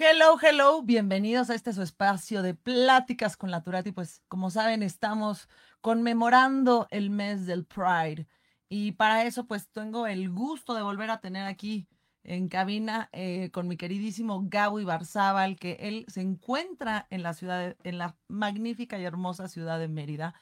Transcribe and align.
Hello, 0.00 0.38
hello, 0.40 0.82
bienvenidos 0.82 1.50
a 1.50 1.56
este 1.56 1.72
su 1.72 1.82
espacio 1.82 2.40
de 2.42 2.54
pláticas 2.54 3.36
con 3.36 3.50
la 3.50 3.64
Turati. 3.64 3.90
Pues 3.90 4.22
como 4.28 4.48
saben, 4.48 4.84
estamos 4.84 5.48
conmemorando 5.80 6.86
el 6.92 7.10
mes 7.10 7.46
del 7.46 7.64
Pride 7.66 8.28
y 8.68 8.92
para 8.92 9.24
eso 9.24 9.48
pues 9.48 9.68
tengo 9.70 10.06
el 10.06 10.30
gusto 10.30 10.74
de 10.74 10.82
volver 10.82 11.10
a 11.10 11.20
tener 11.20 11.46
aquí 11.46 11.88
en 12.22 12.48
cabina 12.48 13.08
eh, 13.10 13.50
con 13.50 13.66
mi 13.66 13.76
queridísimo 13.76 14.44
Gabo 14.46 14.78
Ibarzábal, 14.78 15.56
que 15.56 15.72
él 15.80 16.04
se 16.06 16.20
encuentra 16.20 17.08
en 17.10 17.24
la 17.24 17.34
ciudad, 17.34 17.76
en 17.82 17.98
la 17.98 18.16
magnífica 18.28 19.00
y 19.00 19.04
hermosa 19.04 19.48
ciudad 19.48 19.80
de 19.80 19.88
Mérida. 19.88 20.32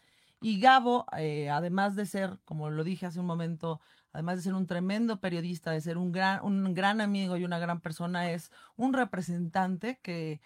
Y 0.42 0.60
Gabo, 0.60 1.06
eh, 1.16 1.48
además 1.48 1.96
de 1.96 2.04
ser, 2.04 2.38
como 2.44 2.68
lo 2.68 2.84
dije 2.84 3.06
hace 3.06 3.20
un 3.20 3.26
momento, 3.26 3.80
además 4.16 4.36
de 4.36 4.42
ser 4.44 4.54
un 4.54 4.66
tremendo 4.66 5.20
periodista, 5.20 5.72
de 5.72 5.80
ser 5.82 5.98
un 5.98 6.10
gran, 6.10 6.42
un 6.42 6.72
gran 6.72 7.02
amigo 7.02 7.36
y 7.36 7.44
una 7.44 7.58
gran 7.58 7.82
persona, 7.82 8.30
es 8.30 8.50
un 8.74 8.94
representante 8.94 10.00
que 10.02 10.40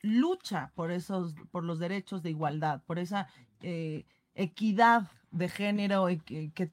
lucha 0.00 0.72
por 0.74 0.90
esos, 0.90 1.34
por 1.50 1.64
los 1.64 1.78
derechos 1.78 2.22
de 2.22 2.30
igualdad, 2.30 2.82
por 2.86 2.98
esa 2.98 3.28
eh, 3.60 4.06
equidad 4.34 5.10
de 5.30 5.50
género 5.50 6.06
que, 6.24 6.50
que, 6.54 6.72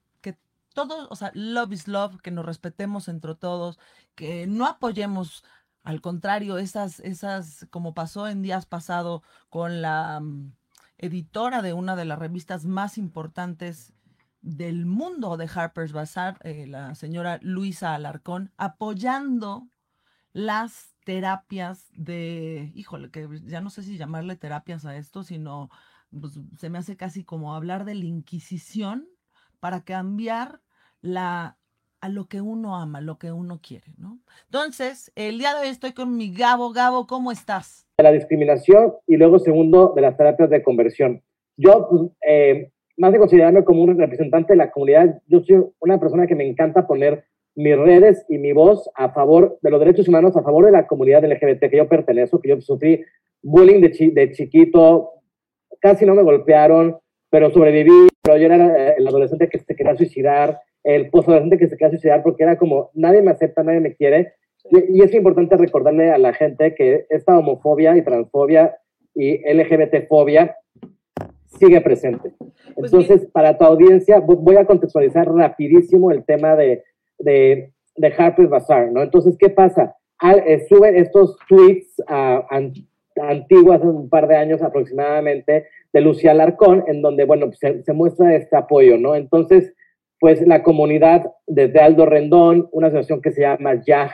todos, 0.73 1.09
o 1.09 1.17
sea, 1.17 1.31
love 1.33 1.73
is 1.73 1.89
love, 1.89 2.21
que 2.21 2.31
nos 2.31 2.45
respetemos 2.45 3.09
entre 3.09 3.35
todos, 3.35 3.77
que 4.15 4.47
no 4.47 4.65
apoyemos 4.65 5.43
al 5.83 5.99
contrario, 5.99 6.57
esas, 6.59 7.01
esas, 7.01 7.67
como 7.71 7.93
pasó 7.93 8.29
en 8.29 8.41
días 8.41 8.65
pasado 8.65 9.21
con 9.49 9.81
la 9.81 10.21
mm, 10.21 10.53
editora 10.97 11.61
de 11.61 11.73
una 11.73 11.97
de 11.97 12.05
las 12.05 12.19
revistas 12.19 12.63
más 12.63 12.97
importantes 12.97 13.91
del 14.41 14.85
mundo 14.85 15.37
de 15.37 15.49
Harper's 15.53 15.93
Bazaar, 15.93 16.39
eh, 16.43 16.65
la 16.67 16.95
señora 16.95 17.39
Luisa 17.41 17.93
Alarcón, 17.93 18.51
apoyando 18.57 19.67
las 20.33 20.95
terapias 21.03 21.89
de, 21.93 22.71
híjole, 22.75 23.11
que 23.11 23.27
ya 23.43 23.61
no 23.61 23.69
sé 23.69 23.83
si 23.83 23.97
llamarle 23.97 24.35
terapias 24.35 24.85
a 24.85 24.97
esto, 24.97 25.23
sino 25.23 25.69
pues, 26.19 26.39
se 26.57 26.69
me 26.69 26.77
hace 26.77 26.97
casi 26.97 27.23
como 27.23 27.55
hablar 27.55 27.85
de 27.85 27.95
la 27.95 28.05
Inquisición 28.05 29.07
para 29.59 29.83
cambiar 29.83 30.61
la 31.01 31.57
a 32.01 32.09
lo 32.09 32.25
que 32.25 32.41
uno 32.41 32.75
ama, 32.75 32.99
lo 32.99 33.19
que 33.19 33.31
uno 33.31 33.59
quiere, 33.61 33.93
¿no? 33.97 34.19
Entonces, 34.45 35.11
el 35.15 35.37
día 35.37 35.53
de 35.53 35.61
hoy 35.61 35.67
estoy 35.67 35.93
con 35.93 36.17
mi 36.17 36.33
Gabo. 36.33 36.71
Gabo, 36.73 37.05
¿cómo 37.05 37.31
estás? 37.31 37.85
De 37.99 38.03
la 38.03 38.11
discriminación 38.11 38.93
y 39.05 39.17
luego 39.17 39.37
segundo, 39.37 39.93
de 39.95 40.01
las 40.01 40.17
terapias 40.17 40.49
de 40.49 40.63
conversión. 40.63 41.21
Yo, 41.57 41.87
pues, 41.89 42.11
eh, 42.27 42.71
más 43.01 43.11
de 43.11 43.17
considerarme 43.17 43.63
como 43.63 43.81
un 43.81 43.97
representante 43.97 44.53
de 44.53 44.57
la 44.57 44.69
comunidad, 44.69 45.19
yo 45.25 45.39
soy 45.39 45.65
una 45.79 45.99
persona 45.99 46.27
que 46.27 46.35
me 46.35 46.47
encanta 46.47 46.85
poner 46.85 47.23
mis 47.55 47.75
redes 47.75 48.23
y 48.29 48.37
mi 48.37 48.51
voz 48.51 48.91
a 48.93 49.09
favor 49.09 49.57
de 49.63 49.71
los 49.71 49.79
derechos 49.79 50.07
humanos, 50.07 50.37
a 50.37 50.43
favor 50.43 50.65
de 50.65 50.71
la 50.71 50.85
comunidad 50.85 51.25
LGBT 51.25 51.61
que 51.71 51.77
yo 51.77 51.89
pertenezco, 51.89 52.39
que 52.39 52.49
yo 52.49 52.61
sufrí 52.61 53.03
bullying 53.41 53.81
de, 53.81 54.11
de 54.13 54.31
chiquito, 54.33 55.13
casi 55.79 56.05
no 56.05 56.13
me 56.13 56.21
golpearon, 56.21 56.99
pero 57.31 57.49
sobreviví, 57.49 58.07
pero 58.21 58.37
yo 58.37 58.45
era 58.45 58.93
el 58.93 59.07
adolescente 59.07 59.49
que 59.49 59.57
se 59.57 59.75
quería 59.75 59.95
suicidar, 59.95 60.59
el 60.83 61.09
postadolescente 61.09 61.57
que 61.57 61.69
se 61.69 61.77
quería 61.77 61.89
suicidar 61.89 62.21
porque 62.21 62.43
era 62.43 62.59
como, 62.59 62.91
nadie 62.93 63.23
me 63.23 63.31
acepta, 63.31 63.63
nadie 63.63 63.79
me 63.79 63.95
quiere, 63.95 64.33
y 64.69 65.01
es 65.01 65.11
importante 65.15 65.57
recordarle 65.57 66.11
a 66.11 66.19
la 66.19 66.33
gente 66.33 66.75
que 66.75 67.07
esta 67.09 67.35
homofobia 67.35 67.97
y 67.97 68.03
transfobia 68.03 68.77
y 69.15 69.39
LGBT-fobia 69.51 70.55
sigue 71.61 71.79
presente. 71.81 72.33
Pues 72.75 72.91
Entonces, 72.91 73.27
para 73.31 73.57
tu 73.57 73.63
audiencia, 73.63 74.19
voy 74.19 74.55
a 74.55 74.65
contextualizar 74.65 75.31
rapidísimo 75.31 76.11
el 76.11 76.25
tema 76.25 76.55
de, 76.55 76.83
de, 77.19 77.71
de 77.95 78.13
Harper's 78.17 78.49
Bazaar, 78.49 78.91
¿no? 78.91 79.03
Entonces, 79.03 79.37
¿qué 79.37 79.49
pasa? 79.49 79.95
Eh, 80.23 80.65
suben 80.67 80.95
estos 80.95 81.37
tweets 81.47 81.99
uh, 82.09 82.43
antiguos, 83.21 83.75
hace 83.75 83.87
un 83.87 84.09
par 84.09 84.27
de 84.27 84.37
años 84.37 84.61
aproximadamente, 84.61 85.67
de 85.93 86.01
Lucía 86.01 86.33
Larcón, 86.33 86.83
en 86.87 87.01
donde, 87.01 87.25
bueno, 87.25 87.47
pues, 87.47 87.59
se, 87.59 87.83
se, 87.83 87.93
muestra 87.93 88.35
este 88.35 88.57
apoyo, 88.57 88.97
¿no? 88.97 89.15
Entonces, 89.15 89.73
pues 90.19 90.45
la 90.47 90.63
comunidad 90.63 91.31
desde 91.47 91.79
Aldo 91.79 92.05
Rendón, 92.05 92.69
una 92.71 92.87
asociación 92.87 93.21
que 93.21 93.31
se 93.31 93.41
llama 93.41 93.81
YAJ, 93.83 94.11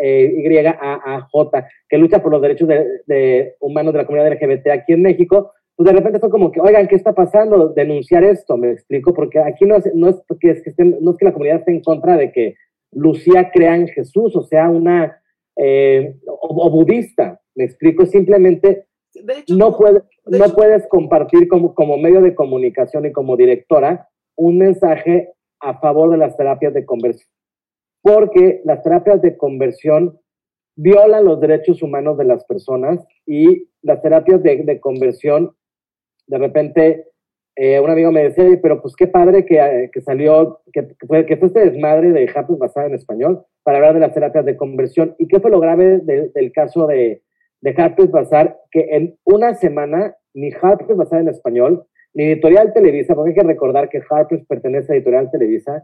eh, 0.00 0.32
Y-A-A-J, 0.44 1.68
que 1.88 1.98
lucha 1.98 2.22
por 2.22 2.32
los 2.32 2.42
derechos 2.42 2.68
de, 2.68 2.86
de 3.06 3.56
humanos 3.60 3.92
de 3.92 3.98
la 3.98 4.06
comunidad 4.06 4.32
LGBT 4.32 4.68
aquí 4.68 4.92
en 4.92 5.02
México, 5.02 5.52
pues 5.78 5.92
de 5.92 5.96
repente 5.96 6.18
fue 6.18 6.28
como 6.28 6.50
que, 6.50 6.60
oigan, 6.60 6.88
¿qué 6.88 6.96
está 6.96 7.12
pasando? 7.12 7.68
Denunciar 7.68 8.24
esto, 8.24 8.56
me 8.56 8.72
explico, 8.72 9.14
porque 9.14 9.38
aquí 9.38 9.64
no 9.64 9.76
es, 9.76 9.88
no 9.94 10.08
es, 10.08 10.16
que, 10.40 10.50
es 10.50 10.60
que 10.60 10.84
no 10.84 11.12
es 11.12 11.16
que 11.16 11.24
la 11.24 11.32
comunidad 11.32 11.58
esté 11.58 11.70
en 11.70 11.82
contra 11.82 12.16
de 12.16 12.32
que 12.32 12.56
Lucía 12.90 13.52
crea 13.54 13.76
en 13.76 13.86
Jesús, 13.86 14.34
o 14.34 14.42
sea, 14.42 14.68
una, 14.70 15.22
eh, 15.54 16.16
o, 16.26 16.68
budista, 16.68 17.40
me 17.54 17.62
explico, 17.62 18.06
simplemente 18.06 18.86
no, 19.50 19.76
puede, 19.76 20.02
no 20.26 20.46
puedes 20.52 20.84
compartir 20.88 21.46
como, 21.46 21.72
como 21.76 21.96
medio 21.96 22.22
de 22.22 22.34
comunicación 22.34 23.06
y 23.06 23.12
como 23.12 23.36
directora 23.36 24.08
un 24.34 24.58
mensaje 24.58 25.32
a 25.60 25.78
favor 25.78 26.10
de 26.10 26.16
las 26.16 26.36
terapias 26.36 26.74
de 26.74 26.84
conversión, 26.84 27.30
porque 28.02 28.62
las 28.64 28.82
terapias 28.82 29.22
de 29.22 29.36
conversión 29.36 30.18
violan 30.74 31.24
los 31.24 31.40
derechos 31.40 31.84
humanos 31.84 32.18
de 32.18 32.24
las 32.24 32.44
personas 32.46 33.06
y 33.24 33.68
las 33.80 34.02
terapias 34.02 34.42
de, 34.42 34.64
de 34.64 34.80
conversión 34.80 35.54
de 36.28 36.38
repente 36.38 37.04
eh, 37.60 37.80
un 37.80 37.90
amigo 37.90 38.12
me 38.12 38.22
decía, 38.22 38.44
pero 38.62 38.80
pues 38.80 38.94
qué 38.94 39.08
padre 39.08 39.44
que, 39.44 39.58
eh, 39.58 39.90
que 39.92 40.00
salió, 40.00 40.60
que, 40.72 40.86
que, 40.86 41.06
fue, 41.08 41.26
este 41.28 41.70
desmadre 41.70 42.12
de 42.12 42.30
Harper's 42.32 42.56
basada 42.56 42.86
en 42.86 42.94
español 42.94 43.44
para 43.64 43.78
hablar 43.78 43.94
de 43.94 44.00
las 44.00 44.14
terapias 44.14 44.44
de 44.44 44.56
conversión. 44.56 45.16
¿Y 45.18 45.26
qué 45.26 45.40
fue 45.40 45.50
lo 45.50 45.58
grave 45.58 45.98
de, 45.98 46.30
del 46.32 46.52
caso 46.52 46.86
de, 46.86 47.22
de 47.60 47.74
Harper's 47.76 48.12
Bazaar? 48.12 48.56
Que 48.70 48.86
en 48.90 49.18
una 49.24 49.54
semana 49.54 50.14
ni 50.34 50.52
Harper's 50.52 50.96
basada 50.96 51.22
en 51.22 51.30
español, 51.30 51.84
ni 52.14 52.26
Editorial 52.26 52.72
Televisa, 52.72 53.16
porque 53.16 53.30
hay 53.30 53.36
que 53.36 53.42
recordar 53.42 53.88
que 53.88 54.02
Harper's 54.08 54.46
pertenece 54.46 54.92
a 54.92 54.96
Editorial 54.96 55.28
Televisa, 55.32 55.82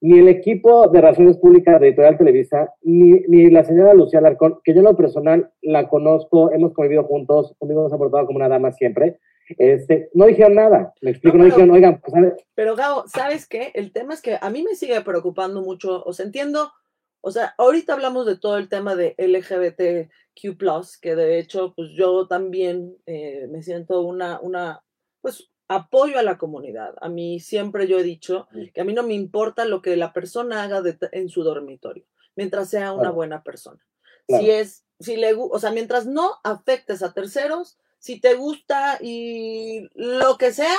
ni 0.00 0.18
el 0.18 0.28
equipo 0.28 0.88
de 0.88 1.02
Relaciones 1.02 1.36
Públicas 1.36 1.78
de 1.78 1.88
Editorial 1.88 2.16
Televisa, 2.16 2.72
ni, 2.80 3.20
ni 3.28 3.50
la 3.50 3.64
señora 3.64 3.92
Lucía 3.92 4.22
Larcón, 4.22 4.60
que 4.64 4.72
yo 4.72 4.78
en 4.78 4.86
lo 4.86 4.96
personal 4.96 5.50
la 5.60 5.86
conozco, 5.86 6.50
hemos 6.50 6.72
convivido 6.72 7.04
juntos, 7.04 7.54
conmigo 7.58 7.82
nos 7.82 7.92
ha 7.92 7.98
portado 7.98 8.24
como 8.24 8.38
una 8.38 8.48
dama 8.48 8.72
siempre, 8.72 9.18
este, 9.58 10.10
no 10.14 10.26
dijeron 10.26 10.54
nada, 10.54 10.94
me 11.00 11.10
explico, 11.10 11.36
no, 11.36 11.44
dijeron, 11.44 11.70
oigan, 11.70 12.00
pues, 12.00 12.34
Pero 12.54 12.76
Gabo, 12.76 13.04
¿sabes 13.06 13.46
qué? 13.46 13.70
El 13.74 13.92
tema 13.92 14.14
es 14.14 14.22
que 14.22 14.38
a 14.40 14.50
mí 14.50 14.62
me 14.62 14.74
sigue 14.74 15.00
preocupando 15.00 15.62
mucho, 15.62 16.02
o 16.04 16.12
sea, 16.12 16.26
entiendo, 16.26 16.72
o 17.20 17.30
sea, 17.30 17.54
ahorita 17.58 17.92
hablamos 17.92 18.26
de 18.26 18.36
todo 18.36 18.58
el 18.58 18.68
tema 18.68 18.96
de 18.96 19.14
LGBTQ+, 19.18 20.10
que 21.00 21.14
de 21.14 21.38
hecho, 21.38 21.74
pues 21.74 21.90
yo 21.92 22.26
también 22.26 22.96
eh, 23.06 23.46
me 23.50 23.62
siento 23.62 24.00
una, 24.02 24.40
una, 24.40 24.82
pues 25.20 25.50
apoyo 25.68 26.18
a 26.18 26.24
la 26.24 26.36
comunidad. 26.36 26.94
A 27.00 27.08
mí 27.08 27.38
siempre 27.38 27.86
yo 27.86 27.98
he 28.00 28.02
dicho 28.02 28.48
que 28.74 28.80
a 28.80 28.84
mí 28.84 28.92
no 28.92 29.04
me 29.04 29.14
importa 29.14 29.64
lo 29.64 29.82
que 29.82 29.96
la 29.96 30.12
persona 30.12 30.64
haga 30.64 30.82
en 31.12 31.28
su 31.28 31.44
dormitorio, 31.44 32.04
mientras 32.34 32.68
sea 32.70 32.92
una 32.92 33.10
buena 33.10 33.44
persona. 33.44 33.80
Si 34.26 34.50
es, 34.50 34.84
si 34.98 35.16
le, 35.16 35.34
o 35.34 35.58
sea, 35.58 35.70
mientras 35.70 36.06
no 36.06 36.38
afectes 36.42 37.02
a 37.02 37.12
terceros, 37.12 37.78
si 38.00 38.20
te 38.20 38.34
gusta 38.34 38.98
y 39.00 39.88
lo 39.94 40.36
que 40.36 40.52
sea 40.52 40.76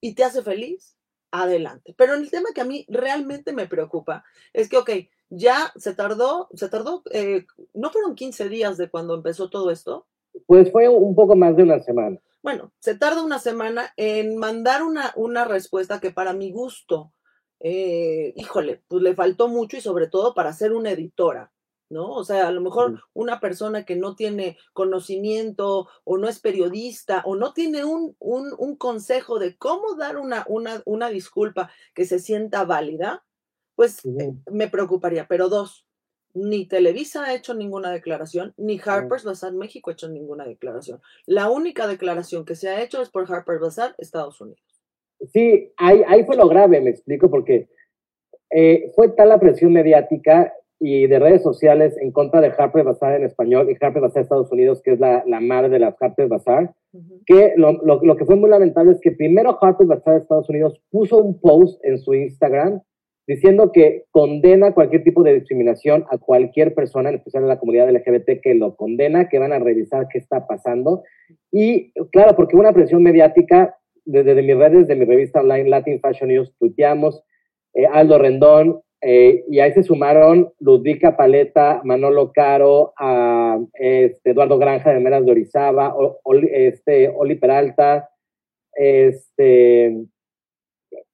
y 0.00 0.14
te 0.14 0.24
hace 0.24 0.42
feliz, 0.42 0.96
adelante. 1.30 1.94
Pero 1.96 2.14
el 2.14 2.30
tema 2.30 2.48
que 2.54 2.62
a 2.62 2.64
mí 2.64 2.84
realmente 2.88 3.52
me 3.52 3.68
preocupa 3.68 4.24
es 4.52 4.68
que, 4.68 4.78
ok, 4.78 4.90
ya 5.28 5.72
se 5.76 5.94
tardó, 5.94 6.48
se 6.54 6.68
tardó, 6.68 7.02
eh, 7.12 7.46
¿no 7.74 7.90
fueron 7.90 8.16
15 8.16 8.48
días 8.48 8.76
de 8.78 8.90
cuando 8.90 9.14
empezó 9.14 9.48
todo 9.48 9.70
esto? 9.70 10.06
Pues 10.46 10.72
fue 10.72 10.88
un 10.88 11.14
poco 11.14 11.36
más 11.36 11.56
de 11.56 11.62
una 11.62 11.78
semana. 11.80 12.18
Bueno, 12.42 12.72
se 12.80 12.96
tarda 12.96 13.22
una 13.22 13.38
semana 13.38 13.92
en 13.96 14.38
mandar 14.38 14.82
una, 14.82 15.12
una 15.14 15.44
respuesta 15.44 16.00
que 16.00 16.10
para 16.10 16.32
mi 16.32 16.50
gusto, 16.50 17.12
eh, 17.60 18.32
híjole, 18.34 18.82
pues 18.88 19.02
le 19.02 19.14
faltó 19.14 19.48
mucho 19.48 19.76
y 19.76 19.82
sobre 19.82 20.08
todo 20.08 20.34
para 20.34 20.52
ser 20.54 20.72
una 20.72 20.90
editora. 20.90 21.52
¿No? 21.90 22.08
O 22.12 22.24
sea, 22.24 22.48
a 22.48 22.52
lo 22.52 22.60
mejor 22.60 23.02
una 23.12 23.40
persona 23.40 23.84
que 23.84 23.96
no 23.96 24.14
tiene 24.14 24.56
conocimiento 24.72 25.88
o 26.04 26.16
no 26.16 26.28
es 26.28 26.38
periodista 26.38 27.22
o 27.26 27.36
no 27.36 27.52
tiene 27.52 27.84
un, 27.84 28.16
un, 28.18 28.54
un 28.56 28.76
consejo 28.76 29.38
de 29.38 29.56
cómo 29.56 29.96
dar 29.96 30.16
una, 30.16 30.44
una, 30.48 30.82
una, 30.86 31.10
disculpa 31.10 31.70
que 31.92 32.04
se 32.04 32.20
sienta 32.20 32.64
válida, 32.64 33.24
pues 33.74 34.04
eh, 34.04 34.32
me 34.50 34.68
preocuparía. 34.68 35.26
Pero 35.26 35.48
dos, 35.48 35.84
ni 36.32 36.66
Televisa 36.66 37.24
ha 37.24 37.34
hecho 37.34 37.54
ninguna 37.54 37.90
declaración, 37.90 38.54
ni 38.56 38.80
Harper's 38.82 39.24
Bazaar 39.24 39.52
México 39.52 39.90
ha 39.90 39.94
hecho 39.94 40.08
ninguna 40.08 40.46
declaración. 40.46 41.02
La 41.26 41.50
única 41.50 41.88
declaración 41.88 42.44
que 42.44 42.54
se 42.54 42.68
ha 42.68 42.82
hecho 42.82 43.02
es 43.02 43.10
por 43.10 43.30
Harper's 43.30 43.60
Bazaar 43.60 43.94
Estados 43.98 44.40
Unidos. 44.40 44.62
Sí, 45.32 45.72
ahí, 45.76 46.02
ahí 46.06 46.24
fue 46.24 46.36
lo 46.36 46.48
grave, 46.48 46.80
me 46.80 46.90
explico, 46.90 47.28
porque 47.28 47.68
eh, 48.50 48.90
fue 48.94 49.08
tal 49.10 49.28
la 49.28 49.40
presión 49.40 49.72
mediática 49.72 50.52
y 50.80 51.06
de 51.06 51.18
redes 51.18 51.42
sociales 51.42 51.94
en 52.00 52.10
contra 52.10 52.40
de 52.40 52.52
Harper 52.56 52.84
Bazaar 52.84 53.16
en 53.16 53.24
español 53.24 53.68
y 53.70 53.76
Harper 53.84 54.00
Bazaar 54.00 54.22
Estados 54.22 54.50
Unidos, 54.50 54.80
que 54.82 54.92
es 54.92 54.98
la, 54.98 55.22
la 55.26 55.40
madre 55.40 55.68
de 55.68 55.78
las 55.78 55.94
Harper 56.00 56.26
Bazaar, 56.26 56.74
que 57.26 57.52
lo, 57.56 57.72
lo, 57.84 58.02
lo, 58.02 58.16
que 58.16 58.24
fue 58.24 58.36
muy 58.36 58.48
lamentable 58.48 58.92
es 58.92 59.00
que 59.00 59.12
primero 59.12 59.58
Harper 59.60 59.86
Bazaar 59.86 60.16
Estados 60.16 60.48
Unidos 60.48 60.80
puso 60.90 61.18
un 61.18 61.38
post 61.38 61.84
en 61.84 61.98
su 61.98 62.14
Instagram 62.14 62.80
diciendo 63.26 63.70
que 63.70 64.06
condena 64.10 64.72
cualquier 64.72 65.04
tipo 65.04 65.22
de 65.22 65.34
discriminación 65.34 66.04
a 66.10 66.18
cualquier 66.18 66.74
persona, 66.74 67.10
en 67.10 67.16
especial 67.16 67.44
a 67.44 67.46
la 67.46 67.60
comunidad 67.60 67.88
LGBT, 67.88 68.40
que 68.42 68.54
lo 68.56 68.74
condena, 68.74 69.28
que 69.28 69.38
van 69.38 69.52
a 69.52 69.60
revisar 69.60 70.08
qué 70.08 70.18
está 70.18 70.48
pasando. 70.48 71.04
Y 71.52 71.92
claro, 72.10 72.34
porque 72.34 72.56
una 72.56 72.72
presión 72.72 73.04
mediática, 73.04 73.76
desde, 74.04 74.34
mis 74.42 74.56
redes, 74.56 74.88
de 74.88 74.96
mi 74.96 75.04
revista 75.04 75.42
online 75.42 75.68
Latin 75.68 76.00
Fashion 76.00 76.28
News, 76.28 76.52
tuiteamos, 76.58 77.22
eh, 77.74 77.86
Aldo 77.86 78.18
Rendón, 78.18 78.80
eh, 79.02 79.44
y 79.48 79.60
ahí 79.60 79.72
se 79.72 79.82
sumaron 79.82 80.52
Ludvica 80.58 81.16
Paleta, 81.16 81.80
Manolo 81.84 82.32
Caro, 82.32 82.92
este, 83.74 84.30
Eduardo 84.30 84.58
Granja 84.58 84.92
de 84.92 85.00
Meras 85.00 85.24
de 85.24 85.30
Orizaba, 85.30 85.94
este, 86.52 87.08
Oli 87.08 87.36
Peralta, 87.36 88.10
este, 88.74 90.04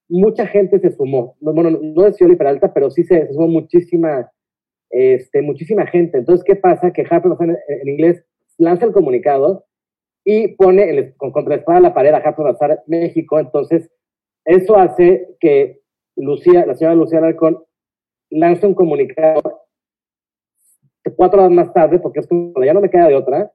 mucha 0.09 0.47
gente 0.47 0.81
se 0.81 0.91
sumó. 0.91 1.37
Bueno, 1.41 1.71
no 1.71 2.07
es 2.07 2.21
Oli 2.21 2.37
Peralta, 2.37 2.75
pero 2.75 2.91
sí 2.91 3.05
se, 3.05 3.33
sumó 3.33 3.47
muchísima, 3.47 4.31
muchísima 5.43 5.87
gente. 5.87 6.19
Entonces, 6.19 6.45
¿qué 6.45 6.57
pasa? 6.57 6.93
Que 6.93 7.07
Harper 7.09 7.33
en, 7.41 7.57
en 7.69 7.89
inglés 7.89 8.25
lanza 8.59 8.87
el 8.87 8.93
comunicado 8.93 9.67
y 10.25 10.49
pone 10.49 10.91
el, 10.91 11.15
con 11.17 11.31
contraespada 11.31 11.79
la 11.79 11.95
pared 11.95 12.13
a 12.13 12.17
Harper 12.19 12.47
Bazar 12.47 12.83
México. 12.89 13.39
Entonces, 13.39 13.89
eso 14.45 14.77
hace 14.77 15.37
que 15.39 15.81
Lucía, 16.17 16.67
la 16.67 16.75
señora 16.75 16.97
Lucía 16.97 17.19
Alarcón 17.19 17.63
lanza 18.31 18.67
un 18.67 18.75
comunicado 18.75 19.41
cuatro 21.17 21.41
horas 21.41 21.53
más 21.53 21.73
tarde, 21.73 21.99
porque 22.01 22.21
es 22.21 22.27
como, 22.27 22.53
ya 22.65 22.75
no 22.75 22.81
me 22.81 22.91
queda 22.91 23.09
de 23.09 23.15
otra, 23.15 23.53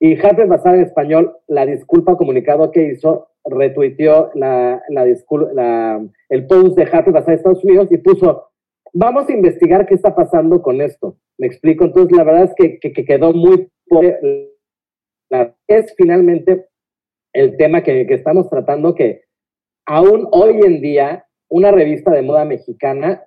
y 0.00 0.18
Harper 0.18 0.46
Bazar 0.46 0.76
en 0.76 0.82
español, 0.82 1.36
la 1.46 1.66
disculpa 1.66 2.16
comunicado 2.16 2.70
que 2.70 2.88
hizo, 2.88 3.28
retuiteó 3.44 4.30
la, 4.34 4.82
la, 4.88 5.06
la, 5.54 6.06
el 6.28 6.46
post 6.46 6.76
de 6.76 6.84
Harper 6.84 7.12
Bazar 7.12 7.28
de 7.30 7.34
Estados 7.34 7.64
Unidos 7.64 7.88
y 7.90 7.98
puso, 7.98 8.50
vamos 8.92 9.28
a 9.28 9.32
investigar 9.32 9.86
qué 9.86 9.94
está 9.94 10.14
pasando 10.14 10.62
con 10.62 10.80
esto. 10.80 11.16
Me 11.38 11.46
explico, 11.46 11.84
entonces 11.84 12.16
la 12.16 12.24
verdad 12.24 12.44
es 12.44 12.54
que, 12.54 12.78
que, 12.78 12.92
que 12.92 13.04
quedó 13.04 13.32
muy... 13.32 13.68
Es 15.66 15.94
finalmente 15.96 16.66
el 17.32 17.56
tema 17.56 17.82
que, 17.82 18.06
que 18.06 18.14
estamos 18.14 18.48
tratando, 18.48 18.94
que 18.94 19.22
aún 19.86 20.28
hoy 20.30 20.60
en 20.64 20.80
día 20.80 21.26
una 21.48 21.72
revista 21.72 22.12
de 22.12 22.22
moda 22.22 22.44
mexicana 22.44 23.24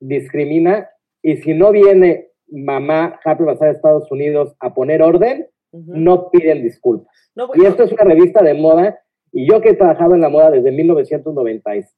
discrimina 0.00 0.88
y 1.22 1.36
si 1.36 1.54
no 1.54 1.70
viene 1.72 2.28
mamá 2.48 3.20
Happy 3.24 3.44
Bazaar 3.44 3.70
de 3.70 3.76
Estados 3.76 4.10
Unidos 4.10 4.56
a 4.60 4.74
poner 4.74 5.02
orden, 5.02 5.46
no 5.72 6.30
piden 6.30 6.62
disculpas. 6.62 7.30
Y 7.54 7.64
esto 7.64 7.84
es 7.84 7.92
una 7.92 8.04
revista 8.04 8.42
de 8.42 8.54
moda 8.54 8.98
y 9.32 9.48
yo 9.48 9.60
que 9.60 9.70
he 9.70 9.74
trabajado 9.74 10.14
en 10.14 10.20
la 10.20 10.28
moda 10.28 10.50
desde 10.50 10.72
1996, 10.72 11.94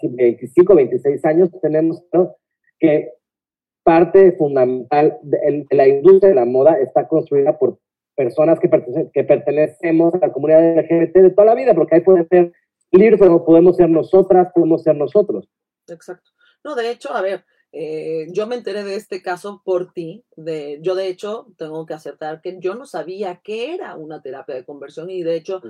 25, 0.00 0.74
26 0.74 1.24
años, 1.26 1.50
tenemos 1.60 2.02
que 2.78 3.12
parte 3.84 4.32
fundamental 4.32 5.18
de, 5.22 5.66
la 5.70 5.86
industria 5.86 6.30
de 6.30 6.34
la 6.34 6.46
moda 6.46 6.78
está 6.80 7.06
construida 7.06 7.58
por 7.58 7.78
personas 8.16 8.58
que, 8.58 8.70
que 9.12 9.24
pertenecemos 9.24 10.14
a 10.14 10.18
la 10.18 10.32
comunidad 10.32 10.78
LGBT 10.78 11.16
de 11.18 11.30
toda 11.30 11.46
la 11.46 11.54
vida, 11.54 11.74
porque 11.74 11.96
ahí 11.96 12.00
puede 12.00 12.26
ser 12.26 12.52
libres, 12.90 13.20
podemos 13.20 13.76
ser 13.76 13.90
nosotras, 13.90 14.48
podemos 14.54 14.82
ser 14.82 14.96
nosotros. 14.96 15.48
Exacto. 15.88 16.30
No, 16.66 16.74
de 16.74 16.90
hecho, 16.90 17.14
a 17.14 17.22
ver, 17.22 17.44
eh, 17.70 18.26
yo 18.32 18.48
me 18.48 18.56
enteré 18.56 18.82
de 18.82 18.96
este 18.96 19.22
caso 19.22 19.62
por 19.64 19.92
ti. 19.92 20.24
De, 20.34 20.80
yo, 20.82 20.96
de 20.96 21.06
hecho, 21.06 21.46
tengo 21.56 21.86
que 21.86 21.94
aceptar 21.94 22.40
que 22.40 22.58
yo 22.58 22.74
no 22.74 22.86
sabía 22.86 23.40
qué 23.44 23.72
era 23.72 23.94
una 23.94 24.20
terapia 24.20 24.56
de 24.56 24.64
conversión 24.64 25.08
y, 25.08 25.22
de 25.22 25.36
hecho, 25.36 25.62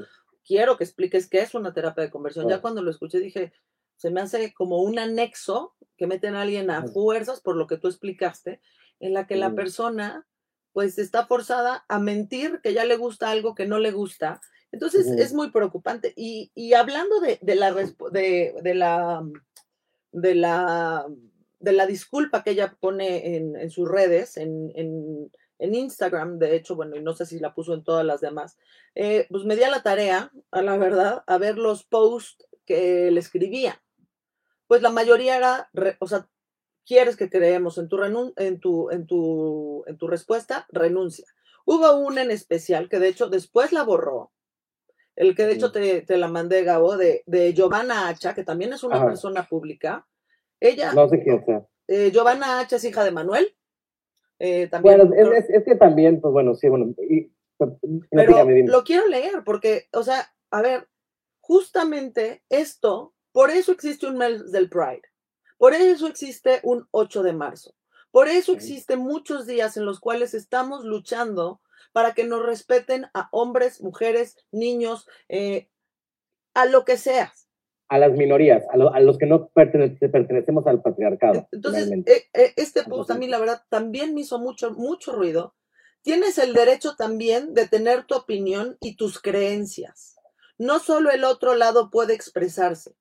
quiero 0.43 0.79
que 0.79 0.85
expliques 0.85 1.29
qué 1.29 1.41
es 1.41 1.55
una 1.55 1.75
terapia 1.75 2.03
de 2.03 2.11
conversión. 2.11 2.49
Ya 2.49 2.63
cuando 2.63 2.81
lo 2.81 2.91
escuché 2.91 3.19
dije, 3.19 3.53
se 3.97 4.11
me 4.11 4.23
hace 4.23 4.55
como 4.55 4.81
un 4.81 4.99
anexo 4.99 5.75
que 5.99 6.07
meten 6.07 6.35
a 6.35 6.41
alguien 6.41 6.71
a 6.71 6.83
fuerzas, 6.87 7.43
por 7.43 7.57
lo 7.57 7.67
que 7.67 7.77
tú 7.77 7.89
explicaste, 7.89 8.63
en 8.99 9.13
la 9.13 9.27
que 9.27 9.37
la 9.37 9.55
persona 9.55 10.27
pues 10.73 10.97
está 10.97 11.27
forzada 11.27 11.85
a 11.89 11.99
mentir 11.99 12.61
que 12.63 12.73
ya 12.73 12.87
le 12.87 12.97
gusta 12.97 13.29
algo 13.29 13.55
que 13.55 13.67
no 13.67 13.79
le 13.79 13.91
gusta. 13.91 14.41
Entonces 14.73 15.09
es 15.09 15.35
muy 15.35 15.51
preocupante. 15.51 16.15
Y, 16.17 16.53
y 16.55 16.73
hablando 16.73 17.21
de, 17.21 17.39
de 17.43 17.55
la, 17.55 17.75
de, 17.75 18.55
de 18.63 18.75
la 18.75 19.23
de 20.13 20.35
la, 20.35 21.07
de 21.61 21.73
la 21.73 21.87
disculpa 21.87 22.43
que 22.43 22.51
ella 22.51 22.77
pone 22.81 23.37
en, 23.37 23.71
sus 23.71 23.89
redes, 23.89 24.37
en, 24.37 25.31
Instagram, 25.59 26.39
de 26.39 26.55
hecho, 26.55 26.77
bueno, 26.77 26.97
y 26.97 27.03
no 27.03 27.15
sé 27.15 27.27
si 27.27 27.39
la 27.39 27.55
puso 27.55 27.75
en 27.75 27.83
todas 27.83 28.05
las 28.05 28.21
demás, 28.21 28.59
eh, 28.95 29.27
pues 29.31 29.45
me 29.45 29.57
di 29.57 29.63
a 29.63 29.71
la 29.71 29.83
tarea, 29.83 30.31
a 30.51 30.63
la 30.63 30.77
verdad, 30.77 31.25
a 31.27 31.39
ver 31.39 31.57
los 31.59 31.85
posts 31.85 32.47
que 32.67 33.11
le 33.11 33.21
escribía. 33.21 33.83
Pues 34.67 34.83
la 34.83 34.91
mayoría 34.91 35.37
era, 35.37 35.71
o 35.99 36.09
sea, 36.09 36.29
quieres 36.85 37.17
que 37.17 37.31
creemos 37.31 37.79
en 37.79 37.89
tu, 37.89 38.03
en 38.37 38.61
tu, 38.61 38.91
en 38.91 39.07
tu, 39.07 39.85
en 39.87 39.99
tu 39.99 40.07
respuesta, 40.07 40.67
renuncia. 40.71 41.27
Hubo 41.65 41.97
una 41.97 42.23
en 42.23 42.31
especial 42.31 42.89
que 42.89 42.99
de 42.99 43.09
hecho 43.09 43.29
después 43.29 43.73
la 43.73 43.83
borró, 43.83 44.33
el 45.17 45.35
que 45.35 45.47
de 45.47 45.53
hecho 45.55 45.73
te, 45.73 46.05
la 46.09 46.29
mandé, 46.29 46.63
Gabo, 46.63 46.97
de, 46.97 47.23
de 47.27 47.55
Giovanna 47.55 48.09
Hacha, 48.09 48.35
que 48.35 48.45
también 48.45 48.73
es 48.73 48.85
una 48.85 49.05
persona 49.05 49.49
pública. 49.49 50.07
Ella. 50.61 50.93
No 50.93 51.09
sé 51.09 51.23
quién 51.23 51.45
sea. 51.45 51.67
Eh, 51.89 52.11
Giovanna 52.13 52.61
Hacha 52.61 52.77
es 52.77 52.85
hija 52.85 53.03
de 53.03 53.11
Manuel. 53.11 53.57
Eh, 54.39 54.69
también, 54.69 55.09
bueno, 55.09 55.33
es, 55.33 55.65
que 55.65 55.75
también, 55.77 56.21
pues 56.21 56.33
bueno, 56.33 56.55
sí, 56.55 56.69
bueno. 56.69 56.95
Pues, 57.57 57.71
pero 58.11 58.45
lo 58.45 58.85
quiero 58.85 59.07
leer, 59.07 59.43
porque, 59.45 59.89
o 59.93 60.03
sea, 60.03 60.31
a 60.51 60.61
ver, 60.61 60.89
justamente 61.41 62.43
esto, 62.51 63.15
por 63.33 63.51
eso 63.51 63.73
existe 63.73 64.07
un 64.07 64.19
mes 64.19 64.53
del 64.53 64.69
Pride. 64.69 65.03
Por 65.57 65.73
eso 65.73 66.07
existe 66.07 66.61
un 66.63 66.87
8 66.91 67.23
de 67.23 67.33
marzo. 67.33 67.75
Por 68.11 68.29
eso 68.29 68.53
existen 68.53 68.99
muchos 68.99 69.47
días 69.47 69.77
en 69.79 69.87
los 69.87 70.01
cuales 70.01 70.35
estamos 70.35 70.85
luchando 70.85 71.61
para 71.97 72.13
que 72.13 72.25
nos 72.25 72.45
respeten 72.45 73.07
a 73.15 73.31
hombres, 73.33 73.81
mujeres, 73.81 74.37
niños, 74.53 75.09
eh, 75.31 75.71
a 76.53 76.67
lo 76.67 76.85
que 76.85 76.99
seas. 76.99 77.49
A 77.89 77.97
las 77.97 78.13
minorías, 78.13 78.65
a, 78.71 79.01
los 79.01 79.17
que 79.17 79.25
no 79.25 79.49
pertenecemos 79.49 80.67
al 80.67 80.83
patriarcado. 80.83 81.49
Entonces, 81.53 81.91
eh, 81.91 82.25
eh, 82.35 82.53
este 82.57 82.83
post 82.83 83.13
a 83.13 83.15
mí, 83.15 83.29
la 83.29 83.39
verdad, 83.39 83.63
también 83.71 84.13
me 84.13 84.21
hizo 84.21 84.39
mucho, 84.39 84.73
mucho 84.73 85.13
ruido. 85.13 85.55
Tienes 86.03 86.37
el 86.37 86.53
derecho 86.53 86.97
también 86.97 87.55
de 87.55 87.67
tener 87.67 88.05
tu 88.05 88.15
opinión 88.15 88.77
y 88.83 88.97
tus 88.97 89.19
creencias. 89.19 90.17
No 90.59 90.81
solo 90.81 91.11
el 91.11 91.25
otro 91.25 91.55
lado 91.55 91.91
puede 91.91 92.13
expresarse, 92.13 92.95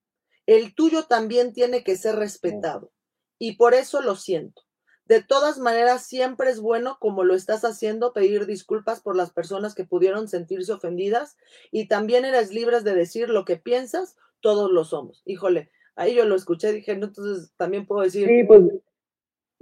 el 0.46 0.74
tuyo 0.74 1.04
también 1.04 1.52
tiene 1.52 1.84
que 1.84 1.98
ser 1.98 2.16
respetado. 2.16 2.94
Y 3.38 3.58
por 3.58 3.74
eso 3.74 4.02
lo 4.02 4.16
siento. 4.16 4.65
De 5.08 5.22
todas 5.22 5.60
maneras, 5.60 6.08
siempre 6.08 6.50
es 6.50 6.60
bueno, 6.60 6.98
como 7.00 7.24
lo 7.24 7.36
estás 7.36 7.64
haciendo, 7.64 8.12
pedir 8.12 8.46
disculpas 8.46 9.02
por 9.02 9.16
las 9.16 9.32
personas 9.32 9.76
que 9.76 9.86
pudieron 9.86 10.28
sentirse 10.28 10.74
ofendidas 10.74 11.38
y 11.72 11.88
también 11.88 12.26
eres 12.26 12.52
libre 12.52 12.82
de 12.82 12.96
decir 12.96 13.30
lo 13.30 13.46
que 13.46 13.58
piensas, 13.58 14.18
todos 14.40 14.72
lo 14.72 14.84
somos. 14.84 15.22
Híjole, 15.26 15.70
ahí 15.96 16.16
yo 16.16 16.26
lo 16.26 16.36
escuché, 16.36 16.72
dije, 16.72 16.92
entonces 16.92 17.54
también 17.56 17.86
puedo 17.86 18.02
decir. 18.02 18.28
Sí, 18.28 18.44
pues, 18.46 18.64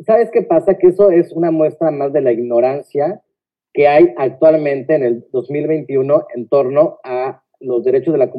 ¿sabes 0.05 0.29
qué 0.31 0.43
pasa? 0.43 0.77
Que 0.77 0.87
eso 0.87 1.11
es 1.11 1.33
una 1.33 1.51
muestra 1.51 1.91
más 1.91 2.13
de 2.13 2.21
la 2.21 2.31
ignorancia 2.31 3.21
que 3.73 3.87
hay 3.87 4.13
actualmente 4.17 4.95
en 4.95 5.03
el 5.03 5.25
2021 5.31 6.27
en 6.35 6.47
torno 6.47 6.99
a 7.03 7.43
los 7.59 7.83
derechos 7.83 8.13
de 8.13 8.19
la 8.19 8.31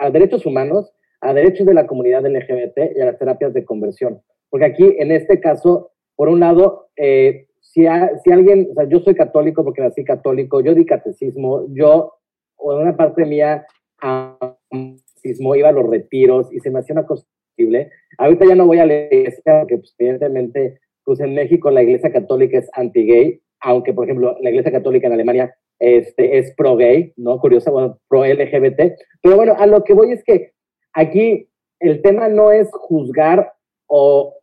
a 0.00 0.10
derechos 0.10 0.46
humanos, 0.46 0.92
a 1.20 1.34
derechos 1.34 1.66
de 1.66 1.74
la 1.74 1.86
comunidad 1.86 2.24
LGBT 2.24 2.96
y 2.96 3.00
a 3.00 3.06
las 3.06 3.18
terapias 3.18 3.52
de 3.52 3.64
conversión. 3.64 4.22
Porque 4.50 4.66
aquí, 4.66 4.96
en 4.98 5.10
este 5.10 5.40
caso, 5.40 5.90
por 6.18 6.28
un 6.28 6.40
lado, 6.40 6.88
eh, 6.96 7.46
si, 7.60 7.82
si, 8.24 8.32
alguien, 8.32 8.66
o 8.72 8.74
sea, 8.74 8.88
yo 8.88 8.98
soy 8.98 9.14
católico 9.14 9.62
porque 9.62 9.82
nací 9.82 10.02
católico, 10.02 10.60
yo 10.60 10.74
di 10.74 10.84
catecismo, 10.84 11.66
yo, 11.72 12.12
o 12.56 12.76
una 12.76 12.96
parte 12.96 13.24
mía, 13.24 13.64
catecismo, 14.00 15.54
iba 15.54 15.68
a 15.68 15.72
los 15.72 15.88
retiros 15.88 16.52
y 16.52 16.58
se 16.58 16.72
me 16.72 16.80
hacía 16.80 16.94
una 16.94 17.06
cosa 17.06 17.24
posible. 17.54 17.92
Ahorita 18.18 18.46
ya 18.46 18.56
no 18.56 18.66
voy 18.66 18.80
a 18.80 18.86
la 18.86 18.94
iglesia 18.94 19.60
porque, 19.60 19.78
pues, 19.78 19.94
evidentemente, 19.96 20.80
pues 21.04 21.20
en 21.20 21.34
México 21.36 21.70
la 21.70 21.84
iglesia 21.84 22.10
católica 22.10 22.58
es 22.58 22.68
anti-gay, 22.72 23.40
aunque, 23.60 23.92
por 23.92 24.06
ejemplo, 24.06 24.36
la 24.40 24.50
iglesia 24.50 24.72
católica 24.72 25.06
en 25.06 25.12
Alemania 25.12 25.54
este, 25.78 26.38
es 26.38 26.52
pro-gay, 26.56 27.12
¿no? 27.16 27.38
Curiosa, 27.38 27.70
bueno, 27.70 27.96
pro-LGBT. 28.08 28.98
Pero 29.22 29.36
bueno, 29.36 29.54
a 29.56 29.66
lo 29.66 29.84
que 29.84 29.94
voy 29.94 30.10
es 30.10 30.24
que 30.24 30.50
aquí 30.94 31.48
el 31.78 32.02
tema 32.02 32.26
no 32.26 32.50
es 32.50 32.68
juzgar 32.72 33.52
o, 33.86 34.34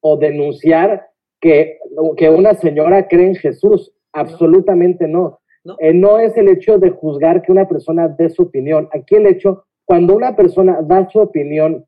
o 0.00 0.16
denunciar 0.16 1.09
que, 1.40 1.78
que 2.16 2.30
una 2.30 2.54
señora 2.54 3.08
cree 3.08 3.28
en 3.28 3.34
Jesús. 3.36 3.92
Absolutamente 4.12 5.06
no. 5.08 5.40
No. 5.64 5.76
Eh, 5.78 5.92
no 5.92 6.18
es 6.18 6.36
el 6.36 6.48
hecho 6.48 6.78
de 6.78 6.90
juzgar 6.90 7.42
que 7.42 7.52
una 7.52 7.68
persona 7.68 8.08
dé 8.08 8.30
su 8.30 8.42
opinión. 8.42 8.88
Aquí 8.92 9.16
el 9.16 9.26
hecho, 9.26 9.64
cuando 9.84 10.16
una 10.16 10.34
persona 10.34 10.80
da 10.82 11.08
su 11.10 11.18
opinión 11.18 11.84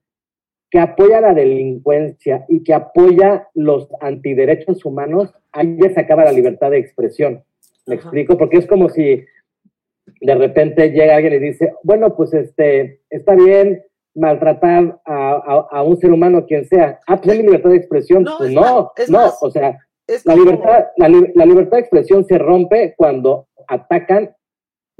que 0.71 0.79
apoya 0.79 1.21
la 1.21 1.35
delincuencia 1.35 2.47
y 2.49 2.63
que 2.63 2.73
apoya 2.73 3.49
los 3.55 3.89
antiderechos 4.01 4.85
humanos, 4.85 5.35
ahí 5.53 5.77
ya 5.79 5.91
se 5.91 6.01
acaba 6.01 6.25
la 6.25 6.33
libertad 6.33 6.71
de 6.71 6.79
expresión. 6.79 7.45
¿Me 7.87 7.97
explico? 7.97 8.39
Porque 8.39 8.57
es 8.57 8.67
como 8.67 8.89
si 8.89 9.25
de 10.21 10.35
repente 10.35 10.91
llega 10.91 11.17
alguien 11.17 11.35
y 11.35 11.39
dice, 11.39 11.75
bueno, 11.83 12.17
pues 12.17 12.33
este, 12.33 13.01
está 13.11 13.35
bien, 13.35 13.83
maltratar 14.15 15.01
a, 15.05 15.83
un 15.83 15.97
ser 15.99 16.13
humano, 16.13 16.45
quien 16.47 16.67
sea. 16.67 17.01
Ah, 17.07 17.21
pues 17.21 17.37
libertad 17.39 17.71
de 17.71 17.77
expresión. 17.77 18.25
No, 18.25 18.39
pues 18.39 18.51
no, 18.51 18.93
no, 19.09 19.33
o 19.41 19.51
sea, 19.51 19.79
la, 20.25 20.35
libertad, 20.35 20.87
la, 20.97 21.09
libertad 21.47 21.77
de 21.77 21.81
expresión 21.81 22.25
se 22.25 22.39
rompe 22.39 22.95
cuando 22.97 23.49
atacan 23.69 24.35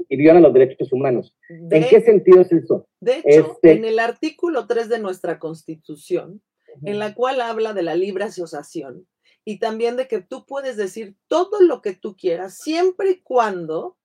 y 0.09 0.17
violan 0.17 0.43
los 0.43 0.53
derechos 0.53 0.91
humanos. 0.91 1.35
¿En 1.49 1.87
qué 1.87 2.01
sentido 2.01 2.41
es 2.41 2.51
eso? 2.51 2.87
De 2.99 3.19
hecho, 3.19 3.53
este 3.53 3.73
en 3.73 3.85
el 3.85 3.99
artículo 3.99 4.67
3 4.67 4.89
de 4.89 4.99
nuestra 4.99 5.39
Constitución, 5.39 6.41
en 6.83 6.99
la 6.99 7.13
cual 7.13 7.41
habla 7.41 7.73
de 7.73 7.83
la 7.83 7.95
libre 7.95 8.25
asociación 8.25 9.07
y 9.45 9.59
también 9.59 9.97
de 9.97 10.07
que 10.07 10.21
tú 10.21 10.45
puedes 10.45 10.77
decir 10.77 11.15
todo 11.27 11.61
lo 11.61 11.81
que 11.81 11.93
tú 11.93 12.15
quieras 12.15 12.57
siempre 12.57 13.11
y 13.11 13.21
cuando 13.21 13.97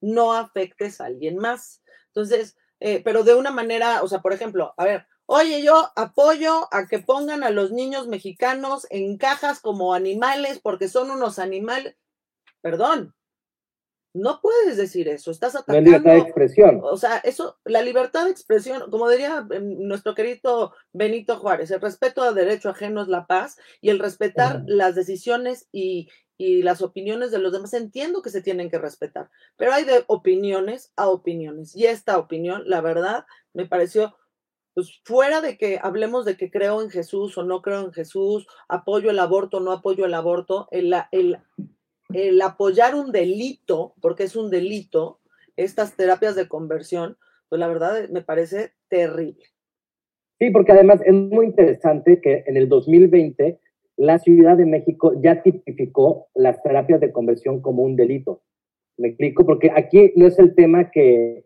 no 0.00 0.32
afectes 0.32 1.00
a 1.00 1.06
alguien 1.06 1.36
más. 1.36 1.82
Entonces, 2.06 2.56
eh, 2.80 3.02
pero 3.04 3.24
de 3.24 3.34
una 3.34 3.50
manera, 3.50 4.02
o 4.02 4.08
sea, 4.08 4.20
por 4.20 4.32
ejemplo, 4.32 4.74
a 4.76 4.84
ver, 4.84 5.06
oye, 5.26 5.62
yo 5.62 5.92
apoyo 5.96 6.68
a 6.72 6.86
que 6.86 6.98
pongan 6.98 7.44
a 7.44 7.50
los 7.50 7.70
niños 7.70 8.08
mexicanos 8.08 8.86
en 8.90 9.16
cajas 9.18 9.60
como 9.60 9.94
animales 9.94 10.58
porque 10.60 10.88
son 10.88 11.10
unos 11.10 11.38
animales. 11.38 11.96
Perdón, 12.62 13.14
no 14.12 14.40
puedes 14.40 14.76
decir 14.76 15.08
eso, 15.08 15.30
estás 15.30 15.54
atacando. 15.54 15.80
La 15.80 15.98
libertad 15.98 16.12
de 16.12 16.18
expresión. 16.18 16.80
O 16.82 16.96
sea, 16.96 17.18
eso, 17.18 17.58
la 17.64 17.82
libertad 17.82 18.24
de 18.24 18.32
expresión, 18.32 18.90
como 18.90 19.08
diría 19.08 19.46
em, 19.50 19.86
nuestro 19.86 20.14
querido 20.14 20.74
Benito 20.92 21.36
Juárez, 21.36 21.70
el 21.70 21.80
respeto 21.80 22.22
al 22.22 22.34
derecho 22.34 22.70
ajeno 22.70 23.02
es 23.02 23.08
la 23.08 23.26
paz 23.26 23.56
y 23.80 23.90
el 23.90 24.00
respetar 24.00 24.62
las 24.66 24.96
decisiones 24.96 25.68
y, 25.70 26.08
y 26.40 26.62
las 26.62 26.80
opiniones 26.80 27.30
de 27.30 27.38
los 27.38 27.52
demás. 27.52 27.74
Entiendo 27.74 28.22
que 28.22 28.30
se 28.30 28.40
tienen 28.40 28.70
que 28.70 28.78
respetar, 28.78 29.28
pero 29.58 29.74
hay 29.74 29.84
de 29.84 30.04
opiniones 30.06 30.90
a 30.96 31.06
opiniones. 31.08 31.76
Y 31.76 31.84
esta 31.84 32.16
opinión, 32.16 32.62
la 32.64 32.80
verdad, 32.80 33.26
me 33.52 33.66
pareció 33.66 34.16
pues 34.72 35.02
fuera 35.04 35.42
de 35.42 35.58
que 35.58 35.78
hablemos 35.82 36.24
de 36.24 36.38
que 36.38 36.50
creo 36.50 36.80
en 36.80 36.88
Jesús 36.88 37.36
o 37.36 37.42
no 37.42 37.60
creo 37.60 37.80
en 37.80 37.92
Jesús, 37.92 38.46
apoyo 38.68 39.10
el 39.10 39.18
aborto 39.18 39.58
o 39.58 39.60
no 39.60 39.70
apoyo 39.70 40.06
el 40.06 40.14
aborto, 40.14 40.66
el, 40.70 40.94
el, 41.12 41.40
el 42.14 42.40
apoyar 42.40 42.94
un 42.94 43.12
delito, 43.12 43.94
porque 44.00 44.22
es 44.22 44.34
un 44.34 44.48
delito, 44.48 45.20
estas 45.56 45.94
terapias 45.94 46.36
de 46.36 46.48
conversión, 46.48 47.18
pues 47.50 47.60
la 47.60 47.68
verdad 47.68 48.08
me 48.08 48.22
parece 48.22 48.72
terrible. 48.88 49.44
Sí, 50.38 50.48
porque 50.50 50.72
además 50.72 51.02
es 51.04 51.12
muy 51.12 51.46
interesante 51.46 52.18
que 52.22 52.44
en 52.46 52.56
el 52.56 52.66
2020 52.66 53.59
la 54.00 54.18
Ciudad 54.18 54.56
de 54.56 54.64
México 54.64 55.12
ya 55.22 55.42
tipificó 55.42 56.28
las 56.34 56.62
terapias 56.62 57.00
de 57.00 57.12
conversión 57.12 57.60
como 57.60 57.82
un 57.82 57.96
delito. 57.96 58.40
Me 58.96 59.08
explico, 59.08 59.44
porque 59.44 59.70
aquí 59.76 60.12
no 60.16 60.26
es 60.26 60.38
el 60.38 60.54
tema 60.54 60.90
que 60.90 61.44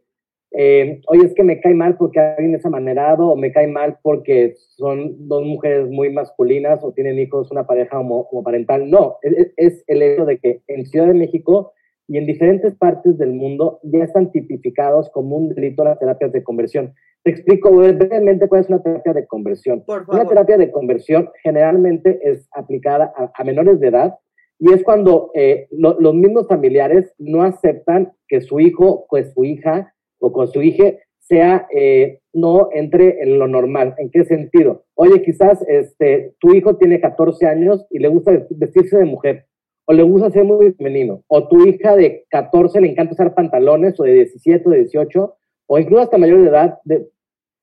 eh, 0.53 1.01
oye, 1.09 1.27
es 1.27 1.35
que 1.35 1.43
me 1.43 1.61
cae 1.61 1.75
mal 1.75 1.97
porque 1.97 2.21
alguien 2.21 2.55
es 2.55 2.65
amanerado, 2.65 3.29
o 3.29 3.37
me 3.37 3.51
cae 3.51 3.67
mal 3.67 3.99
porque 4.03 4.55
son 4.77 5.27
dos 5.27 5.45
mujeres 5.45 5.89
muy 5.89 6.11
masculinas, 6.11 6.85
o 6.85 6.93
tienen 6.93 7.19
hijos, 7.19 7.51
una 7.51 7.67
pareja 7.67 7.99
homoparental. 7.99 8.89
No, 8.89 9.17
es, 9.23 9.53
es, 9.57 9.85
el 9.89 10.03
hecho 10.03 10.25
de 10.25 10.39
que 10.39 10.63
en 10.69 10.87
Ciudad 10.87 11.09
de 11.09 11.15
México 11.15 11.73
y 12.09 12.19
en 12.19 12.27
diferentes 12.27 12.75
partes 12.77 13.17
del 13.19 13.33
mundo 13.33 13.81
ya 13.83 14.05
están 14.05 14.31
tipificados 14.31 15.11
como 15.11 15.37
un 15.37 15.49
delito 15.49 15.85
las 15.85 15.99
terapias 15.99 16.33
de 16.33 16.43
conversión. 16.43 16.95
Te 17.23 17.31
explico 17.31 17.71
brevemente 17.71 18.49
cuál 18.49 18.61
es 18.61 18.69
una 18.69 18.83
terapia 18.83 19.15
de 19.15 19.27
conversión. 19.27 19.83
Una 19.87 20.27
terapia 20.27 20.59
de 20.59 20.71
conversión 20.71 21.31
generalmente 21.43 22.21
es 22.23 22.47
aplicada 22.53 23.15
a, 23.35 23.45
menores 23.45 23.81
de 23.81 23.89
edad 23.89 24.15
y 24.59 24.73
es 24.73 24.85
cuando 24.85 25.31
eh, 25.35 25.67
los 25.71 26.15
mismos 26.15 26.47
familiares 26.47 27.15
no 27.19 27.43
aceptan 27.43 28.13
que 28.29 28.43
su 28.43 28.61
hijo, 28.61 29.07
pues 29.09 29.33
su 29.33 29.45
hija, 29.45 29.95
o 30.19 30.33
con 30.33 30.49
su 30.49 30.63
hija 30.63 30.95
sea, 31.21 31.67
eh, 31.75 32.21
no 32.35 32.69
entre 32.73 33.23
en 33.23 33.39
lo 33.39 33.49
normal. 33.49 33.95
¿En 33.97 34.11
qué 34.11 34.25
sentido? 34.25 34.85
Oye, 34.95 35.23
quizás 35.23 35.65
este, 35.67 36.35
tu 36.39 36.55
hijo 36.55 36.77
tiene 36.77 37.01
14 37.01 37.47
años 37.47 37.87
y 37.91 37.99
le 37.99 38.09
gusta 38.09 38.33
vestirse 38.51 38.99
de 38.99 39.05
mujer, 39.07 39.47
o 39.87 39.93
le 39.93 40.03
gusta 40.03 40.31
ser 40.31 40.45
muy 40.45 40.73
femenino, 40.73 41.23
o 41.29 41.49
tu 41.49 41.67
hija 41.67 41.97
de 41.97 42.25
14 42.31 42.81
le 42.81 42.91
encanta 42.91 43.13
usar 43.13 43.35
pantalones, 43.35 43.99
o 44.01 44.05
de 44.05 44.15
17 44.15 44.69
o 44.69 44.71
de 44.71 44.79
18, 44.79 45.37
o 45.67 45.79
incluso 45.79 46.03
hasta 46.03 46.19
mayor 46.19 46.43
de 46.43 46.49
edad, 46.49 46.79
de, 46.85 47.09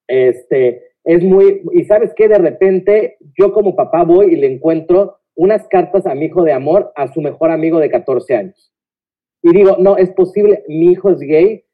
este, 0.08 0.92
es 1.04 1.24
muy, 1.24 1.62
y 1.74 1.84
sabes 1.86 2.14
que 2.16 2.28
de 2.28 2.38
repente 2.38 3.18
yo 3.38 3.54
como 3.54 3.76
papá 3.76 4.04
voy 4.04 4.34
y 4.34 4.36
le 4.36 4.54
encuentro 4.54 5.18
unas 5.36 5.68
cartas 5.68 6.06
a 6.06 6.14
mi 6.14 6.26
hijo 6.26 6.44
de 6.44 6.54
amor 6.54 6.92
a 6.96 7.12
su 7.12 7.22
mejor 7.22 7.50
amigo 7.52 7.80
de 7.80 7.90
14 7.90 8.36
años. 8.36 8.74
Y 9.42 9.54
digo, 9.54 9.78
no, 9.80 9.98
es 9.98 10.12
posible, 10.12 10.64
mi 10.68 10.92
hijo 10.92 11.10
es 11.10 11.20
gay, 11.20 11.66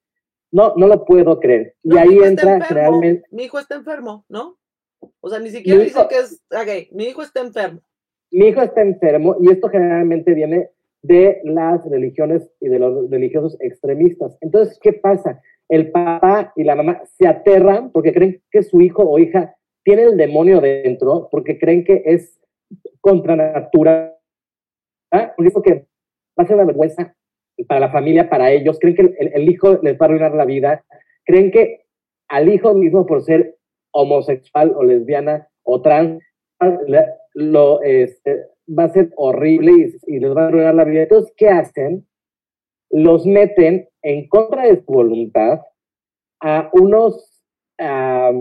no, 0.51 0.73
no 0.77 0.87
lo 0.87 1.03
puedo 1.03 1.39
creer. 1.39 1.75
y 1.83 1.97
ahí 1.97 2.19
entra 2.23 2.59
realmente. 2.69 3.27
Mi 3.31 3.43
hijo 3.43 3.59
está 3.59 3.75
enfermo, 3.75 4.25
¿no? 4.29 4.57
O 5.19 5.29
sea, 5.29 5.39
ni 5.39 5.49
siquiera 5.49 5.83
dice 5.83 5.99
que 6.09 6.19
es 6.19 6.41
gay. 6.65 6.89
Mi 6.91 7.05
hijo 7.05 7.21
está 7.21 7.41
enfermo. 7.41 7.81
Mi 8.31 8.47
hijo 8.47 8.61
está 8.61 8.81
enfermo 8.81 9.35
y 9.41 9.51
esto 9.51 9.69
generalmente 9.69 10.33
viene 10.33 10.69
de 11.01 11.41
las 11.43 11.83
religiones 11.89 12.51
y 12.59 12.67
de 12.67 12.79
los 12.79 13.09
religiosos 13.09 13.57
extremistas. 13.61 14.37
Entonces, 14.41 14.79
¿qué 14.81 14.93
pasa? 14.93 15.41
El 15.69 15.91
papá 15.91 16.53
y 16.55 16.63
la 16.63 16.75
mamá 16.75 17.01
se 17.17 17.27
aterran 17.27 17.91
porque 17.91 18.13
creen 18.13 18.41
que 18.51 18.63
su 18.63 18.81
hijo 18.81 19.03
o 19.03 19.19
hija 19.19 19.55
tiene 19.83 20.03
el 20.03 20.17
demonio 20.17 20.59
dentro, 20.59 21.29
porque 21.31 21.57
creen 21.57 21.85
que 21.85 22.01
es 22.05 22.41
contra 22.99 23.35
natura. 23.35 24.17
¿Ah? 25.11 25.33
Por 25.37 25.63
que 25.63 25.85
va 26.37 26.43
a 26.43 26.45
ser 26.45 26.55
una 26.55 26.65
vergüenza 26.65 27.15
para 27.67 27.79
la 27.79 27.91
familia, 27.91 28.29
para 28.29 28.51
ellos, 28.51 28.79
creen 28.79 28.95
que 28.95 29.15
el, 29.17 29.49
hijo 29.49 29.79
les 29.81 29.93
va 29.93 29.99
a 30.01 30.05
arruinar 30.05 30.33
la 30.35 30.45
vida, 30.45 30.83
creen 31.25 31.51
que 31.51 31.85
al 32.27 32.49
hijo 32.49 32.73
mismo 32.73 33.05
por 33.05 33.23
ser 33.23 33.55
homosexual 33.91 34.73
o 34.75 34.83
lesbiana 34.83 35.47
o 35.63 35.81
trans, 35.81 36.21
lo, 37.37 37.81
este, 37.81 38.47
va 38.67 38.85
a 38.85 38.89
ser 38.89 39.11
horrible 39.15 39.91
y, 40.07 40.19
les 40.19 40.35
va 40.35 40.43
a 40.43 40.47
arruinar 40.47 40.75
la 40.75 40.83
vida. 40.83 41.03
Entonces, 41.03 41.33
¿qué 41.37 41.49
hacen? 41.49 42.07
Los 42.89 43.25
meten 43.25 43.89
en 44.01 44.27
contra 44.27 44.63
de 44.63 44.81
su 44.81 44.91
voluntad 44.91 45.61
a 46.41 46.69
unos, 46.73 47.43
a, 47.79 48.31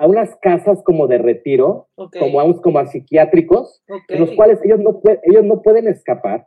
unas 0.00 0.36
casas 0.36 0.82
como 0.82 1.06
de 1.08 1.18
retiro, 1.18 1.88
como, 2.18 2.40
a, 2.40 2.62
como 2.62 2.78
a 2.78 2.86
psiquiátricos, 2.86 3.82
en 4.08 4.20
los 4.20 4.30
cuales 4.32 4.60
ellos 4.64 4.80
no, 4.80 5.00
ellos 5.24 5.44
no 5.44 5.62
pueden 5.62 5.88
escapar 5.88 6.46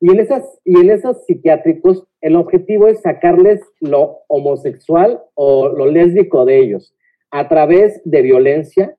y 0.00 0.10
en, 0.10 0.18
esas, 0.18 0.58
y 0.64 0.80
en 0.80 0.90
esos 0.90 1.26
psiquiátricos, 1.26 2.06
el 2.22 2.36
objetivo 2.36 2.88
es 2.88 3.02
sacarles 3.02 3.60
lo 3.80 4.20
homosexual 4.28 5.20
o 5.34 5.68
lo 5.68 5.86
lésbico 5.86 6.46
de 6.46 6.58
ellos 6.58 6.94
a 7.30 7.48
través 7.48 8.00
de 8.04 8.22
violencia, 8.22 8.96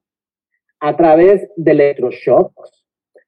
a 0.82 0.98
través 0.98 1.48
de 1.56 1.72
electroshocks, 1.72 2.84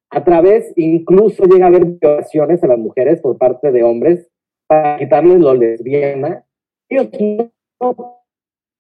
a 0.10 0.24
través 0.24 0.74
incluso 0.76 1.46
llega 1.46 1.66
a 1.66 1.70
haber 1.70 1.86
violaciones 1.86 2.64
a 2.64 2.68
las 2.68 2.78
mujeres 2.78 3.22
por 3.22 3.38
parte 3.38 3.72
de 3.72 3.84
hombres 3.84 4.28
para 4.68 4.98
quitarles 4.98 5.40
lo 5.40 5.54
lesbiana. 5.54 6.44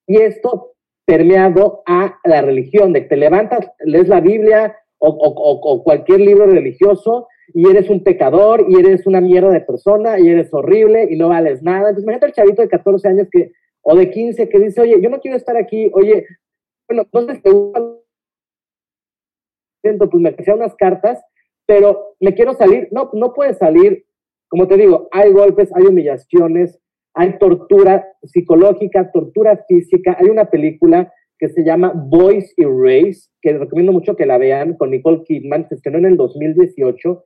Y 0.05 0.17
esto 0.17 0.73
permeado 1.05 1.83
a 1.85 2.19
la 2.23 2.41
religión, 2.41 2.93
de 2.93 3.03
que 3.03 3.09
te 3.09 3.17
levantas, 3.17 3.69
lees 3.79 4.07
la 4.07 4.21
Biblia 4.21 4.75
o, 4.99 5.09
o 5.09 5.83
cualquier 5.83 6.19
libro 6.19 6.45
religioso 6.45 7.27
y 7.53 7.69
eres 7.69 7.89
un 7.89 8.03
pecador 8.03 8.65
y 8.69 8.79
eres 8.79 9.05
una 9.05 9.21
mierda 9.21 9.51
de 9.51 9.61
persona 9.61 10.19
y 10.19 10.29
eres 10.29 10.53
horrible 10.53 11.07
y 11.09 11.17
no 11.17 11.29
vales 11.29 11.61
nada. 11.61 11.89
Entonces, 11.89 12.03
imagínate 12.03 12.27
el 12.27 12.33
chavito 12.33 12.61
de 12.61 12.69
14 12.69 13.07
años 13.07 13.27
que, 13.31 13.51
o 13.81 13.95
de 13.95 14.09
15 14.09 14.49
que 14.49 14.59
dice, 14.59 14.81
oye, 14.81 15.01
yo 15.01 15.09
no 15.09 15.19
quiero 15.19 15.37
estar 15.37 15.57
aquí, 15.57 15.91
oye, 15.93 16.25
bueno, 16.87 17.03
entonces 17.03 17.41
te 17.41 17.49
pues 19.97 20.13
me 20.13 20.29
hacía 20.29 20.55
unas 20.55 20.75
cartas, 20.75 21.23
pero 21.65 22.15
me 22.19 22.33
quiero 22.33 22.53
salir. 22.53 22.87
No, 22.91 23.09
no 23.13 23.33
puedes 23.33 23.57
salir. 23.57 24.05
Como 24.49 24.67
te 24.67 24.77
digo, 24.77 25.07
hay 25.11 25.31
golpes, 25.31 25.71
hay 25.75 25.85
humillaciones, 25.85 26.79
hay 27.13 27.37
tortura 27.37 28.07
psicológica, 28.23 29.11
tortura 29.11 29.63
física. 29.67 30.17
Hay 30.19 30.27
una 30.27 30.45
película 30.45 31.11
que 31.37 31.49
se 31.49 31.63
llama 31.63 31.93
Voice 31.93 32.53
Erase, 32.57 33.29
que 33.41 33.57
recomiendo 33.57 33.91
mucho 33.91 34.15
que 34.15 34.25
la 34.25 34.37
vean 34.37 34.75
con 34.77 34.91
Nicole 34.91 35.23
Kidman, 35.25 35.67
se 35.67 35.75
estrenó 35.75 35.97
en 35.97 36.05
el 36.05 36.17
2018 36.17 37.23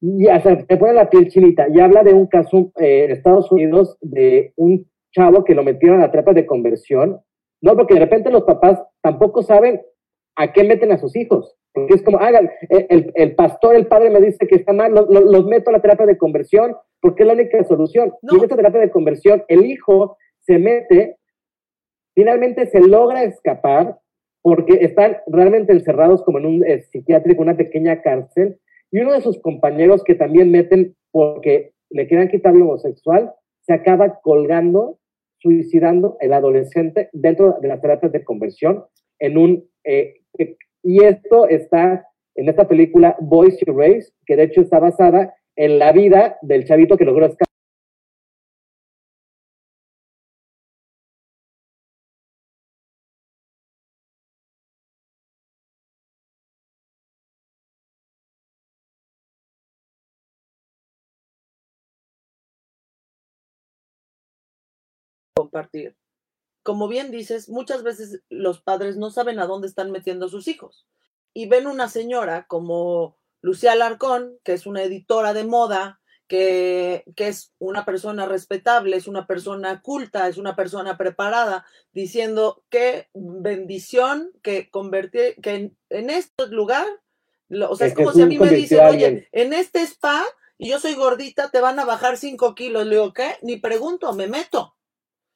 y 0.00 0.28
hasta 0.28 0.64
te 0.66 0.76
pone 0.76 0.94
la 0.94 1.10
piel 1.10 1.28
chinita 1.28 1.66
y 1.68 1.78
habla 1.78 2.02
de 2.02 2.14
un 2.14 2.26
caso 2.26 2.72
eh, 2.80 3.04
en 3.04 3.10
Estados 3.10 3.52
Unidos 3.52 3.98
de 4.00 4.52
un 4.56 4.86
chavo 5.12 5.44
que 5.44 5.54
lo 5.54 5.62
metieron 5.62 6.02
a 6.02 6.10
trepa 6.10 6.32
de 6.32 6.46
conversión, 6.46 7.20
no, 7.60 7.76
porque 7.76 7.94
de 7.94 8.00
repente 8.00 8.30
los 8.30 8.44
papás 8.44 8.80
tampoco 9.02 9.42
saben 9.42 9.82
a 10.36 10.52
qué 10.52 10.64
meten 10.64 10.92
a 10.92 10.98
sus 10.98 11.14
hijos, 11.16 11.54
porque 11.72 11.94
es 11.94 12.02
como, 12.02 12.18
hagan, 12.18 12.50
el, 12.68 13.12
el 13.14 13.34
pastor, 13.34 13.76
el 13.76 13.86
padre 13.86 14.10
me 14.10 14.20
dice 14.20 14.46
que 14.46 14.56
está 14.56 14.72
mal, 14.72 14.92
los, 14.92 15.46
meto 15.46 15.70
a 15.70 15.74
la 15.74 15.82
terapia 15.82 16.06
de 16.06 16.18
conversión 16.18 16.76
porque 17.00 17.22
es 17.22 17.26
la 17.28 17.34
única 17.34 17.62
solución. 17.64 18.12
Y 18.22 18.36
en 18.36 18.42
esta 18.42 18.56
terapia 18.56 18.80
de 18.80 18.90
conversión, 18.90 19.44
el 19.48 19.64
hijo 19.64 20.16
se 20.40 20.58
mete, 20.58 21.16
finalmente 22.14 22.66
se 22.66 22.80
logra 22.80 23.22
escapar 23.22 23.98
porque 24.42 24.78
están 24.84 25.18
realmente 25.26 25.72
encerrados 25.72 26.22
como 26.24 26.38
en 26.38 26.46
un 26.46 26.64
eh, 26.66 26.82
psiquiátrico, 26.90 27.42
una 27.42 27.56
pequeña 27.56 28.02
cárcel, 28.02 28.58
y 28.90 29.00
uno 29.00 29.12
de 29.12 29.20
sus 29.20 29.40
compañeros 29.40 30.02
que 30.02 30.14
también 30.14 30.50
meten 30.50 30.96
porque 31.12 31.72
le 31.90 32.08
quieran 32.08 32.28
quitar 32.28 32.54
lo 32.54 32.64
homosexual, 32.64 33.32
se 33.60 33.74
acaba 33.74 34.20
colgando 34.20 34.98
suicidando 35.40 36.16
el 36.20 36.32
adolescente 36.32 37.08
dentro 37.12 37.56
de 37.60 37.68
las 37.68 37.80
terapias 37.80 38.12
de 38.12 38.24
conversión 38.24 38.84
en 39.18 39.38
un... 39.38 39.64
Eh, 39.84 40.16
y 40.82 41.04
esto 41.04 41.48
está 41.48 42.06
en 42.34 42.48
esta 42.48 42.66
película 42.66 43.16
Boys 43.20 43.58
to 43.58 43.72
Race, 43.72 44.12
que 44.26 44.36
de 44.36 44.44
hecho 44.44 44.60
está 44.62 44.78
basada 44.78 45.34
en 45.56 45.78
la 45.78 45.92
vida 45.92 46.38
del 46.42 46.64
chavito 46.64 46.96
que 46.96 47.04
logró 47.04 47.26
escapar 47.26 47.50
compartir. 65.50 65.94
Como 66.62 66.88
bien 66.88 67.10
dices, 67.10 67.48
muchas 67.48 67.82
veces 67.82 68.20
los 68.28 68.60
padres 68.60 68.96
no 68.96 69.10
saben 69.10 69.38
a 69.38 69.46
dónde 69.46 69.66
están 69.66 69.90
metiendo 69.90 70.26
a 70.26 70.30
sus 70.30 70.48
hijos 70.48 70.86
y 71.32 71.46
ven 71.46 71.66
una 71.66 71.88
señora 71.88 72.46
como 72.46 73.16
Lucía 73.40 73.74
Larcón, 73.74 74.38
que 74.44 74.52
es 74.52 74.66
una 74.66 74.82
editora 74.82 75.32
de 75.32 75.44
moda, 75.44 76.00
que, 76.28 77.04
que, 77.16 77.28
es 77.28 77.52
una 77.58 77.84
persona 77.84 78.26
respetable, 78.26 78.96
es 78.96 79.08
una 79.08 79.26
persona 79.26 79.82
culta, 79.82 80.28
es 80.28 80.36
una 80.36 80.54
persona 80.54 80.96
preparada, 80.96 81.64
diciendo 81.92 82.62
qué 82.68 83.08
bendición 83.14 84.30
que 84.42 84.70
convertir, 84.70 85.34
que 85.42 85.54
en, 85.54 85.76
en 85.88 86.10
este 86.10 86.46
lugar, 86.48 86.86
o 87.68 87.74
sea, 87.74 87.88
es, 87.88 87.94
como 87.94 88.12
si 88.12 88.22
a 88.22 88.26
mí 88.26 88.38
me 88.38 88.50
dicen, 88.50 88.78
oye, 88.86 89.28
en 89.32 89.52
este 89.52 89.82
spa, 89.82 90.24
y 90.56 90.68
yo 90.68 90.78
soy 90.78 90.94
gordita, 90.94 91.50
te 91.50 91.60
van 91.60 91.78
a 91.80 91.86
bajar 91.86 92.18
cinco 92.18 92.54
kilos. 92.54 92.84
Le 92.84 92.96
digo, 92.96 93.14
¿qué? 93.14 93.38
Ni 93.40 93.56
pregunto, 93.56 94.12
me 94.12 94.26
meto. 94.26 94.76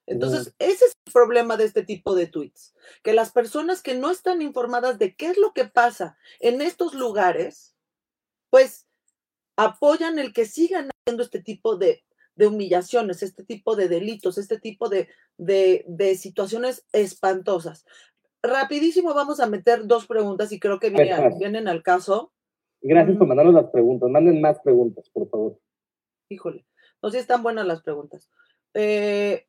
Entonces, 0.06 0.54
ese 0.58 0.84
es 0.84 0.96
el 1.06 1.12
problema 1.12 1.56
de 1.56 1.64
este 1.64 1.82
tipo 1.82 2.14
de 2.14 2.26
tweets, 2.26 2.74
que 3.02 3.14
las 3.14 3.32
personas 3.32 3.82
que 3.82 3.94
no 3.94 4.10
están 4.10 4.42
informadas 4.42 4.98
de 4.98 5.14
qué 5.14 5.28
es 5.28 5.38
lo 5.38 5.52
que 5.52 5.64
pasa 5.64 6.18
en 6.40 6.60
estos 6.60 6.94
lugares, 6.94 7.74
pues 8.50 8.86
apoyan 9.56 10.18
el 10.18 10.32
que 10.32 10.44
sigan 10.44 10.90
haciendo 10.90 11.22
este 11.22 11.40
tipo 11.40 11.76
de, 11.76 12.04
humillaciones, 12.36 13.22
este 13.22 13.44
tipo 13.44 13.76
de 13.76 13.88
delitos, 13.88 14.38
este 14.38 14.58
tipo 14.58 14.88
de, 14.88 15.08
de, 15.38 16.14
situaciones 16.16 16.84
espantosas. 16.92 17.86
Rapidísimo 18.42 19.14
vamos 19.14 19.40
a 19.40 19.46
meter 19.46 19.86
dos 19.86 20.06
preguntas 20.06 20.52
y 20.52 20.60
creo 20.60 20.78
que 20.78 20.90
vienen, 20.90 21.68
al 21.68 21.82
caso. 21.82 22.32
Gracias 22.82 23.16
por 23.16 23.26
mandarnos 23.26 23.54
las 23.54 23.70
preguntas. 23.70 24.10
Manden 24.10 24.40
más 24.42 24.58
preguntas, 24.60 25.08
por 25.10 25.30
favor. 25.30 25.58
Híjole, 26.28 26.66
no 27.02 27.08
sé 27.08 27.18
si 27.18 27.22
están 27.22 27.42
buenas 27.42 27.66
las 27.66 27.82
preguntas. 27.82 28.30
Eh, 28.74 29.46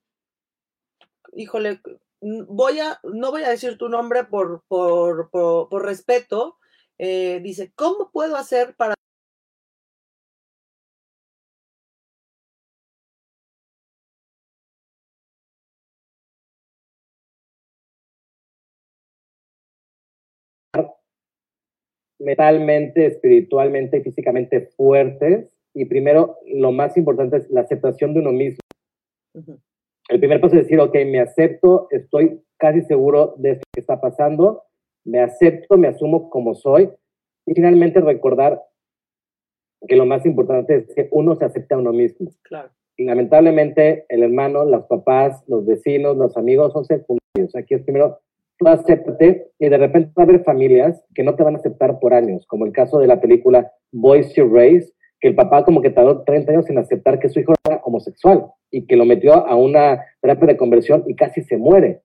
híjole, 1.35 1.81
voy 2.21 2.79
a, 2.79 2.99
no 3.03 3.31
voy 3.31 3.43
a 3.43 3.49
decir 3.49 3.77
tu 3.77 3.89
nombre 3.89 4.23
por, 4.23 4.63
por, 4.67 5.29
por, 5.29 5.85
respeto. 5.85 6.57
Eh, 6.97 7.39
dice, 7.43 7.71
¿cómo 7.75 8.09
puedo 8.11 8.35
hacer 8.37 8.75
para 8.75 8.95
mentalmente, 22.19 23.05
espiritualmente 23.05 23.97
y 23.97 24.01
físicamente 24.01 24.61
fuertes. 24.75 25.55
Y 25.73 25.85
primero, 25.85 26.37
lo 26.47 26.71
más 26.71 26.97
importante 26.97 27.37
es 27.37 27.49
la 27.51 27.61
aceptación 27.61 28.13
de 28.13 28.21
uno 28.21 28.31
mismo 28.31 28.59
el 30.09 30.19
primer 30.19 30.39
paso 30.39 30.55
es 30.55 30.63
decir, 30.63 30.79
ok, 30.79 30.93
me 31.07 31.19
acepto, 31.19 31.87
estoy 31.91 32.41
casi 32.57 32.81
seguro 32.83 33.35
de 33.37 33.51
esto 33.51 33.63
que 33.73 33.79
está 33.79 33.99
pasando, 33.99 34.63
me 35.03 35.19
acepto, 35.19 35.77
me 35.77 35.87
asumo 35.87 36.29
como 36.29 36.55
soy 36.55 36.89
y 37.45 37.53
finalmente 37.53 38.01
recordar 38.01 38.61
que 39.87 39.95
lo 39.95 40.05
más 40.05 40.25
importante 40.25 40.75
es 40.75 40.95
que 40.95 41.07
uno 41.11 41.35
se 41.35 41.45
acepte 41.45 41.75
a 41.75 41.77
uno 41.77 41.93
mismo. 41.93 42.31
Claro. 42.43 42.69
Y 42.97 43.05
lamentablemente 43.05 44.05
el 44.09 44.23
hermano, 44.23 44.65
los 44.65 44.85
papás, 44.85 45.43
los 45.47 45.65
vecinos, 45.65 46.17
los 46.17 46.37
amigos 46.37 46.73
son 46.73 46.85
secundarios. 46.85 47.55
Aquí 47.55 47.75
es 47.75 47.83
primero, 47.83 48.19
tú 48.57 48.67
acéptate 48.67 49.51
y 49.59 49.69
de 49.69 49.77
repente 49.77 50.11
va 50.17 50.23
a 50.23 50.25
haber 50.25 50.43
familias 50.43 51.03
que 51.13 51.23
no 51.23 51.35
te 51.35 51.43
van 51.43 51.55
a 51.55 51.59
aceptar 51.59 51.99
por 51.99 52.13
años, 52.13 52.45
como 52.47 52.65
el 52.65 52.71
caso 52.71 52.99
de 52.99 53.07
la 53.07 53.19
película 53.19 53.71
Boys 53.91 54.33
to 54.33 54.47
Race, 54.47 54.91
que 55.25 55.29
el 55.29 55.35
papá 55.35 55.65
como 55.65 55.81
que 55.81 55.89
tardó 55.89 56.21
30 56.21 56.51
años 56.51 56.69
en 56.69 56.77
aceptar 56.77 57.17
que 57.17 57.29
su 57.29 57.39
hijo 57.39 57.55
era 57.65 57.81
homosexual 57.83 58.45
y 58.69 58.85
que 58.85 58.95
lo 58.95 59.05
metió 59.05 59.33
a 59.33 59.55
una 59.55 59.99
terapia 60.21 60.49
de 60.49 60.55
conversión 60.55 61.03
y 61.07 61.15
casi 61.15 61.41
se 61.41 61.57
muere. 61.57 62.03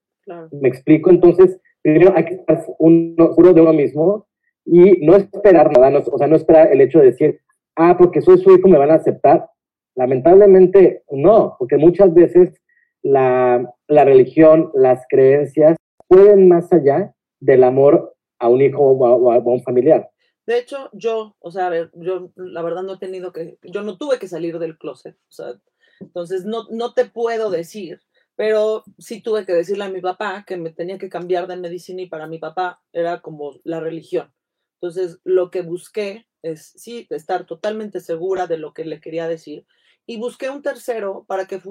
Me 0.52 0.70
explico, 0.70 1.11
entonces, 1.11 1.61
primero 1.83 2.14
hay 2.16 2.24
que 2.24 2.35
estar 2.37 2.64
uno, 2.78 3.35
seguro 3.35 3.52
de 3.52 3.61
uno 3.61 3.74
mismo 3.74 4.26
y 4.64 5.04
no 5.04 5.16
esperar 5.16 5.70
nada, 5.70 6.02
o 6.11 6.16
sea, 6.16 6.28
no 6.28 6.37
esperar 6.37 6.72
el 6.72 6.80
hecho 6.80 7.00
de 7.00 7.11
decir, 7.11 7.40
ah, 7.76 7.94
porque 7.98 8.22
soy 8.22 8.38
su 8.38 8.56
hijo 8.56 8.68
me 8.68 8.78
van 8.78 8.90
a 8.90 8.94
aceptar. 8.94 9.50
Lamentablemente 9.96 11.02
no, 11.11 11.56
porque 11.59 11.76
muchas 11.76 12.14
veces 12.14 12.59
la, 13.02 13.70
la 13.87 14.04
religión, 14.06 14.70
las 14.72 15.04
creencias 15.11 15.76
pueden 16.09 16.48
más 16.48 16.72
allá 16.72 17.12
del 17.38 17.64
amor 17.64 18.14
a 18.38 18.48
un 18.48 18.62
hijo 18.62 18.80
o 18.80 19.30
a 19.30 19.38
un 19.40 19.62
familiar. 19.62 20.09
De 20.50 20.58
hecho, 20.58 20.90
yo, 20.92 21.36
o 21.38 21.52
sea, 21.52 21.70
yo 21.94 22.32
la 22.34 22.62
verdad 22.62 22.82
no 22.82 22.94
he 22.94 22.98
tenido 22.98 23.32
que, 23.32 23.60
yo 23.62 23.82
no 23.82 23.96
tuve 23.98 24.18
que 24.18 24.26
salir 24.26 24.58
del 24.58 24.78
closet, 24.78 25.14
o 25.28 25.32
sea, 25.32 25.60
entonces 26.00 26.44
no, 26.44 26.66
no 26.70 26.92
te 26.92 27.04
puedo 27.04 27.50
decir, 27.50 28.00
pero 28.34 28.82
sí 28.98 29.22
tuve 29.22 29.46
que 29.46 29.52
decirle 29.52 29.84
a 29.84 29.90
mi 29.90 30.00
papá 30.00 30.44
que 30.44 30.56
me 30.56 30.70
tenía 30.70 30.98
que 30.98 31.08
cambiar 31.08 31.46
de 31.46 31.56
medicina 31.56 32.02
y 32.02 32.08
para 32.08 32.26
mi 32.26 32.40
papá 32.40 32.82
era 32.92 33.22
como 33.22 33.60
la 33.62 33.78
religión. 33.78 34.34
Entonces, 34.80 35.20
lo 35.22 35.52
que 35.52 35.62
busqué 35.62 36.26
es, 36.42 36.72
sí, 36.74 37.06
estar 37.10 37.46
totalmente 37.46 38.00
segura 38.00 38.48
de 38.48 38.58
lo 38.58 38.74
que 38.74 38.84
le 38.84 39.00
quería 39.00 39.28
decir 39.28 39.68
y 40.04 40.16
busqué 40.16 40.50
un 40.50 40.62
tercero 40.62 41.26
para 41.28 41.46
que, 41.46 41.62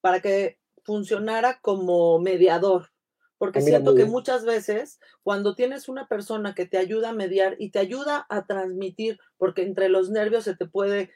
para 0.00 0.20
que 0.20 0.60
funcionara 0.84 1.58
como 1.60 2.20
mediador, 2.20 2.92
porque 3.38 3.62
siento 3.62 3.94
que 3.94 4.04
muchas 4.04 4.44
veces 4.44 5.00
cuando 5.22 5.54
tienes 5.54 5.88
una 5.88 6.08
persona 6.08 6.54
que 6.54 6.66
te 6.66 6.76
ayuda 6.76 7.10
a 7.10 7.14
mediar 7.14 7.56
y 7.58 7.70
te 7.70 7.78
ayuda 7.78 8.26
a 8.28 8.46
transmitir, 8.46 9.18
porque 9.36 9.62
entre 9.62 9.88
los 9.88 10.10
nervios 10.10 10.44
se 10.44 10.56
te 10.56 10.66
puede, 10.66 11.10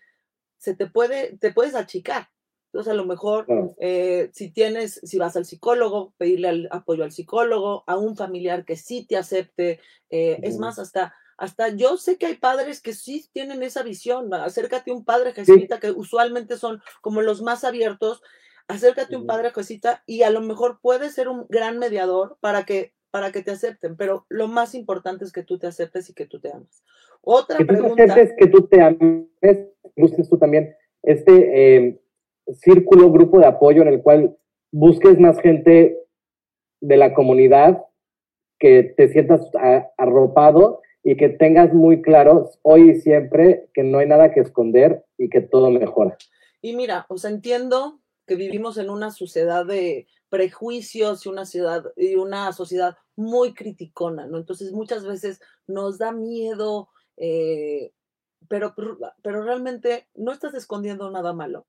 se 0.57 0.75
te 0.75 0.87
puede, 0.87 1.37
te 1.39 1.53
puedes 1.53 1.75
achicar. 1.75 2.29
Entonces 2.73 2.93
a 2.93 2.97
lo 2.97 3.05
mejor 3.05 3.47
eh, 3.81 4.31
si 4.33 4.51
tienes, 4.51 5.01
si 5.03 5.19
vas 5.19 5.37
al 5.37 5.45
psicólogo, 5.45 6.15
pedirle 6.17 6.69
apoyo 6.71 7.05
al 7.05 7.13
psicólogo, 7.13 7.85
a 7.87 7.99
un 7.99 8.17
familiar 8.17 8.65
que 8.65 8.77
sí 8.77 9.05
te 9.05 9.19
acepte, 9.19 9.81
eh, 10.09 10.39
es 10.43 10.59
más, 10.59 10.79
hasta, 10.79 11.15
hasta 11.37 11.69
yo 11.69 11.99
sé 11.99 12.17
que 12.17 12.27
hay 12.27 12.37
padres 12.37 12.81
que 12.81 12.95
sí 12.95 13.29
tienen 13.33 13.63
esa 13.63 13.83
visión, 13.83 14.33
acércate 14.33 14.91
a 14.91 14.95
un 14.95 15.05
padre 15.05 15.35
jesuita 15.35 15.81
que 15.81 15.91
usualmente 15.91 16.57
son 16.57 16.81
como 17.03 17.21
los 17.21 17.43
más 17.43 17.65
abiertos 17.65 18.23
acércate 18.69 19.15
a 19.15 19.19
un 19.19 19.27
padre 19.27 19.53
cosita 19.53 20.03
y 20.07 20.23
a 20.23 20.31
lo 20.31 20.41
mejor 20.41 20.79
puede 20.81 21.11
ser 21.11 21.29
un 21.29 21.47
gran 21.49 21.79
mediador 21.79 22.37
para 22.41 22.65
que, 22.65 22.93
para 23.11 23.33
que 23.33 23.43
te 23.43 23.51
acepten, 23.51 23.97
pero 23.97 24.27
lo 24.29 24.49
más 24.49 24.75
importante 24.75 25.25
es 25.25 25.33
que 25.33 25.43
tú 25.43 25.59
te 25.59 25.67
aceptes 25.67 26.09
y 26.11 26.15
que 26.15 26.27
tú 26.27 26.41
te 26.41 26.53
ames. 26.53 26.83
Otra 27.21 27.59
que 27.59 27.65
pregunta. 27.65 28.15
Tú 28.15 28.21
que 28.37 28.47
tú 28.49 28.67
te 28.67 28.83
ames, 28.83 29.27
busques 29.97 30.29
tú 30.29 30.39
también 30.39 30.75
este 31.03 31.77
em, 31.77 31.99
círculo, 32.61 33.11
grupo 33.11 33.39
de 33.39 33.47
apoyo 33.47 33.83
en 33.83 33.89
el 33.89 34.03
cual 34.03 34.37
busques 34.73 35.19
más 35.19 35.39
gente 35.41 35.99
de 36.81 36.97
la 36.97 37.15
comunidad, 37.15 37.85
que 38.59 38.95
te 38.97 39.09
sientas 39.09 39.41
arropado 39.99 40.81
y 41.03 41.17
que 41.17 41.29
tengas 41.29 41.73
muy 41.75 42.01
claro 42.01 42.51
hoy 42.63 42.91
y 42.91 43.01
siempre 43.01 43.69
que 43.75 43.83
no 43.83 43.99
hay 43.99 44.07
nada 44.07 44.33
que 44.33 44.41
esconder 44.41 45.05
y 45.19 45.29
que 45.29 45.41
todo 45.41 45.71
mejora. 45.71 46.17
Y 46.61 46.77
mira, 46.77 47.07
os 47.09 47.25
entiendo 47.25 48.01
que 48.27 48.37
vivimos 48.37 48.79
en 48.79 48.91
una 48.91 49.11
sociedad 49.11 49.67
de 49.67 50.07
prejuicios 50.29 51.27
y 51.27 51.29
una, 51.29 51.45
ciudad, 51.45 51.85
y 51.97 52.15
una 52.15 52.53
sociedad 52.53 52.97
muy 53.17 53.55
criticona, 53.55 54.27
¿no? 54.27 54.39
Entonces 54.39 54.73
muchas 54.73 55.05
veces 55.05 55.41
nos 55.67 55.99
da 55.99 56.13
miedo, 56.13 56.89
eh, 57.17 57.93
pero, 58.49 58.75
pero 59.23 59.43
realmente 59.43 60.09
no 60.15 60.33
estás 60.33 60.55
escondiendo 60.55 61.11
nada 61.11 61.33
malo. 61.33 61.67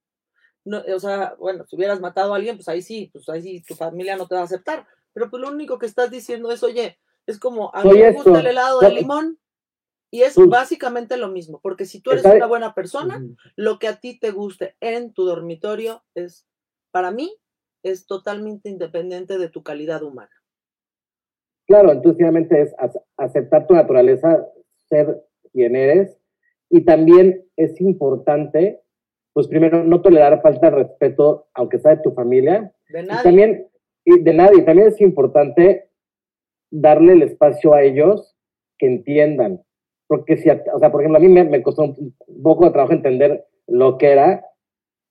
No, 0.65 0.81
o 0.95 0.99
sea, 0.99 1.35
bueno, 1.37 1.65
si 1.67 1.75
hubieras 1.75 1.99
matado 1.99 2.33
a 2.33 2.37
alguien, 2.37 2.55
pues 2.55 2.69
ahí 2.69 2.81
sí, 2.81 3.09
pues 3.11 3.27
ahí 3.27 3.41
sí, 3.41 3.63
tu 3.67 3.75
familia 3.75 4.15
no 4.15 4.27
te 4.27 4.35
va 4.35 4.41
a 4.41 4.45
aceptar. 4.45 4.87
Pero 5.11 5.29
pues 5.29 5.41
lo 5.41 5.49
único 5.49 5.77
que 5.77 5.85
estás 5.85 6.09
diciendo 6.09 6.51
es, 6.51 6.63
oye, 6.63 6.99
es 7.25 7.39
como, 7.39 7.73
a 7.75 7.83
mí 7.83 7.93
me 7.93 8.11
gusta 8.11 8.39
el 8.39 8.47
helado 8.47 8.79
de 8.79 8.91
limón, 8.91 9.39
y 10.13 10.21
es 10.21 10.35
básicamente 10.37 11.17
lo 11.17 11.29
mismo, 11.29 11.59
porque 11.59 11.85
si 11.85 11.99
tú 11.99 12.11
eres 12.11 12.23
una 12.23 12.45
buena 12.45 12.75
persona, 12.75 13.25
lo 13.55 13.79
que 13.79 13.87
a 13.87 13.99
ti 13.99 14.19
te 14.19 14.29
guste 14.29 14.75
en 14.79 15.11
tu 15.11 15.25
dormitorio 15.25 16.03
es, 16.13 16.47
para 16.91 17.09
mí, 17.09 17.35
es 17.81 18.05
totalmente 18.05 18.69
independiente 18.69 19.39
de 19.39 19.49
tu 19.49 19.63
calidad 19.63 20.03
humana. 20.03 20.29
Claro, 21.65 21.91
entonces 21.91 22.27
es 22.51 22.75
aceptar 23.17 23.65
tu 23.65 23.73
naturaleza, 23.73 24.47
ser 24.87 25.25
quien 25.51 25.75
eres, 25.75 26.15
y 26.69 26.85
también 26.85 27.49
es 27.55 27.81
importante 27.81 28.83
pues 29.33 29.47
primero, 29.47 29.83
no 29.83 29.99
tolerar 30.01 30.43
falta 30.43 30.69
de 30.69 30.75
respeto, 30.75 31.47
aunque 31.55 31.79
sea 31.79 31.95
de 31.95 32.03
tu 32.03 32.11
familia. 32.11 32.71
De 32.89 33.01
nadie. 33.01 33.19
Y 33.19 33.23
también, 33.23 33.67
y 34.05 34.19
de 34.19 34.33
nadie, 34.35 34.61
también 34.61 34.89
es 34.89 35.01
importante 35.01 35.89
darle 36.69 37.13
el 37.13 37.23
espacio 37.23 37.73
a 37.73 37.81
ellos 37.81 38.37
que 38.77 38.85
entiendan. 38.85 39.63
Porque 40.07 40.37
si, 40.37 40.49
o 40.49 40.79
sea, 40.79 40.91
por 40.91 41.01
ejemplo, 41.01 41.17
a 41.17 41.21
mí 41.21 41.27
me, 41.27 41.43
me 41.43 41.63
costó 41.63 41.83
un 41.83 42.15
poco 42.43 42.65
de 42.65 42.71
trabajo 42.71 42.93
entender 42.93 43.45
lo 43.67 43.97
que 43.97 44.11
era, 44.11 44.43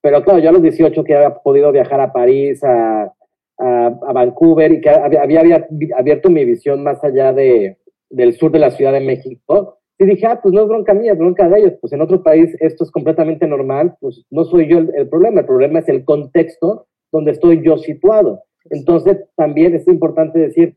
pero 0.01 0.23
claro, 0.23 0.41
yo 0.41 0.51
a 0.51 0.53
los 0.53 0.63
18 0.63 1.05
que 1.05 1.15
había 1.15 1.35
podido 1.37 1.73
viajar 1.73 2.01
a 2.01 2.13
París, 2.13 2.63
a, 2.65 3.13
a, 3.59 3.87
a 3.87 4.13
Vancouver 4.13 4.73
y 4.73 4.81
que 4.81 4.91
había, 4.91 5.23
había, 5.23 5.69
abierto 5.97 6.29
mi 6.29 6.45
visión 6.45 6.83
más 6.83 7.03
allá 7.05 7.33
de, 7.33 7.79
del 8.11 8.35
sur 8.35 8.51
de 8.51 8.59
la 8.59 8.71
Ciudad 8.71 8.93
de 8.93 9.01
México, 9.01 9.79
y 9.99 10.05
dije, 10.05 10.27
ah, 10.27 10.41
pues 10.43 10.53
no 10.53 10.63
es 10.63 10.69
bronca 10.69 10.95
mía, 10.95 11.13
es 11.13 11.19
bronca 11.19 11.49
de 11.49 11.61
ellos. 11.61 11.75
Pues 11.81 11.93
en 11.93 12.01
otro 12.01 12.25
país 12.25 12.57
esto 12.59 12.83
es 12.83 12.91
completamente 12.91 13.47
normal, 13.47 13.95
pues 14.01 14.25
no 14.31 14.45
soy 14.45 14.69
yo 14.69 14.79
el, 14.79 14.91
el 14.97 15.09
problema, 15.09 15.41
el 15.41 15.47
problema 15.47 15.79
es 15.79 15.89
el 15.89 16.05
contexto 16.05 16.87
donde 17.13 17.31
estoy 17.31 17.63
yo 17.63 17.79
situado. 17.79 18.43
Entonces 18.71 19.19
también 19.37 19.75
es 19.75 19.87
importante 19.87 20.41
decir, 20.41 20.77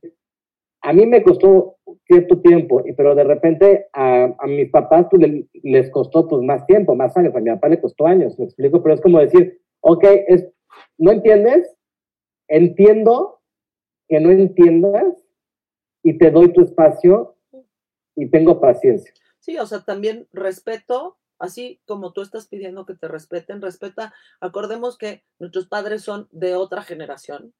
a 0.85 0.93
mí 0.93 1.07
me 1.07 1.23
costó 1.23 1.77
cierto 2.05 2.39
tiempo, 2.41 2.83
pero 2.95 3.15
de 3.15 3.23
repente 3.23 3.87
a, 3.91 4.35
a 4.37 4.45
mis 4.45 4.69
papás 4.69 5.07
pues, 5.09 5.19
le, 5.19 5.47
les 5.63 5.89
costó 5.89 6.27
pues 6.27 6.43
más 6.43 6.63
tiempo, 6.67 6.93
más 6.93 7.17
años, 7.17 7.35
a 7.35 7.39
mi 7.39 7.49
papá 7.49 7.69
le 7.69 7.81
costó 7.81 8.05
años, 8.05 8.37
me 8.37 8.45
explico, 8.45 8.83
pero 8.83 8.93
es 8.93 9.01
como 9.01 9.19
decir, 9.19 9.59
ok, 9.81 10.03
es, 10.27 10.47
¿no 10.99 11.11
entiendes? 11.11 11.75
Entiendo 12.47 13.41
que 14.07 14.19
no 14.19 14.29
entiendas 14.29 15.25
y 16.03 16.19
te 16.19 16.29
doy 16.29 16.53
tu 16.53 16.61
espacio 16.61 17.35
y 18.15 18.29
tengo 18.29 18.61
paciencia. 18.61 19.11
Sí, 19.39 19.57
o 19.57 19.65
sea, 19.65 19.79
también 19.81 20.27
respeto, 20.31 21.17
así 21.39 21.81
como 21.87 22.13
tú 22.13 22.21
estás 22.21 22.47
pidiendo 22.47 22.85
que 22.85 22.93
te 22.93 23.07
respeten, 23.07 23.59
respeta, 23.59 24.13
acordemos 24.39 24.99
que 24.99 25.23
nuestros 25.39 25.65
padres 25.65 26.03
son 26.03 26.27
de 26.31 26.53
otra 26.53 26.83
generación, 26.83 27.55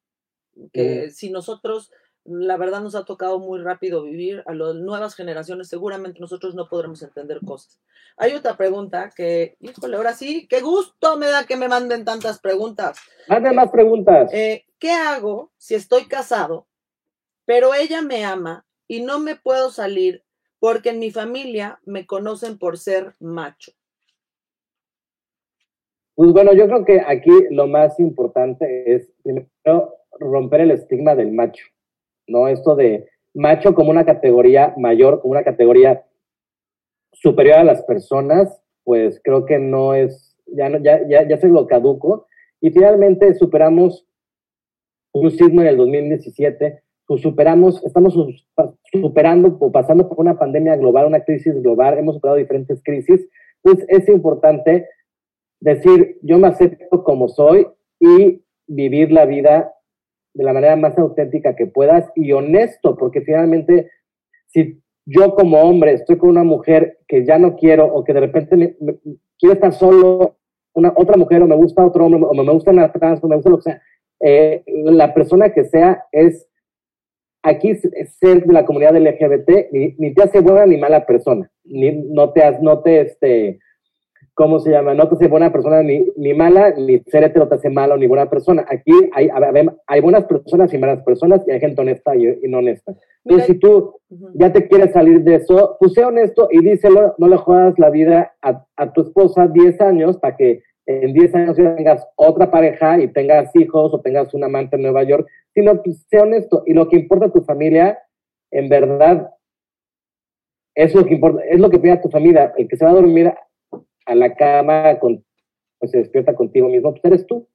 que 0.72 1.08
mm. 1.08 1.10
si 1.10 1.32
nosotros, 1.32 1.92
la 2.26 2.58
verdad 2.58 2.82
nos 2.82 2.96
ha 2.96 3.06
tocado 3.06 3.40
muy 3.40 3.62
rápido 3.62 4.04
vivir, 4.04 4.44
a 4.46 4.54
las 4.54 4.76
nuevas 4.76 5.16
generaciones 5.16 5.68
seguramente 5.68 6.20
nosotros 6.20 6.56
no 6.56 6.68
podremos 6.68 7.02
entender 7.02 7.40
cosas. 7.46 7.80
Hay 8.18 8.34
otra 8.34 8.58
pregunta 8.58 9.12
que, 9.16 9.58
híjole, 9.60 9.98
ahora 9.98 10.14
sí, 10.14 10.48
qué 10.50 10.62
gusto 10.62 11.18
me 11.18 11.28
da 11.28 11.46
que 11.46 11.58
me 11.58 11.68
manden 11.68 12.06
tantas 12.06 12.40
preguntas. 12.40 12.98
Manden 13.28 13.56
más 13.56 13.70
preguntas. 13.70 14.34
Eh, 14.34 14.66
¿Qué 14.80 14.92
hago 14.92 15.52
si 15.58 15.76
estoy 15.76 16.06
casado, 16.06 16.68
pero 17.46 17.74
ella 17.74 18.02
me 18.02 18.26
ama 18.26 18.66
y 18.88 19.02
no 19.02 19.20
me 19.20 19.36
puedo 19.36 19.70
salir 19.70 20.24
porque 20.60 20.90
en 20.90 21.00
mi 21.00 21.12
familia 21.12 21.80
me 21.86 22.06
conocen 22.06 22.58
por 22.58 22.78
ser 22.78 23.14
macho. 23.20 23.72
Pues 26.16 26.32
bueno, 26.32 26.54
yo 26.54 26.66
creo 26.66 26.86
que 26.86 27.02
aquí 27.06 27.32
lo 27.52 27.68
más 27.68 28.00
importante 28.00 28.96
es 28.96 29.12
primero 29.22 29.96
romper 30.20 30.62
el 30.62 30.72
estigma 30.72 31.14
del 31.14 31.32
macho, 31.32 31.66
¿no? 32.28 32.48
Esto 32.48 32.76
de 32.76 33.08
macho 33.34 33.74
como 33.74 33.92
una 33.92 34.06
categoría 34.06 34.74
mayor, 34.78 35.22
como 35.22 35.34
una 35.34 35.44
categoría 35.44 36.06
superior 37.14 37.58
a 37.58 37.64
las 37.64 37.82
personas, 37.84 38.62
pues 38.84 39.20
creo 39.24 39.46
que 39.46 39.60
no 39.60 39.94
es, 39.94 40.38
ya, 40.48 40.70
no, 40.70 40.80
ya, 40.80 41.08
ya, 41.08 41.28
ya 41.28 41.38
se 41.38 41.48
lo 41.48 41.68
caduco. 41.68 42.28
Y 42.62 42.72
finalmente 42.72 43.34
superamos 43.34 44.08
un 45.14 45.32
sismo 45.32 45.62
en 45.62 45.68
el 45.68 45.78
2017 45.78 46.84
pues 47.08 47.22
superamos, 47.22 47.84
estamos 47.86 48.16
superando 48.92 49.58
o 49.60 49.72
pasando 49.72 50.10
por 50.10 50.20
una 50.20 50.38
pandemia 50.38 50.76
global, 50.76 51.06
una 51.06 51.24
crisis 51.24 51.54
global, 51.62 51.98
hemos 51.98 52.16
superado 52.16 52.38
diferentes 52.38 52.82
crisis, 52.84 53.28
pues 53.62 53.86
es 53.88 54.08
importante 54.10 54.88
decir, 55.60 56.18
yo 56.22 56.38
me 56.40 56.48
acepto 56.48 57.04
como 57.04 57.28
soy 57.28 57.68
y 58.00 58.42
vivir 58.68 59.12
la 59.12 59.26
vida 59.26 59.72
de 60.36 60.44
la 60.44 60.54
manera 60.54 60.76
más 60.76 60.98
auténtica 60.98 61.56
que 61.56 61.66
puedas 61.66 62.12
y 62.14 62.32
honesto, 62.34 62.96
porque 62.96 63.22
finalmente, 63.22 63.90
si 64.48 64.82
yo 65.06 65.34
como 65.34 65.62
hombre 65.62 65.94
estoy 65.94 66.18
con 66.18 66.30
una 66.30 66.44
mujer 66.44 67.00
que 67.08 67.26
ya 67.26 67.40
no 67.40 67.56
quiero 67.56 67.86
o 67.86 68.04
que 68.04 68.14
de 68.14 68.20
repente 68.20 68.58
me, 68.58 68.76
me, 68.80 68.98
quiero 69.40 69.54
estar 69.54 69.74
solo, 69.74 70.38
una 70.74 70.94
otra 70.96 71.18
mujer 71.18 71.42
o 71.42 71.48
me 71.48 71.56
gusta 71.56 71.86
otro 71.86 72.06
hombre 72.06 72.22
o 72.22 72.34
me 72.34 72.52
gusta 72.52 72.72
una 72.72 72.92
trans 72.92 73.24
o 73.24 73.28
me 73.28 73.36
gusta 73.36 73.50
lo 73.50 73.58
que 73.58 73.64
sea, 73.64 73.82
eh, 74.20 74.64
la 74.68 75.14
persona 75.14 75.54
que 75.54 75.64
sea 75.64 76.04
es 76.12 76.48
aquí 77.44 77.76
ser 77.76 78.46
de 78.46 78.54
la 78.54 78.66
comunidad 78.66 78.98
LGBT 78.98 79.72
ni, 79.72 79.96
ni, 79.98 80.14
te 80.14 80.24
hace 80.24 80.42
buena 80.42 80.66
ni 80.66 80.78
mala 80.78 81.06
persona, 81.06 81.50
ni, 81.64 81.92
no 81.92 82.32
te, 82.32 82.42
no 82.62 82.80
te, 82.80 83.02
este, 83.02 83.60
¿cómo 84.36 84.60
se 84.60 84.70
llama? 84.70 84.94
No 84.94 85.08
te 85.08 85.16
hace 85.16 85.28
buena 85.28 85.52
persona 85.52 85.82
ni, 85.82 86.06
ni 86.18 86.34
mala, 86.34 86.72
ni 86.72 87.00
ser 87.08 87.24
hetero 87.24 87.48
te 87.48 87.56
hace 87.56 87.70
malo 87.70 87.98
ni 87.98 88.06
buena 88.06 88.30
persona. 88.30 88.66
Aquí 88.70 88.92
hay, 89.14 89.30
hay 89.88 90.02
buenas 90.02 90.26
personas 90.26 90.72
y 90.74 90.78
malas 90.78 91.02
personas 91.04 91.42
y 91.48 91.52
hay 91.52 91.60
gente 91.60 91.82
honesta 91.82 92.16
y, 92.16 92.28
y 92.28 92.48
no 92.48 92.60
honesta. 92.60 92.94
Entonces, 93.24 93.48
si 93.48 93.60
tú 93.60 93.96
ya 94.36 94.52
te 94.52 94.68
quieres 94.68 94.92
salir 94.92 95.24
de 95.24 95.36
eso, 95.36 95.78
pues 95.80 95.94
sé 95.94 96.04
honesto 96.04 96.50
y 96.52 96.60
díselo, 96.64 97.16
no 97.18 97.28
le 97.28 97.38
juegas 97.38 97.80
la 97.80 97.90
vida 97.90 98.34
a, 98.42 98.64
a 98.76 98.94
tu 98.94 99.02
esposa 99.02 99.48
10 99.48 99.82
años 99.82 100.18
para 100.18 100.36
que 100.36 100.62
en 100.86 101.14
10 101.14 101.36
años 101.36 101.58
ya 101.58 101.76
tengas 101.76 102.06
otra 102.16 102.52
pareja 102.52 103.00
y 103.00 103.08
tengas 103.08 103.56
hijos 103.56 103.94
o 103.94 104.02
tengas 104.02 104.34
un 104.34 104.44
amante 104.44 104.76
en 104.76 104.84
Nueva 104.84 105.04
York, 105.04 105.28
sino 105.54 105.82
pues, 105.82 106.06
sé 106.10 106.20
honesto. 106.20 106.64
Y 106.66 106.74
lo 106.74 106.90
que 106.90 106.98
importa 106.98 107.28
a 107.28 107.32
tu 107.32 107.42
familia, 107.42 107.98
en 108.52 108.70
verdad, 108.70 109.32
es 110.76 110.94
lo 110.94 111.06
que 111.06 111.14
importa, 111.14 111.42
es 111.50 111.60
lo 111.60 111.70
que 111.70 111.80
pide 111.80 111.94
a 111.94 112.02
tu 112.02 112.10
familia. 112.10 112.54
El 112.58 112.68
que 112.68 112.76
se 112.76 112.86
va 112.86 112.92
a 112.92 112.96
dormir 112.96 113.34
a 114.06 114.16
la 114.16 114.36
cama, 114.36 115.00
con, 115.00 115.26
pues 115.80 115.92
se 115.92 116.00
despierta 116.00 116.36
contigo 116.36 116.70
mismo, 116.70 116.92
pues 116.92 117.06
eres 117.06 117.28
tú. 117.28 117.48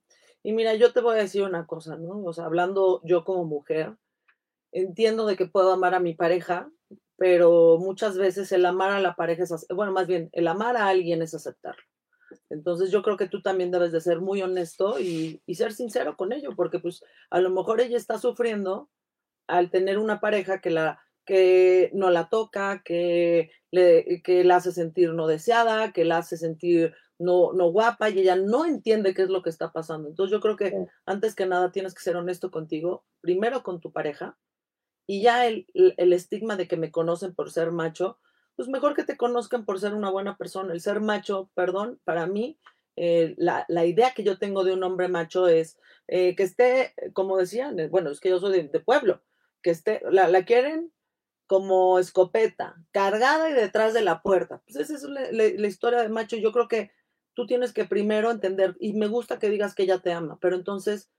Y 0.42 0.52
mira, 0.52 0.74
yo 0.74 0.92
te 0.92 1.00
voy 1.00 1.16
a 1.16 1.22
decir 1.22 1.42
una 1.42 1.66
cosa, 1.66 1.96
¿no? 1.96 2.22
O 2.24 2.32
sea, 2.32 2.46
hablando 2.46 3.00
yo 3.04 3.24
como 3.24 3.44
mujer, 3.44 3.96
entiendo 4.72 5.26
de 5.26 5.36
que 5.36 5.46
puedo 5.46 5.72
amar 5.72 5.94
a 5.94 6.00
mi 6.00 6.14
pareja, 6.14 6.70
pero 7.16 7.78
muchas 7.78 8.16
veces 8.16 8.50
el 8.52 8.64
amar 8.64 8.90
a 8.90 9.00
la 9.00 9.14
pareja 9.14 9.44
es, 9.44 9.66
bueno, 9.74 9.92
más 9.92 10.06
bien, 10.06 10.30
el 10.32 10.48
amar 10.48 10.76
a 10.76 10.88
alguien 10.88 11.20
es 11.22 11.34
aceptarlo. 11.34 11.82
Entonces 12.48 12.90
yo 12.90 13.02
creo 13.02 13.16
que 13.16 13.28
tú 13.28 13.42
también 13.42 13.70
debes 13.70 13.92
de 13.92 14.00
ser 14.00 14.20
muy 14.20 14.40
honesto 14.40 14.98
y, 14.98 15.42
y, 15.46 15.54
ser 15.56 15.72
sincero 15.72 16.16
con 16.16 16.32
ello, 16.32 16.50
porque 16.56 16.78
pues 16.78 17.02
a 17.28 17.40
lo 17.40 17.50
mejor 17.50 17.80
ella 17.80 17.96
está 17.96 18.18
sufriendo 18.18 18.88
al 19.46 19.70
tener 19.70 19.98
una 19.98 20.20
pareja 20.20 20.60
que 20.60 20.70
la 20.70 21.00
que 21.30 21.92
no 21.94 22.10
la 22.10 22.28
toca, 22.28 22.82
que 22.84 23.52
le, 23.70 24.20
que 24.24 24.42
la 24.42 24.56
hace 24.56 24.72
sentir 24.72 25.12
no 25.12 25.28
deseada, 25.28 25.92
que 25.92 26.04
la 26.04 26.18
hace 26.18 26.36
sentir 26.36 26.92
no, 27.20 27.52
no 27.52 27.70
guapa 27.70 28.10
y 28.10 28.18
ella 28.18 28.34
no 28.34 28.64
entiende 28.66 29.14
qué 29.14 29.22
es 29.22 29.28
lo 29.28 29.40
que 29.40 29.50
está 29.50 29.70
pasando. 29.70 30.08
Entonces 30.08 30.32
yo 30.32 30.40
creo 30.40 30.56
que 30.56 30.74
antes 31.06 31.36
que 31.36 31.46
nada 31.46 31.70
tienes 31.70 31.94
que 31.94 32.02
ser 32.02 32.16
honesto 32.16 32.50
contigo, 32.50 33.04
primero 33.20 33.62
con 33.62 33.78
tu 33.78 33.92
pareja 33.92 34.36
y 35.06 35.22
ya 35.22 35.46
el, 35.46 35.68
el 35.72 36.12
estigma 36.12 36.56
de 36.56 36.66
que 36.66 36.76
me 36.76 36.90
conocen 36.90 37.32
por 37.32 37.52
ser 37.52 37.70
macho, 37.70 38.18
pues 38.56 38.68
mejor 38.68 38.96
que 38.96 39.04
te 39.04 39.16
conozcan 39.16 39.64
por 39.64 39.78
ser 39.78 39.94
una 39.94 40.10
buena 40.10 40.36
persona. 40.36 40.72
El 40.72 40.80
ser 40.80 40.98
macho, 40.98 41.52
perdón, 41.54 42.00
para 42.02 42.26
mí, 42.26 42.58
eh, 42.96 43.36
la, 43.38 43.66
la, 43.68 43.86
idea 43.86 44.14
que 44.16 44.24
yo 44.24 44.36
tengo 44.36 44.64
de 44.64 44.72
un 44.72 44.82
hombre 44.82 45.06
macho 45.06 45.46
es 45.46 45.78
eh, 46.08 46.34
que 46.34 46.42
esté, 46.42 46.92
como 47.12 47.36
decían, 47.36 47.78
eh, 47.78 47.86
bueno, 47.86 48.10
es 48.10 48.18
que 48.18 48.30
yo 48.30 48.40
soy 48.40 48.50
de, 48.50 48.68
de 48.68 48.80
pueblo, 48.80 49.22
que 49.62 49.70
esté, 49.70 50.02
la, 50.10 50.26
la, 50.26 50.44
quieren 50.44 50.92
como 51.50 51.98
escopeta, 51.98 52.76
cargada 52.92 53.50
y 53.50 53.52
detrás 53.52 53.92
de 53.92 54.02
la 54.02 54.22
puerta. 54.22 54.62
Pues 54.68 54.76
esa 54.76 54.94
es 54.94 55.02
la, 55.02 55.32
la, 55.32 55.66
historia 55.66 56.00
de 56.00 56.08
macho. 56.08 56.36
Yo 56.36 56.52
creo 56.52 56.68
que 56.68 56.92
tú 57.34 57.48
tienes 57.48 57.72
que 57.72 57.84
primero 57.84 58.30
entender, 58.30 58.76
y 58.78 58.92
me 58.92 59.08
gusta 59.08 59.40
que 59.40 59.50
digas 59.50 59.74
que 59.74 59.82
ella 59.82 59.98
te 59.98 60.12
ama, 60.12 60.38
pero 60.40 60.54
entonces 60.54 61.10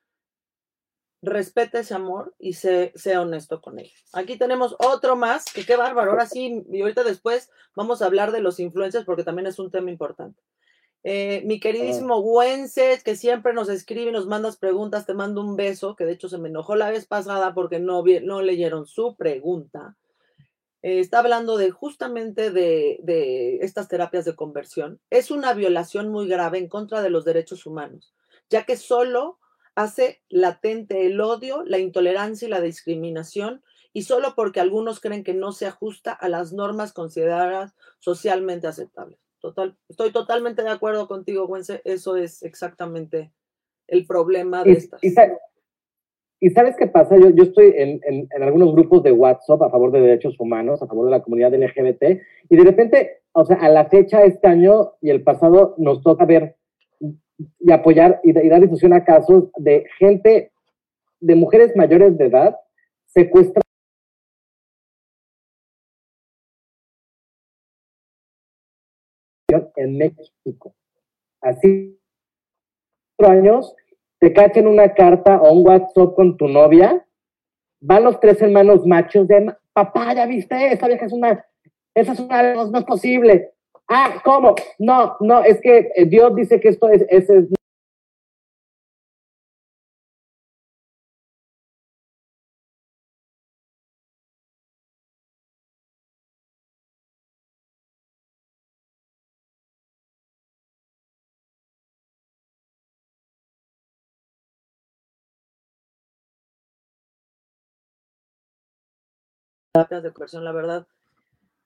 respeta 1.22 1.80
ese 1.80 1.96
amor 1.96 2.34
y 2.40 2.54
sé, 2.54 2.94
sea 2.96 3.20
honesto 3.20 3.60
con 3.60 3.78
él. 3.78 3.92
Aquí 4.14 4.38
tenemos 4.38 4.78
otro 4.80 5.18
más, 5.18 5.52
que 5.52 5.66
qué 5.66 5.76
bárbaro. 5.76 6.12
Ahora 6.12 6.28
sí, 6.28 6.64
y 6.72 6.80
ahorita 6.80 7.04
después 7.04 7.50
vamos 7.76 8.02
a 8.02 8.06
hablar 8.06 8.32
de 8.32 8.40
los 8.40 8.58
influencers 8.62 9.04
porque 9.04 9.26
también 9.26 9.48
es 9.48 9.60
un 9.60 9.70
tema 9.70 9.92
importante. 9.92 10.42
Eh, 11.04 11.42
mi 11.44 11.60
queridísimo 11.60 12.20
Wences, 12.20 13.04
que 13.04 13.18
siempre 13.18 13.52
nos 13.52 13.68
escribe 13.68 14.12
y 14.12 14.14
nos 14.14 14.28
mandas 14.28 14.56
preguntas, 14.56 15.06
te 15.06 15.14
mando 15.14 15.42
un 15.42 15.58
beso, 15.58 15.98
que 15.98 16.06
de 16.06 16.14
hecho 16.14 16.30
se 16.30 16.38
me 16.38 16.48
enojó 16.48 16.78
la 16.78 16.90
vez 16.90 17.06
pasada 17.06 17.54
porque 17.54 17.80
no, 17.80 18.06
no 18.24 18.42
leyeron 18.42 18.86
su 18.86 19.18
pregunta. 19.18 19.98
Eh, 20.84 21.00
está 21.00 21.20
hablando 21.20 21.58
de 21.58 21.72
justamente 21.72 22.52
de, 22.52 23.00
de 23.04 23.58
estas 23.58 23.88
terapias 23.88 24.26
de 24.26 24.36
conversión. 24.36 25.00
Es 25.10 25.32
una 25.32 25.54
violación 25.54 26.10
muy 26.10 26.28
grave 26.28 26.58
en 26.58 26.68
contra 26.68 27.02
de 27.02 27.10
los 27.10 27.26
derechos 27.26 27.66
humanos, 27.66 28.14
ya 28.50 28.66
que 28.66 28.78
solo 28.78 29.40
hace 29.76 30.22
latente 30.30 31.06
el 31.06 31.22
odio, 31.22 31.64
la 31.64 31.80
intolerancia 31.80 32.48
y 32.48 32.52
la 32.52 32.62
discriminación, 32.62 33.64
y 33.94 34.04
solo 34.04 34.34
porque 34.36 34.60
algunos 34.60 35.00
creen 35.00 35.24
que 35.24 35.34
no 35.34 35.52
se 35.52 35.66
ajusta 35.68 36.12
a 36.14 36.30
las 36.30 36.54
normas 36.54 36.94
consideradas 36.94 37.74
socialmente 38.00 38.68
aceptables. 38.68 39.20
Total, 39.40 39.76
estoy 39.90 40.12
totalmente 40.12 40.62
de 40.62 40.70
acuerdo 40.70 41.08
contigo, 41.08 41.48
Gwense, 41.48 41.82
eso 41.84 42.16
es 42.16 42.44
exactamente 42.44 43.34
el 43.88 44.06
problema 44.06 44.64
de 44.64 44.74
estas. 44.74 45.04
Y, 45.04 45.14
y, 46.42 46.50
sabes 46.50 46.76
qué 46.76 46.88
pasa? 46.88 47.16
Yo, 47.18 47.30
yo 47.30 47.44
estoy 47.44 47.74
en, 47.78 48.02
en, 48.04 48.44
algunos 48.44 48.74
grupos 48.74 49.04
de 49.04 49.12
WhatsApp 49.12 49.62
a 49.62 49.70
favor 49.70 49.92
de 49.92 50.02
derechos 50.02 50.36
humanos, 50.40 50.82
a 50.82 50.88
favor 50.88 51.06
de 51.06 51.12
la 51.12 51.22
comunidad 51.22 51.54
LGBT, 51.54 52.20
y 52.50 52.58
de 52.58 52.64
repente, 52.64 53.22
o 53.32 53.46
sea, 53.46 53.58
a 53.58 53.70
la 53.70 53.86
fecha, 53.86 54.24
este 54.24 54.48
año 54.48 54.94
y 55.02 55.12
el 55.12 55.24
pasado, 55.24 55.76
nos 55.78 56.02
toca 56.02 56.26
ver 56.26 56.56
y 57.60 57.72
apoyar 57.72 58.20
y, 58.24 58.38
y 58.38 58.50
dar 58.50 58.62
difusión 58.62 58.94
a 58.94 59.06
casos 59.06 59.52
de 59.58 59.86
gente, 59.98 60.52
de 61.20 61.36
mujeres 61.36 61.76
mayores 61.76 62.18
de 62.18 62.26
edad, 62.26 62.56
secuestradas 63.06 63.64
en 69.76 69.98
México. 69.98 70.74
Así, 71.42 72.00
cuatro 73.18 73.38
años, 73.38 73.76
te 74.22 74.32
cachen 74.34 74.68
una 74.68 74.94
carta 74.94 75.42
o 75.42 75.52
un 75.52 75.68
WhatsApp 75.68 76.14
con 76.16 76.38
tu 76.38 76.48
novia, 76.48 77.04
van 77.82 78.04
los 78.04 78.20
tres 78.20 78.40
hermanos 78.40 78.86
machos 78.86 79.28
de, 79.28 79.52
papá, 79.74 80.14
ya 80.14 80.28
viste, 80.28 80.72
esa 80.72 80.88
vieja 80.88 81.08
es 81.08 81.12
una, 81.12 81.44
esa 81.96 82.14
es 82.14 82.20
una, 82.20 82.54
no 82.54 82.78
es 82.78 82.86
posible. 82.86 83.52
Ah, 83.90 84.22
¿cómo? 84.24 84.54
No, 84.78 85.18
no, 85.20 85.44
es 85.44 85.60
que 85.60 85.92
eh, 85.96 86.06
Dios 86.06 86.36
dice 86.36 86.60
que 86.60 86.70
esto 86.70 86.88
es, 86.90 87.04
es, 87.10 87.30
es 87.32 87.50
de 109.90 110.12
conversión, 110.12 110.44
la 110.44 110.52
verdad, 110.52 110.88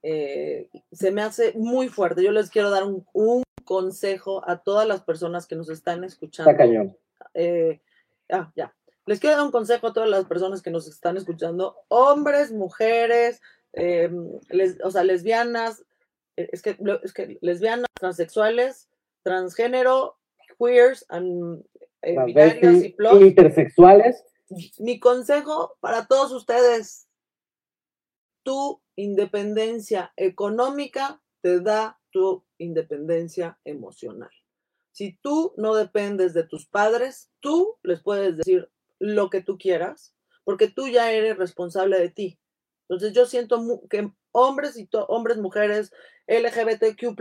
eh, 0.04 0.70
se 0.92 1.12
me 1.12 1.22
hace 1.22 1.54
muy 1.56 1.90
fuerte. 1.90 2.24
Yo 2.24 2.32
les 2.32 2.50
quiero 2.50 2.70
dar 2.70 2.84
un, 2.84 3.06
un, 3.14 3.44
consejo 3.64 4.48
a 4.48 4.60
todas 4.60 4.88
las 4.88 5.02
personas 5.02 5.48
que 5.48 5.56
nos 5.56 5.70
están 5.72 6.04
escuchando. 6.04 6.52
Está 6.52 6.64
cañón. 6.64 6.96
Eh, 7.34 7.82
ah, 8.30 8.52
ya. 8.56 8.76
Les 9.08 9.20
quiero 9.20 9.38
dar 9.38 9.46
un 9.46 9.52
consejo 9.52 9.88
a 9.88 9.94
todas 9.94 10.08
las 10.08 10.26
personas 10.26 10.62
que 10.62 10.70
nos 10.70 10.88
están 10.88 11.18
escuchando, 11.18 11.76
hombres, 11.88 12.52
mujeres, 12.52 13.42
eh, 13.74 14.12
les, 14.50 14.78
o 14.84 14.92
sea, 14.92 15.04
lesbianas, 15.04 15.84
es 16.36 16.62
que, 16.62 16.78
es 17.04 17.14
que 17.14 17.38
lesbianas, 17.42 17.88
transexuales, 18.00 18.88
transgénero, 19.24 20.18
queers, 20.60 21.06
and, 21.10 21.64
y 22.04 22.90
plus. 22.94 23.22
Intersexuales. 23.22 24.24
Mi 24.80 25.00
consejo 25.00 25.76
para 25.80 26.06
todos 26.06 26.32
ustedes, 26.32 27.08
tu 28.46 28.82
independencia 28.96 30.14
económica 30.16 31.22
te 31.42 31.60
da 31.60 32.00
tu 32.12 32.46
independencia 32.60 33.60
emocional. 33.66 34.30
Si 34.92 35.18
tú 35.22 35.54
no 35.58 35.76
dependes 35.76 36.34
de 36.34 36.44
tus 36.44 36.68
padres, 36.68 37.32
tú 37.42 37.78
les 37.84 38.02
puedes 38.02 38.38
decir 38.38 38.70
lo 39.00 39.30
que 39.30 39.42
tú 39.42 39.58
quieras, 39.58 40.16
porque 40.46 40.70
tú 40.70 40.88
ya 40.88 41.12
eres 41.12 41.38
responsable 41.38 42.00
de 42.00 42.10
ti. 42.10 42.40
Entonces 42.88 43.14
yo 43.14 43.26
siento 43.26 43.82
que 43.90 44.12
hombres 44.32 44.78
y 44.78 44.88
hombres, 45.08 45.38
mujeres, 45.38 45.92
LGBTQ+, 46.28 47.16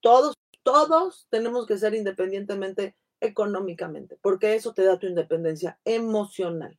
todos, 0.00 0.34
todos 0.62 1.26
tenemos 1.28 1.66
que 1.66 1.76
ser 1.76 1.94
independientemente 1.94 2.96
económicamente, 3.20 4.16
porque 4.22 4.54
eso 4.54 4.74
te 4.74 4.84
da 4.84 4.98
tu 4.98 5.06
independencia 5.06 5.78
emocional. 5.84 6.78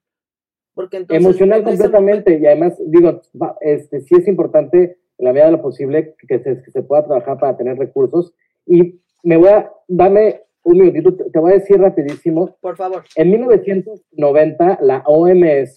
Porque 0.78 0.98
entonces, 0.98 1.26
Emocional 1.26 1.64
completamente, 1.64 2.38
y 2.38 2.46
además, 2.46 2.80
digo, 2.86 3.20
este, 3.62 4.02
sí 4.02 4.14
es 4.14 4.28
importante 4.28 5.00
en 5.18 5.26
la 5.26 5.34
medida 5.34 5.48
de 5.48 5.54
lo 5.54 5.62
posible 5.64 6.14
que 6.28 6.38
se, 6.38 6.62
que 6.62 6.70
se 6.70 6.84
pueda 6.84 7.04
trabajar 7.04 7.40
para 7.40 7.58
tener 7.58 7.80
recursos. 7.80 8.32
Y 8.68 9.02
me 9.24 9.38
voy 9.38 9.50
a, 9.50 9.72
dame 9.88 10.44
un 10.62 10.78
minutito, 10.78 11.16
te 11.34 11.40
voy 11.40 11.54
a 11.54 11.56
decir 11.56 11.80
rapidísimo. 11.80 12.56
Por 12.62 12.78
favor. 12.78 13.04
En 13.16 13.32
1990, 13.32 14.78
la 14.84 15.02
OMS 15.08 15.76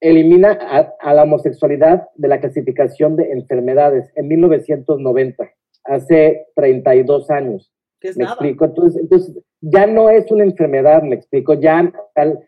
elimina 0.00 0.52
a, 0.52 0.94
a, 1.00 1.14
la 1.14 1.24
homosexualidad 1.24 2.06
de 2.14 2.28
la 2.28 2.38
clasificación 2.38 3.16
de 3.16 3.32
enfermedades 3.32 4.12
en 4.14 4.28
1990, 4.28 5.50
hace 5.82 6.46
32 6.54 7.28
años. 7.30 7.72
¿Qué 8.00 8.10
es 8.10 8.16
me 8.16 8.22
nada? 8.22 8.34
explico. 8.34 8.66
Entonces, 8.66 9.02
entonces, 9.02 9.36
ya 9.60 9.86
no 9.86 10.08
es 10.10 10.30
una 10.30 10.44
enfermedad, 10.44 11.02
me 11.02 11.16
explico. 11.16 11.54
Ya 11.54 11.92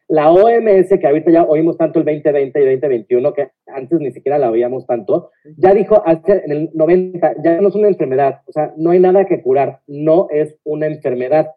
la 0.08 0.30
OMS, 0.30 0.88
que 0.88 1.06
ahorita 1.06 1.30
ya 1.30 1.42
oímos 1.44 1.76
tanto 1.76 1.98
el 1.98 2.04
2020 2.04 2.60
y 2.60 2.64
2021, 2.64 3.32
que 3.32 3.50
antes 3.66 3.98
ni 4.00 4.12
siquiera 4.12 4.38
la 4.38 4.50
oíamos 4.50 4.86
tanto, 4.86 5.30
ya 5.56 5.74
dijo 5.74 6.02
hace, 6.06 6.42
en 6.44 6.52
el 6.52 6.70
90, 6.74 7.36
ya 7.42 7.60
no 7.60 7.68
es 7.68 7.74
una 7.74 7.88
enfermedad. 7.88 8.42
O 8.46 8.52
sea, 8.52 8.72
no 8.76 8.90
hay 8.90 9.00
nada 9.00 9.24
que 9.26 9.42
curar, 9.42 9.80
no 9.86 10.28
es 10.30 10.56
una 10.64 10.86
enfermedad. 10.86 11.50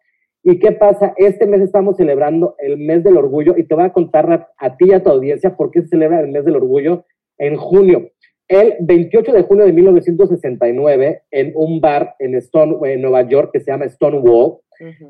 ¿Y 0.43 0.59
qué 0.59 0.71
pasa? 0.73 1.13
Este 1.17 1.45
mes 1.45 1.61
estamos 1.61 1.95
celebrando 1.97 2.55
el 2.57 2.77
mes 2.77 3.03
del 3.03 3.17
orgullo 3.17 3.55
y 3.55 3.63
te 3.63 3.75
voy 3.75 3.85
a 3.85 3.93
contar 3.93 4.49
a, 4.57 4.77
ti 4.77 4.87
y 4.89 4.93
a 4.93 5.01
tu 5.01 5.09
audiencia 5.09 5.55
por 5.55 5.71
qué 5.71 5.81
se 5.81 5.87
celebra 5.87 6.19
el 6.19 6.29
mes 6.29 6.43
del 6.43 6.57
orgullo 6.57 7.05
en 7.37 7.55
junio. 7.55 8.09
El 8.49 8.75
28 8.81 9.31
de 9.31 9.43
junio 9.43 9.65
de 9.65 9.71
1969, 9.71 11.21
en 11.31 11.53
un 11.55 11.79
bar 11.79 12.15
en, 12.19 12.35
Stone, 12.35 12.75
en 12.91 13.01
Nueva 13.01 13.21
York 13.21 13.51
que 13.53 13.61
se 13.61 13.71
llama 13.71 13.87
Stonewall, 13.87 14.57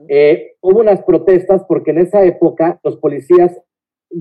eh, 0.10 0.54
hubo 0.62 0.80
unas 0.80 1.02
protestas 1.04 1.64
porque 1.68 1.92
en 1.92 2.00
esa 2.00 2.24
época 2.24 2.80
los 2.84 2.98
policías 2.98 3.60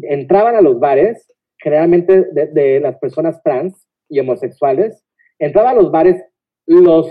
entraban 0.02 0.57
a 0.57 0.61
los 0.61 0.81
bares, 0.81 1.26
generalmente 1.59 2.26
de, 2.33 2.46
de 2.46 2.81
las 2.81 2.98
personas 2.98 3.42
trans 3.42 3.87
y 4.09 4.20
homosexuales, 4.20 5.05
entraban 5.38 5.76
a 5.76 5.81
los 5.81 5.90
bares, 5.90 6.22
los 6.66 7.11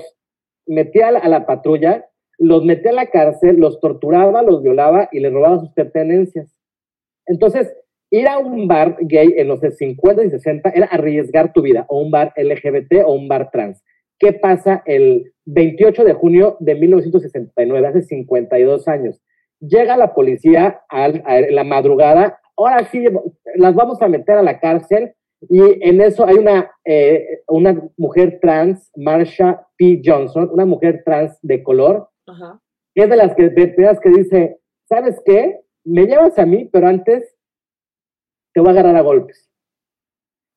metía 0.68 1.10
a 1.10 1.30
la, 1.30 1.46
patrulla, 1.46 2.06
los 2.38 2.64
metía 2.64 2.92
a 2.92 2.96
la 2.96 3.08
cárcel, 3.08 3.58
los 3.58 3.80
torturaba, 3.80 4.42
los 4.42 4.62
violaba 4.64 5.10
y 5.12 5.20
les 5.20 5.34
robaba 5.34 5.60
sus 5.60 5.72
pertenencias. 5.74 6.56
Entonces, 7.26 7.74
ir 8.10 8.28
a 8.28 8.38
un 8.38 8.68
bar 8.68 8.98
gay 9.02 9.34
en 9.38 9.48
los 9.48 9.60
50 9.60 10.24
y 10.24 10.30
60 10.30 10.70
era 10.70 10.86
arriesgar 10.88 11.54
tu 11.54 11.62
vida, 11.62 11.86
o 11.90 12.00
un 12.00 12.12
bar 12.12 12.34
LGBT 12.36 13.04
o 13.06 13.14
un 13.14 13.28
bar 13.28 13.52
trans. 13.52 13.84
¿Qué 14.22 14.34
pasa 14.34 14.84
el 14.86 15.34
28 15.46 16.04
de 16.04 16.14
junio 16.14 16.56
de 16.60 16.76
1969, 16.76 17.88
hace 17.88 18.04
52 18.04 18.88
años? 18.88 19.20
Llega 19.60 19.98
la 19.98 20.14
policía 20.14 20.82
a, 20.90 21.08
la 21.08 21.64
madrugada, 21.64 22.40
ahora 22.56 22.86
sí, 22.92 23.04
las 23.56 23.74
vamos 23.74 24.00
a 24.04 24.08
meter 24.08 24.38
a 24.38 24.44
la 24.44 24.60
cárcel, 24.60 25.16
y 25.50 25.60
en 25.60 26.02
eso 26.02 26.24
hay 26.28 26.36
una, 26.36 26.70
eh, 26.86 27.42
una 27.48 27.82
mujer 27.98 28.38
trans, 28.40 28.92
Marsha 28.96 29.66
P. 29.76 30.04
Johnson, 30.06 30.52
una 30.54 30.66
mujer 30.66 31.02
trans 31.04 31.40
de 31.42 31.64
color, 31.64 32.08
que 32.94 33.02
es 33.02 33.10
de 33.10 33.16
las 33.16 33.34
que, 33.34 33.50
de 33.50 33.74
las 33.76 34.00
que 34.00 34.10
dice, 34.10 34.60
¿sabes 34.88 35.20
qué? 35.26 35.62
Me 35.84 36.06
llevas 36.06 36.38
a 36.38 36.46
mí, 36.46 36.70
pero 36.72 36.88
antes 36.88 37.36
te 38.54 38.60
voy 38.60 38.70
a 38.70 38.72
agarrar 38.74 38.98
a 38.98 39.02
golpes. 39.02 39.50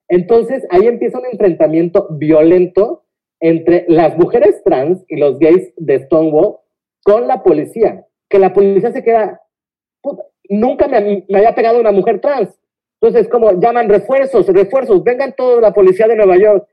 Entonces 0.07 0.67
ahí 0.69 0.87
empieza 0.87 1.19
un 1.19 1.25
enfrentamiento 1.33 2.09
violento 2.11 3.04
entre 3.45 3.85
las 3.89 4.17
mujeres 4.17 4.63
trans 4.65 5.05
y 5.07 5.17
los 5.17 5.39
gays 5.39 5.75
de 5.77 5.99
Stonewall 5.99 6.57
con 7.03 7.29
la 7.29 7.43
policía, 7.43 8.07
que 8.31 8.39
la 8.39 8.55
policía 8.55 8.91
se 8.91 9.05
queda, 9.05 9.43
puta, 10.01 10.25
nunca 10.49 10.89
me, 10.89 11.27
me, 11.29 11.39
había 11.39 11.55
pegado 11.55 11.79
una 11.79 11.93
mujer 11.93 12.21
trans. 12.21 12.59
Entonces 13.03 13.29
como 13.29 13.53
llaman 13.61 13.91
refuerzos, 13.91 14.47
refuerzos, 14.47 15.05
vengan 15.05 15.35
toda 15.37 15.61
la 15.61 15.75
policía 15.75 16.09
de 16.09 16.17
Nueva 16.17 16.39
York. 16.39 16.67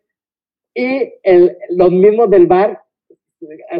Y 0.74 1.14
el, 1.24 1.58
los 1.72 1.92
mismos 1.92 2.30
del 2.30 2.48
bar 2.48 2.82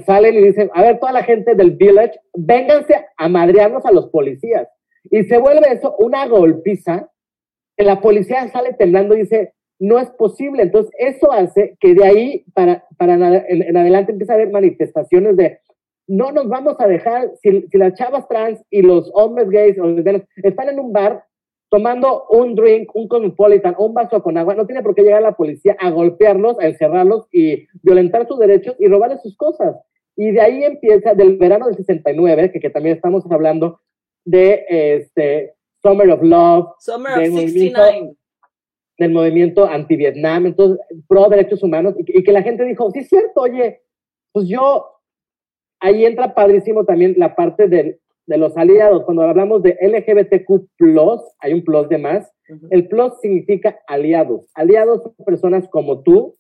salen 0.06 0.36
y 0.36 0.42
dicen, 0.48 0.70
a 0.74 0.82
ver, 0.82 1.00
toda 1.00 1.14
la 1.14 1.24
gente 1.24 1.56
del 1.56 1.72
village, 1.72 2.20
vénganse 2.34 3.06
a 3.16 3.30
madrearnos 3.30 3.86
a 3.86 3.92
los 3.92 4.10
policías. 4.10 4.68
Y 5.04 5.24
se 5.24 5.38
vuelve 5.38 5.72
eso 5.72 5.96
una 5.98 6.28
golpiza 6.28 7.10
la 7.84 8.02
policía 8.02 8.48
sale 8.50 8.74
temblando 8.74 9.16
y 9.16 9.22
dice, 9.22 9.54
no 9.82 10.00
es 10.00 10.10
posible. 10.12 10.64
Entonces, 10.64 10.94
eso 10.98 11.32
hace 11.32 11.76
que 11.80 11.96
de 11.96 12.06
ahí 12.06 12.46
para, 12.54 12.86
para 12.98 13.16
en, 13.16 13.64
en 13.64 13.78
adelante 13.78 14.12
empieza 14.12 14.34
a 14.34 14.36
haber 14.36 14.52
manifestaciones 14.52 15.36
de, 15.36 15.60
no 16.08 16.32
nos 16.32 16.48
vamos 16.48 16.76
a 16.80 16.88
dejar, 16.88 17.32
si, 17.42 17.64
si 17.64 17.78
las 17.78 17.96
chavas 17.96 18.28
trans 18.28 18.64
y 18.70 18.84
los 18.84 19.10
hombres 19.14 19.50
gays 19.50 19.80
o 19.80 19.88
están 20.44 20.70
en 20.70 20.80
un 20.80 20.94
bar 20.94 21.24
tomando 21.70 22.26
un 22.30 22.54
drink, 22.54 22.96
un 22.96 23.08
cosmopolitan 23.08 23.76
o 23.78 23.88
un 23.88 23.94
vaso 23.94 24.22
con 24.22 24.38
agua, 24.38 24.54
no 24.54 24.68
tiene 24.68 24.84
por 24.84 24.94
qué 24.94 25.02
llegar 25.02 25.24
la 25.24 25.36
policía 25.36 25.76
a 25.80 25.90
golpearlos, 25.90 26.60
a 26.60 26.68
encerrarlos 26.68 27.28
y 27.32 27.66
violentar 27.82 28.28
sus 28.28 28.38
derechos 28.38 28.76
y 28.78 28.88
robarles 28.88 29.22
sus 29.24 29.36
cosas. 29.36 29.78
Y 30.16 30.32
de 30.32 30.42
ahí 30.42 30.64
empieza, 30.64 31.16
del 31.16 31.38
verano 31.38 31.68
del 31.68 31.78
69, 31.78 32.52
que, 32.52 32.60
que 32.60 32.70
también 32.70 32.98
estamos 32.98 33.24
hablando 33.32 33.80
de 34.26 34.66
este, 34.70 35.56
Summer 35.82 36.12
of 36.12 36.22
Love, 36.22 36.68
Summer 36.80 37.14
of 37.14 37.30
movimiento, 37.30 37.82
del 39.02 39.12
movimiento 39.12 39.66
anti-Vietnam, 39.66 40.46
entonces, 40.46 40.80
pro 41.08 41.28
derechos 41.28 41.64
humanos, 41.64 41.96
y, 41.98 42.20
y, 42.20 42.24
que 42.24 42.32
la 42.32 42.44
gente 42.44 42.64
dijo, 42.66 42.90
sí 42.92 43.00
es 43.00 43.10
cierto, 43.10 43.42
oye, 43.42 43.82
pues 44.32 44.48
yo, 44.48 44.86
ahí 45.80 46.06
entra 46.06 46.36
padrísimo 46.36 46.86
también 46.86 47.16
la 47.18 47.36
parte 47.36 47.68
de, 47.68 48.00
de 48.28 48.38
los 48.38 48.56
aliados, 48.56 49.04
cuando 49.04 49.24
hablamos 49.24 49.64
de 49.64 49.78
LGBTQ+, 49.82 50.68
hay 51.40 51.54
un 51.54 51.64
plus 51.64 51.90
de 51.90 51.98
más, 51.98 52.32
uh 52.50 52.54
-huh. 52.54 52.68
el 52.70 52.88
plus 52.88 53.20
significa 53.22 53.80
aliados, 53.88 54.50
aliados 54.54 55.04
son 55.04 55.26
personas 55.26 55.68
como 55.70 56.04
tú, 56.04 56.38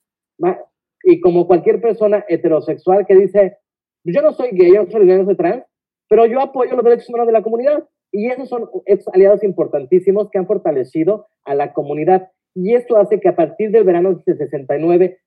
y 1.03 1.19
como 1.19 1.47
cualquier 1.47 1.81
persona 1.81 2.23
heterosexual 2.27 3.05
que 3.07 3.15
dice, 3.15 3.57
yo 4.03 4.21
no 4.21 4.33
soy 4.33 4.49
gay, 4.51 4.73
yo 4.73 4.83
no 4.83 4.91
soy, 4.91 5.07
yo 5.07 5.17
no 5.17 5.25
soy 5.25 5.35
trans, 5.35 5.63
pero 6.09 6.25
yo 6.25 6.41
apoyo 6.41 6.75
los 6.75 6.83
derechos 6.83 7.09
humanos 7.09 7.27
de 7.27 7.33
la 7.33 7.43
comunidad. 7.43 7.87
Y 8.11 8.27
esos 8.27 8.49
son 8.49 8.69
esos 8.85 9.07
aliados 9.13 9.43
importantísimos 9.43 10.29
que 10.29 10.37
han 10.37 10.45
fortalecido 10.45 11.27
a 11.45 11.55
la 11.55 11.73
comunidad. 11.73 12.29
Y 12.55 12.73
esto 12.73 12.97
hace 12.97 13.19
que 13.19 13.29
a 13.29 13.35
partir 13.35 13.71
del 13.71 13.83
verano 13.83 14.13
de 14.13 14.23
69, 14.23 15.19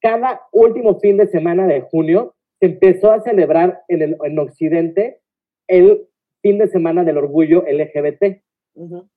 cada 0.00 0.42
último 0.52 0.98
fin 1.00 1.16
de 1.16 1.28
semana 1.28 1.66
de 1.66 1.82
junio, 1.82 2.34
se 2.60 2.66
empezó 2.66 3.12
a 3.12 3.20
celebrar 3.20 3.82
en, 3.88 4.02
el, 4.02 4.16
en 4.22 4.38
Occidente 4.38 5.20
el 5.68 6.06
fin 6.42 6.58
de 6.58 6.68
semana 6.68 7.04
del 7.04 7.18
orgullo 7.18 7.64
LGBT. 7.68 8.40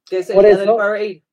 Que 0.09 0.17
es 0.17 0.29
el 0.29 0.39
día 0.39 0.57
del 0.57 0.75
parade. 0.75 1.23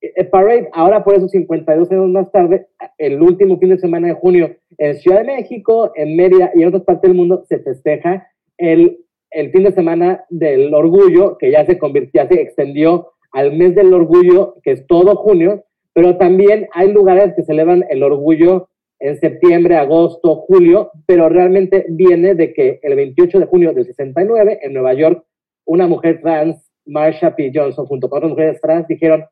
El 0.00 0.12
eh, 0.16 0.24
parade, 0.24 0.68
ahora 0.72 1.04
por 1.04 1.14
eso 1.14 1.28
52 1.28 1.90
años 1.90 2.08
más 2.08 2.32
tarde, 2.32 2.66
el 2.96 3.20
último 3.20 3.58
fin 3.58 3.68
de 3.68 3.78
semana 3.78 4.08
de 4.08 4.14
junio, 4.14 4.56
en 4.78 4.96
Ciudad 4.96 5.18
de 5.18 5.24
México, 5.24 5.92
en 5.94 6.16
Mérida 6.16 6.50
y 6.54 6.62
en 6.62 6.68
otras 6.68 6.84
partes 6.84 7.02
del 7.02 7.18
mundo, 7.18 7.44
se 7.46 7.58
festeja 7.58 8.26
el, 8.56 9.04
el 9.30 9.50
fin 9.50 9.64
de 9.64 9.72
semana 9.72 10.24
del 10.30 10.72
orgullo, 10.72 11.36
que 11.36 11.50
ya 11.50 11.66
se 11.66 11.78
convirtió, 11.78 12.22
ya 12.22 12.28
se 12.28 12.40
extendió 12.40 13.12
al 13.32 13.52
mes 13.52 13.74
del 13.74 13.92
orgullo, 13.92 14.56
que 14.62 14.72
es 14.72 14.86
todo 14.86 15.16
junio, 15.16 15.64
pero 15.92 16.16
también 16.16 16.68
hay 16.72 16.92
lugares 16.92 17.34
que 17.34 17.42
celebran 17.42 17.84
el 17.90 18.02
orgullo 18.02 18.68
en 19.00 19.18
septiembre, 19.18 19.76
agosto, 19.76 20.36
julio, 20.36 20.90
pero 21.06 21.28
realmente 21.28 21.86
viene 21.88 22.34
de 22.34 22.52
que 22.52 22.80
el 22.82 22.94
28 22.96 23.40
de 23.40 23.46
junio 23.46 23.72
del 23.72 23.86
69, 23.86 24.60
en 24.62 24.74
Nueva 24.74 24.92
York, 24.94 25.24
una 25.64 25.86
mujer 25.86 26.20
trans, 26.20 26.70
Marsha 26.84 27.34
P. 27.34 27.50
Johnson, 27.54 27.86
junto 27.86 28.10
con 28.10 28.18
otras 28.18 28.30
mujeres 28.30 28.60
trans, 28.60 28.86
dijeron, 28.86 29.24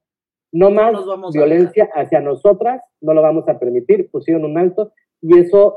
no 0.52 0.70
más 0.70 0.94
violencia 1.32 1.88
hacia 1.94 2.20
nosotras, 2.20 2.82
no 3.00 3.12
lo 3.12 3.20
vamos 3.20 3.46
a 3.48 3.58
permitir, 3.58 4.10
pusieron 4.10 4.44
un 4.44 4.56
alto, 4.56 4.92
y 5.20 5.38
eso 5.38 5.76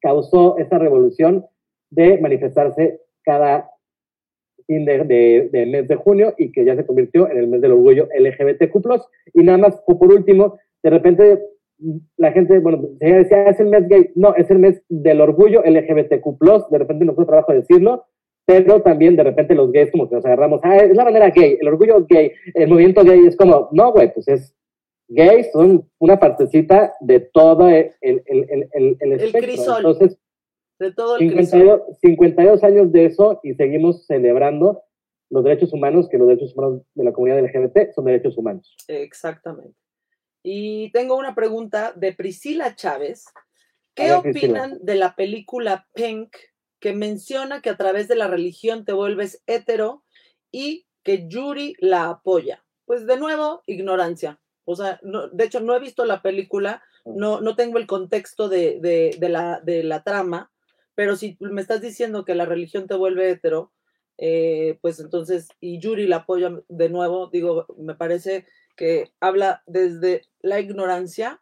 causó 0.00 0.56
esa 0.56 0.78
revolución 0.78 1.46
de 1.90 2.18
manifestarse 2.18 3.00
cada 3.22 3.70
fin 4.66 4.84
de, 4.84 5.48
de, 5.50 5.66
mes 5.66 5.88
de 5.88 5.94
junio 5.96 6.34
y 6.38 6.52
que 6.52 6.64
ya 6.64 6.76
se 6.76 6.84
convirtió 6.84 7.30
en 7.30 7.38
el 7.38 7.48
mes 7.48 7.60
del 7.60 7.72
orgullo 7.72 8.08
LGBTQ+. 8.18 8.74
Y 9.34 9.42
nada 9.42 9.58
más, 9.58 9.80
por 9.86 10.12
último, 10.12 10.58
de 10.82 10.90
repente 10.90 11.42
la 12.16 12.32
gente, 12.32 12.58
bueno, 12.58 12.82
decía, 12.98 13.44
es 13.44 13.60
el 13.60 13.68
mes 13.68 13.88
gay. 13.88 14.10
No, 14.14 14.34
es 14.34 14.50
el 14.50 14.58
mes 14.58 14.82
del 14.88 15.20
orgullo 15.20 15.62
LGBTQ+, 15.64 16.70
de 16.70 16.78
repente 16.78 17.04
no 17.04 17.14
fue 17.14 17.26
trabajo 17.26 17.52
decirlo, 17.52 18.04
pero 18.46 18.80
también 18.80 19.16
de 19.16 19.24
repente 19.24 19.54
los 19.54 19.72
gays 19.72 19.90
como 19.90 20.08
que 20.08 20.14
nos 20.14 20.24
agarramos, 20.24 20.60
ah, 20.62 20.76
es 20.76 20.96
la 20.96 21.04
manera 21.04 21.30
gay, 21.30 21.58
el 21.60 21.68
orgullo 21.68 22.06
gay, 22.08 22.32
el 22.54 22.68
movimiento 22.68 23.04
gay 23.04 23.26
es 23.26 23.36
como, 23.36 23.68
no, 23.72 23.92
güey, 23.92 24.12
pues 24.14 24.28
es 24.28 24.54
gay, 25.08 25.44
son 25.52 25.88
una 25.98 26.18
partecita 26.18 26.92
de 27.00 27.20
todo 27.20 27.68
el, 27.68 27.90
el, 28.00 28.22
el, 28.26 28.68
el, 28.72 28.96
el 29.00 29.12
espectro. 29.12 29.76
Entonces, 29.76 30.18
de 30.78 30.92
todo 30.92 31.16
el 31.16 31.28
52, 31.30 31.98
52 32.00 32.64
años 32.64 32.92
de 32.92 33.06
eso 33.06 33.40
y 33.42 33.54
seguimos 33.54 34.06
celebrando 34.06 34.82
los 35.30 35.44
derechos 35.44 35.72
humanos, 35.72 36.08
que 36.08 36.18
los 36.18 36.28
derechos 36.28 36.54
humanos 36.54 36.82
de 36.94 37.04
la 37.04 37.12
comunidad 37.12 37.42
LGBT 37.42 37.92
son 37.94 38.04
derechos 38.04 38.36
humanos. 38.38 38.76
Exactamente. 38.88 39.76
Y 40.42 40.90
tengo 40.92 41.16
una 41.16 41.34
pregunta 41.34 41.92
de 41.96 42.12
Priscila 42.12 42.76
Chávez. 42.76 43.24
¿Qué 43.94 44.12
opinan 44.12 44.78
de 44.82 44.94
la 44.94 45.16
película 45.16 45.88
Pink 45.94 46.36
que 46.78 46.92
menciona 46.92 47.62
que 47.62 47.70
a 47.70 47.76
través 47.76 48.08
de 48.08 48.14
la 48.14 48.28
religión 48.28 48.84
te 48.84 48.92
vuelves 48.92 49.42
hetero 49.46 50.04
y 50.52 50.86
que 51.02 51.26
Yuri 51.26 51.74
la 51.80 52.10
apoya? 52.10 52.64
Pues 52.84 53.06
de 53.06 53.16
nuevo, 53.16 53.62
ignorancia. 53.66 54.38
O 54.64 54.76
sea, 54.76 55.00
de 55.32 55.44
hecho, 55.44 55.60
no 55.60 55.74
he 55.74 55.80
visto 55.80 56.04
la 56.04 56.22
película, 56.22 56.82
no, 57.04 57.40
no 57.40 57.56
tengo 57.56 57.78
el 57.78 57.86
contexto 57.86 58.48
de, 58.48 58.78
de, 58.80 59.28
la, 59.28 59.60
de 59.60 59.82
la 59.82 60.02
trama, 60.02 60.52
pero 60.96 61.14
si 61.14 61.36
me 61.38 61.60
estás 61.60 61.80
diciendo 61.80 62.24
que 62.24 62.34
la 62.34 62.46
religión 62.46 62.88
te 62.88 62.96
vuelve 62.96 63.30
hetero, 63.30 63.70
eh, 64.18 64.78
pues 64.80 64.98
entonces, 64.98 65.48
y 65.60 65.78
Yuri 65.78 66.06
la 66.06 66.16
apoya 66.16 66.50
de 66.68 66.88
nuevo, 66.88 67.28
digo, 67.28 67.66
me 67.78 67.94
parece 67.94 68.46
que 68.76 69.12
habla 69.20 69.62
desde 69.66 70.22
la 70.40 70.58
ignorancia 70.58 71.40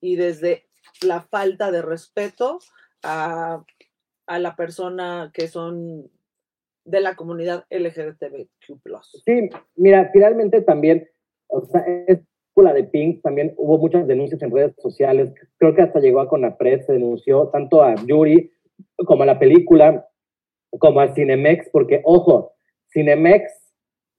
y 0.00 0.16
desde 0.16 0.66
la 1.02 1.22
falta 1.22 1.70
de 1.70 1.82
respeto 1.82 2.58
a, 3.02 3.64
la 4.26 4.56
persona 4.56 5.30
que 5.32 5.46
son 5.46 6.10
de 6.84 7.00
la 7.00 7.14
comunidad 7.14 7.64
LGBTQ+. 7.70 8.48
Sí, 9.24 9.48
mira, 9.76 10.10
finalmente 10.12 10.62
también, 10.62 11.08
o 11.46 11.64
sea, 11.64 11.82
es 12.08 12.18
la 12.56 12.72
de 12.72 12.84
Pink, 12.84 13.22
también 13.22 13.54
hubo 13.56 13.78
muchas 13.78 14.06
denuncias 14.08 14.42
en 14.42 14.50
redes 14.50 14.74
sociales, 14.78 15.32
creo 15.58 15.76
que 15.76 15.82
hasta 15.82 16.00
llegó 16.00 16.20
a 16.20 16.28
Conapred, 16.28 16.80
se 16.80 16.94
denunció 16.94 17.48
tanto 17.48 17.82
a 17.82 17.94
Yuri 18.06 18.50
como 19.04 19.24
la 19.24 19.38
película, 19.38 20.08
como 20.78 21.00
a 21.00 21.14
Cinemex, 21.14 21.68
porque, 21.70 22.00
ojo, 22.04 22.52
Cinemex, 22.92 23.52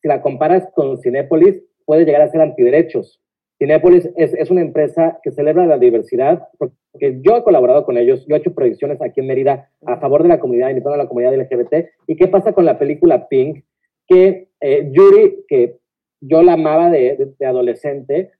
si 0.01 0.07
la 0.07 0.21
comparas 0.21 0.67
con 0.73 0.97
Cinépolis, 0.99 1.63
puede 1.85 2.05
llegar 2.05 2.21
a 2.21 2.29
ser 2.29 2.41
antiderechos. 2.41 3.21
Cinepolis 3.57 4.09
es, 4.15 4.33
es, 4.35 4.51
una 4.51 4.61
empresa 4.61 5.19
que 5.23 5.31
celebra 5.31 5.65
la 5.65 5.79
diversidad, 5.79 6.47
porque 6.57 7.19
yo 7.21 7.37
he 7.37 7.43
colaborado 7.43 7.85
con 7.85 7.97
ellos, 7.97 8.25
yo 8.27 8.35
he 8.35 8.39
hecho 8.39 8.53
proyecciones 8.53 9.01
aquí 9.01 9.19
en 9.19 9.27
Mérida 9.27 9.71
a 9.85 9.97
favor 9.97 10.21
de 10.21 10.29
la 10.29 10.39
comunidad, 10.39 10.69
invitando 10.69 10.93
a 10.93 11.03
la 11.03 11.07
comunidad 11.07 11.35
LGBT. 11.35 11.89
¿Y 12.05 12.15
qué 12.15 12.27
pasa 12.27 12.53
con 12.53 12.65
la 12.65 12.77
película 12.77 13.27
Pink? 13.27 13.63
Que 14.07 14.49
eh, 14.61 14.89
Yuri, 14.91 15.43
que 15.47 15.77
yo 16.21 16.43
la 16.43 16.53
amaba 16.53 16.89
de, 16.89 17.33
adolescente, 17.45 18.31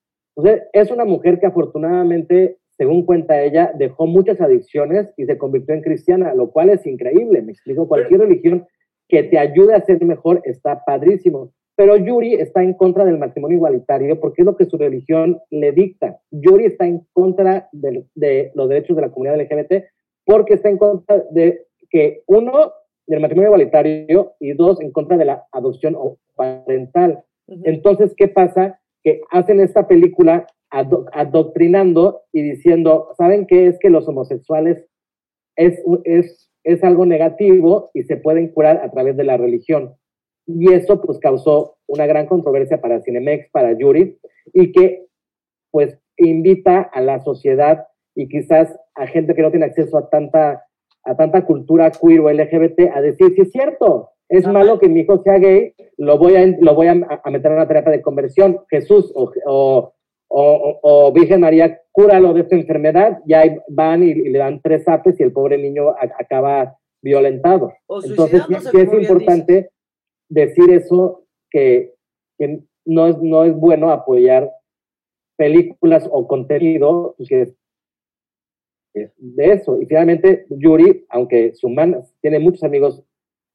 es 0.74 0.92
una 0.92 1.06
mujer 1.06 1.40
que 1.40 1.48
afortunadamente, 1.48 2.58
según 2.78 3.06
cuenta 3.06 3.42
ella, 3.42 3.72
dejó 3.76 4.06
muchas 4.06 4.40
adicciones 4.40 5.12
y 5.18 5.26
se 5.26 5.38
convirtió 5.38 5.74
en 5.74 5.82
cristiana, 5.82 6.34
lo 6.36 6.52
cual 6.52 6.70
es 6.70 6.86
increíble. 6.86 7.42
Me 7.42 7.52
explico, 7.52 7.88
cualquier 7.88 8.22
religión 8.22 8.68
que 9.08 9.24
te 9.24 9.40
ayude 9.40 9.74
a 9.74 9.82
ser 9.82 10.04
mejor 10.06 10.42
está 10.44 10.84
padrísimo. 10.86 11.52
Pero 11.76 11.96
Yuri 11.96 12.36
está 12.36 12.64
en 12.64 12.74
contra 12.74 13.06
del 13.06 13.18
matrimonio 13.18 13.58
igualitario 13.58 14.20
porque 14.20 14.42
es 14.42 14.46
lo 14.46 14.56
que 14.56 14.66
su 14.66 14.78
religión 14.78 15.40
le 15.50 15.72
dicta. 15.72 16.20
Yuri 16.32 16.66
está 16.66 16.88
en 16.88 17.02
contra 17.14 17.70
de, 17.72 18.52
los 18.54 18.70
derechos 18.70 18.96
de 18.96 19.02
la 19.02 19.12
comunidad 19.12 19.40
LGBT 19.40 19.86
porque 20.26 20.56
está 20.56 20.70
en 20.70 20.78
contra 20.78 21.24
de 21.32 21.66
que, 21.90 22.24
uno, 22.28 22.74
del 23.06 23.22
matrimonio 23.22 23.50
igualitario 23.50 24.34
y 24.40 24.54
dos, 24.54 24.82
en 24.82 24.92
contra 24.92 25.18
de 25.18 25.26
la 25.26 25.46
adopción 25.52 25.96
parental. 26.36 27.24
Entonces, 27.48 28.14
¿qué 28.18 28.28
pasa? 28.28 28.80
Que 29.04 29.22
hacen 29.32 29.60
esta 29.62 29.88
película 29.88 30.48
adoctrinando 30.70 32.24
y 32.32 32.42
diciendo, 32.42 33.10
¿saben 33.18 33.48
qué 33.48 33.68
es 33.68 33.80
que 33.80 33.90
los 33.90 34.08
homosexuales 34.08 34.86
es, 35.56 35.82
es, 36.04 36.52
es 36.64 36.84
algo 36.84 37.06
negativo 37.06 37.90
y 37.94 38.04
se 38.04 38.18
pueden 38.18 38.50
curar 38.50 38.78
a 38.78 38.92
través 38.92 39.16
de 39.18 39.24
la 39.24 39.38
religión? 39.38 39.96
y 40.48 40.74
eso 40.74 41.02
pues 41.02 41.20
causó 41.20 41.76
una 41.88 42.08
gran 42.08 42.26
controversia 42.26 42.82
para 42.82 43.02
Cinemex, 43.02 43.52
para 43.52 43.78
Yuri, 43.78 44.18
y 44.54 44.72
que 44.72 45.06
pues 45.72 46.00
invita 46.18 46.82
a 46.82 47.02
la 47.02 47.20
sociedad 47.20 47.86
y 48.16 48.28
quizás 48.30 48.76
a 48.96 49.06
gente 49.08 49.36
que 49.36 49.42
no 49.42 49.52
tiene 49.52 49.66
acceso 49.66 49.98
a 49.98 50.10
tanta, 50.10 50.66
a 51.04 51.16
tanta 51.16 51.46
cultura 51.46 51.92
queer 51.92 52.22
o 52.22 52.32
LGBT 52.32 52.92
a 52.94 53.02
decir, 53.02 53.34
si 53.36 53.42
es 53.42 53.52
cierto, 53.52 54.10
es 54.30 54.48
malo 54.48 54.80
que 54.80 54.90
mi 54.90 55.02
hijo 55.02 55.22
sea 55.22 55.38
gay, 55.38 55.74
lo 55.98 56.18
voy 56.18 56.36
a, 56.36 56.46
lo 56.60 56.74
voy 56.74 56.88
a, 56.88 56.96
meter 56.96 57.52
en 57.52 57.54
una 57.54 57.68
terapia 57.68 57.92
de 57.92 58.02
conversión, 58.02 58.60
Jesús 58.70 59.12
o, 59.16 59.32
o, 59.46 59.94
o, 60.40 61.12
Virgen 61.14 61.42
María, 61.42 61.82
cúralo 61.92 62.34
de 62.34 62.42
esta 62.42 62.56
enfermedad, 62.56 63.20
ya 63.26 63.44
van 63.70 64.04
y, 64.04 64.14
le 64.14 64.38
dan 64.38 64.62
tres 64.62 64.88
apes 64.88 65.20
y 65.20 65.24
el 65.24 65.32
pobre 65.32 65.58
niño 65.58 65.96
acaba 66.00 66.78
violentado. 67.02 67.74
Entonces, 68.04 68.44
sí, 68.48 68.78
es 68.78 68.94
importante 68.94 69.72
decir 70.30 70.72
eso 70.72 71.24
que, 71.50 71.96
no, 72.86 73.08
es, 73.08 73.18
no 73.20 73.46
es 73.46 73.56
bueno 73.56 73.92
apoyar 73.92 74.52
películas 75.38 76.08
o 76.12 76.28
contenido 76.28 77.16
de 78.94 79.54
eso. 79.54 79.82
Y 79.82 79.86
finalmente, 79.86 80.46
Yuri, 80.50 81.06
aunque 81.10 81.56
su 81.56 81.70
man 81.70 82.04
tiene 82.22 82.40
muchos 82.40 82.64
amigos 82.64 83.04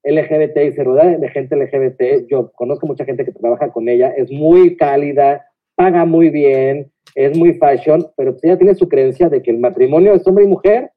LGBT 0.04 0.56
y 0.64 0.72
se 0.72 0.82
rodea 0.82 1.16
de 1.16 1.28
gente 1.28 1.54
LGBT, 1.56 2.26
yo 2.28 2.50
conozco 2.52 2.88
mucha 2.88 3.04
gente 3.04 3.24
que 3.24 3.32
trabaja 3.32 3.70
con 3.70 3.88
ella, 3.88 4.08
es 4.16 4.32
muy 4.32 4.76
cálida, 4.76 5.46
paga 5.83 6.04
muy 6.04 6.30
bien, 6.30 6.92
es 7.16 7.37
muy 7.37 7.54
fashion, 7.54 8.06
pero 8.16 8.30
pues 8.33 8.44
ella 8.44 8.56
tiene 8.56 8.76
su 8.76 8.88
creencia 8.88 9.28
de 9.28 9.42
que 9.42 9.50
el 9.50 9.58
matrimonio 9.58 10.14
es 10.14 10.24
hombre 10.28 10.44
y 10.44 10.46
mujer 10.46 10.92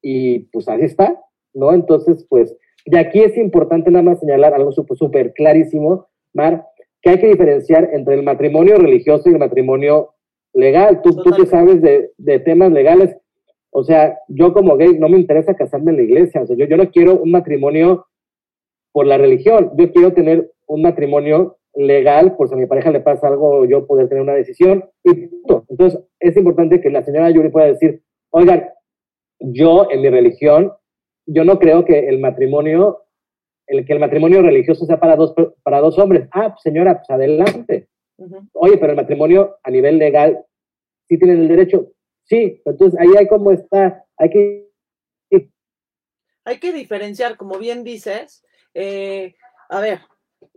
y 0.00 0.38
pues 0.52 0.66
ahí 0.68 0.80
está, 0.80 1.20
¿no? 1.52 1.74
Entonces, 1.74 2.24
pues 2.30 2.56
y 2.86 2.96
aquí 2.96 3.20
es 3.20 3.36
importante 3.36 3.90
nada 3.90 4.02
más 4.02 4.20
señalar 4.20 4.54
algo 4.54 4.72
súper 4.72 5.34
clarísimo, 5.34 6.08
Mar, 6.32 6.64
que 7.02 7.10
hay 7.10 7.18
que 7.18 7.28
diferenciar 7.28 7.90
entre 7.92 8.14
el 8.14 8.22
matrimonio 8.22 8.76
religioso 8.76 9.28
y 9.28 9.34
el 9.34 9.38
matrimonio 9.38 10.14
legal. 10.54 11.02
Tú, 11.02 11.10
tú 11.22 11.30
que 11.32 11.44
sabes 11.44 11.82
de, 11.82 12.10
de, 12.16 12.38
temas 12.40 12.72
legales, 12.72 13.14
o 13.70 13.84
sea, 13.84 14.18
yo 14.28 14.54
como 14.54 14.78
gay 14.78 14.98
no 14.98 15.10
me 15.10 15.18
interesa 15.18 15.54
casarme 15.54 15.90
en 15.90 15.98
la 15.98 16.04
iglesia, 16.04 16.40
o 16.40 16.46
sea, 16.46 16.56
yo, 16.56 16.64
yo 16.64 16.78
no 16.78 16.90
quiero 16.90 17.20
un 17.20 17.32
matrimonio 17.32 18.06
por 18.92 19.06
la 19.06 19.18
religión, 19.18 19.72
yo 19.76 19.92
quiero 19.92 20.14
tener 20.14 20.50
un 20.66 20.80
matrimonio 20.80 21.58
legal, 21.74 22.36
por 22.36 22.48
si 22.48 22.54
a 22.54 22.58
mi 22.58 22.66
pareja 22.66 22.90
le 22.90 23.00
pasa 23.00 23.28
algo, 23.28 23.64
yo 23.64 23.86
poder 23.86 24.08
tener 24.08 24.22
una 24.22 24.34
decisión 24.34 24.84
y 25.04 25.26
punto. 25.26 25.66
Entonces, 25.68 26.00
es 26.20 26.36
importante 26.36 26.80
que 26.80 26.90
la 26.90 27.02
señora 27.02 27.30
Yuri 27.30 27.48
pueda 27.48 27.66
decir, 27.66 28.02
oigan, 28.30 28.68
yo 29.38 29.90
en 29.90 30.02
mi 30.02 30.10
religión 30.10 30.72
yo 31.26 31.44
no 31.44 31.58
creo 31.58 31.84
que 31.84 32.08
el 32.08 32.18
matrimonio 32.18 33.02
el 33.66 33.86
que 33.86 33.92
el 33.92 34.00
matrimonio 34.00 34.42
religioso 34.42 34.84
sea 34.84 35.00
para 35.00 35.16
dos, 35.16 35.34
para 35.62 35.80
dos 35.80 35.98
hombres. 35.98 36.28
Ah, 36.32 36.50
pues, 36.50 36.62
señora, 36.62 36.98
pues 36.98 37.10
adelante. 37.10 37.88
Oye, 38.52 38.76
pero 38.78 38.90
el 38.90 38.96
matrimonio 38.96 39.56
a 39.62 39.70
nivel 39.70 39.98
legal, 39.98 40.44
¿sí 41.08 41.18
tienen 41.18 41.40
el 41.40 41.48
derecho? 41.48 41.92
Sí, 42.24 42.60
entonces 42.64 42.98
ahí 43.00 43.08
hay 43.18 43.26
como 43.26 43.50
está, 43.50 44.04
hay 44.16 44.30
que... 44.30 44.68
Hay 46.44 46.58
que 46.58 46.72
diferenciar, 46.72 47.36
como 47.36 47.56
bien 47.58 47.84
dices, 47.84 48.44
eh, 48.74 49.36
a 49.68 49.80
ver, 49.80 50.00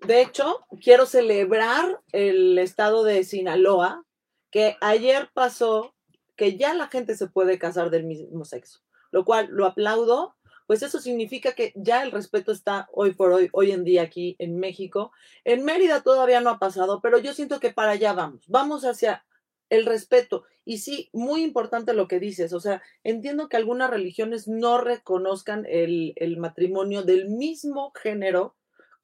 de 0.05 0.21
hecho, 0.21 0.65
quiero 0.81 1.05
celebrar 1.05 2.01
el 2.11 2.57
estado 2.57 3.03
de 3.03 3.23
Sinaloa, 3.23 4.03
que 4.51 4.77
ayer 4.81 5.29
pasó 5.33 5.95
que 6.36 6.57
ya 6.57 6.73
la 6.73 6.88
gente 6.88 7.15
se 7.15 7.27
puede 7.27 7.57
casar 7.59 7.89
del 7.89 8.03
mismo 8.03 8.45
sexo, 8.45 8.81
lo 9.11 9.25
cual 9.25 9.47
lo 9.51 9.65
aplaudo, 9.65 10.36
pues 10.67 10.81
eso 10.81 10.99
significa 10.99 11.53
que 11.53 11.71
ya 11.75 12.03
el 12.03 12.11
respeto 12.11 12.51
está 12.51 12.88
hoy 12.91 13.13
por 13.13 13.31
hoy, 13.31 13.49
hoy 13.53 13.71
en 13.71 13.83
día 13.83 14.01
aquí 14.01 14.36
en 14.39 14.59
México. 14.59 15.11
En 15.43 15.63
Mérida 15.63 16.01
todavía 16.01 16.41
no 16.41 16.49
ha 16.49 16.59
pasado, 16.59 17.01
pero 17.01 17.19
yo 17.19 17.33
siento 17.33 17.59
que 17.59 17.71
para 17.71 17.91
allá 17.91 18.13
vamos, 18.13 18.45
vamos 18.47 18.83
hacia 18.83 19.25
el 19.69 19.86
respeto. 19.86 20.43
Y 20.63 20.79
sí, 20.79 21.09
muy 21.13 21.43
importante 21.43 21.93
lo 21.93 22.07
que 22.07 22.19
dices, 22.19 22.53
o 22.53 22.59
sea, 22.59 22.81
entiendo 23.03 23.47
que 23.47 23.57
algunas 23.57 23.89
religiones 23.89 24.47
no 24.47 24.79
reconozcan 24.79 25.65
el, 25.69 26.13
el 26.15 26.38
matrimonio 26.38 27.03
del 27.03 27.29
mismo 27.29 27.91
género 27.91 28.55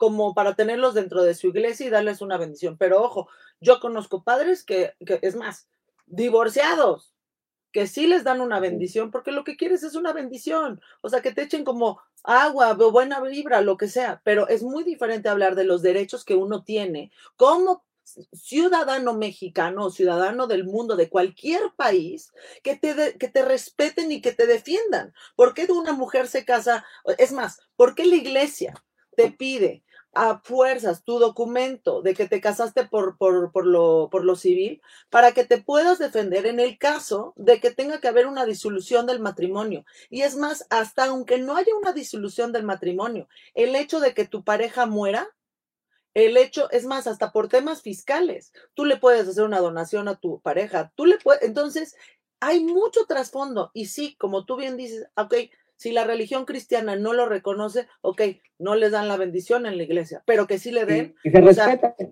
como 0.01 0.33
para 0.33 0.55
tenerlos 0.55 0.95
dentro 0.95 1.21
de 1.21 1.35
su 1.35 1.49
iglesia 1.49 1.85
y 1.85 1.91
darles 1.91 2.21
una 2.21 2.35
bendición. 2.35 2.75
Pero 2.75 3.03
ojo, 3.03 3.29
yo 3.59 3.79
conozco 3.79 4.23
padres 4.23 4.63
que, 4.63 4.95
que 5.05 5.19
es 5.21 5.35
más, 5.35 5.67
divorciados, 6.07 7.13
que 7.71 7.85
sí 7.85 8.07
les 8.07 8.23
dan 8.23 8.41
una 8.41 8.59
bendición, 8.59 9.11
porque 9.11 9.31
lo 9.31 9.43
que 9.43 9.57
quieres 9.57 9.83
es 9.83 9.93
una 9.93 10.11
bendición, 10.11 10.81
o 11.01 11.09
sea, 11.09 11.21
que 11.21 11.31
te 11.31 11.43
echen 11.43 11.63
como 11.63 12.01
agua, 12.23 12.73
buena 12.73 13.21
vibra, 13.21 13.61
lo 13.61 13.77
que 13.77 13.87
sea, 13.87 14.21
pero 14.23 14.47
es 14.47 14.63
muy 14.63 14.83
diferente 14.83 15.29
hablar 15.29 15.53
de 15.53 15.65
los 15.65 15.83
derechos 15.83 16.25
que 16.25 16.33
uno 16.33 16.63
tiene 16.63 17.11
como 17.35 17.83
ciudadano 18.33 19.13
mexicano 19.13 19.91
ciudadano 19.91 20.47
del 20.47 20.63
mundo, 20.63 20.95
de 20.95 21.09
cualquier 21.09 21.61
país, 21.75 22.33
que 22.63 22.75
te, 22.75 23.19
que 23.19 23.27
te 23.27 23.45
respeten 23.45 24.11
y 24.11 24.19
que 24.19 24.31
te 24.31 24.47
defiendan. 24.47 25.13
¿Por 25.35 25.53
qué 25.53 25.71
una 25.71 25.93
mujer 25.93 26.27
se 26.27 26.43
casa? 26.43 26.83
Es 27.19 27.31
más, 27.31 27.59
¿por 27.75 27.93
qué 27.93 28.05
la 28.05 28.15
iglesia 28.15 28.73
te 29.15 29.31
pide 29.31 29.83
a 30.13 30.39
fuerzas 30.39 31.03
tu 31.03 31.19
documento 31.19 32.01
de 32.01 32.13
que 32.13 32.27
te 32.27 32.41
casaste 32.41 32.85
por, 32.85 33.17
por, 33.17 33.51
por, 33.51 33.65
lo, 33.65 34.09
por 34.11 34.25
lo 34.25 34.35
civil 34.35 34.81
para 35.09 35.31
que 35.31 35.45
te 35.45 35.61
puedas 35.61 35.99
defender 35.99 36.45
en 36.45 36.59
el 36.59 36.77
caso 36.77 37.33
de 37.37 37.59
que 37.59 37.71
tenga 37.71 37.99
que 37.99 38.07
haber 38.07 38.27
una 38.27 38.45
disolución 38.45 39.05
del 39.05 39.19
matrimonio. 39.19 39.85
Y 40.09 40.21
es 40.21 40.35
más, 40.35 40.67
hasta 40.69 41.05
aunque 41.05 41.37
no 41.37 41.55
haya 41.55 41.73
una 41.79 41.93
disolución 41.93 42.51
del 42.51 42.63
matrimonio, 42.63 43.27
el 43.53 43.75
hecho 43.75 43.99
de 43.99 44.13
que 44.13 44.27
tu 44.27 44.43
pareja 44.43 44.85
muera 44.85 45.29
el 46.13 46.35
hecho, 46.35 46.69
es 46.71 46.85
más, 46.85 47.07
hasta 47.07 47.31
por 47.31 47.47
temas 47.47 47.81
fiscales, 47.81 48.51
tú 48.73 48.83
le 48.83 48.97
puedes 48.97 49.27
hacer 49.27 49.45
una 49.45 49.61
donación 49.61 50.09
a 50.09 50.19
tu 50.19 50.41
pareja, 50.41 50.91
tú 50.95 51.05
le 51.05 51.17
puedes, 51.17 51.41
entonces 51.43 51.95
hay 52.41 52.63
mucho 52.63 53.05
trasfondo 53.05 53.71
y 53.73 53.85
sí, 53.85 54.15
como 54.17 54.45
tú 54.45 54.57
bien 54.57 54.75
dices, 54.75 55.07
ok, 55.15 55.35
si 55.81 55.91
la 55.91 56.03
religión 56.03 56.45
cristiana 56.45 56.95
no 56.95 57.11
lo 57.11 57.25
reconoce, 57.25 57.87
ok, 58.01 58.21
no 58.59 58.75
les 58.75 58.91
dan 58.91 59.07
la 59.07 59.17
bendición 59.17 59.65
en 59.65 59.77
la 59.77 59.83
iglesia, 59.83 60.21
pero 60.27 60.45
que 60.45 60.59
sí 60.59 60.69
le 60.69 60.85
den 60.85 61.15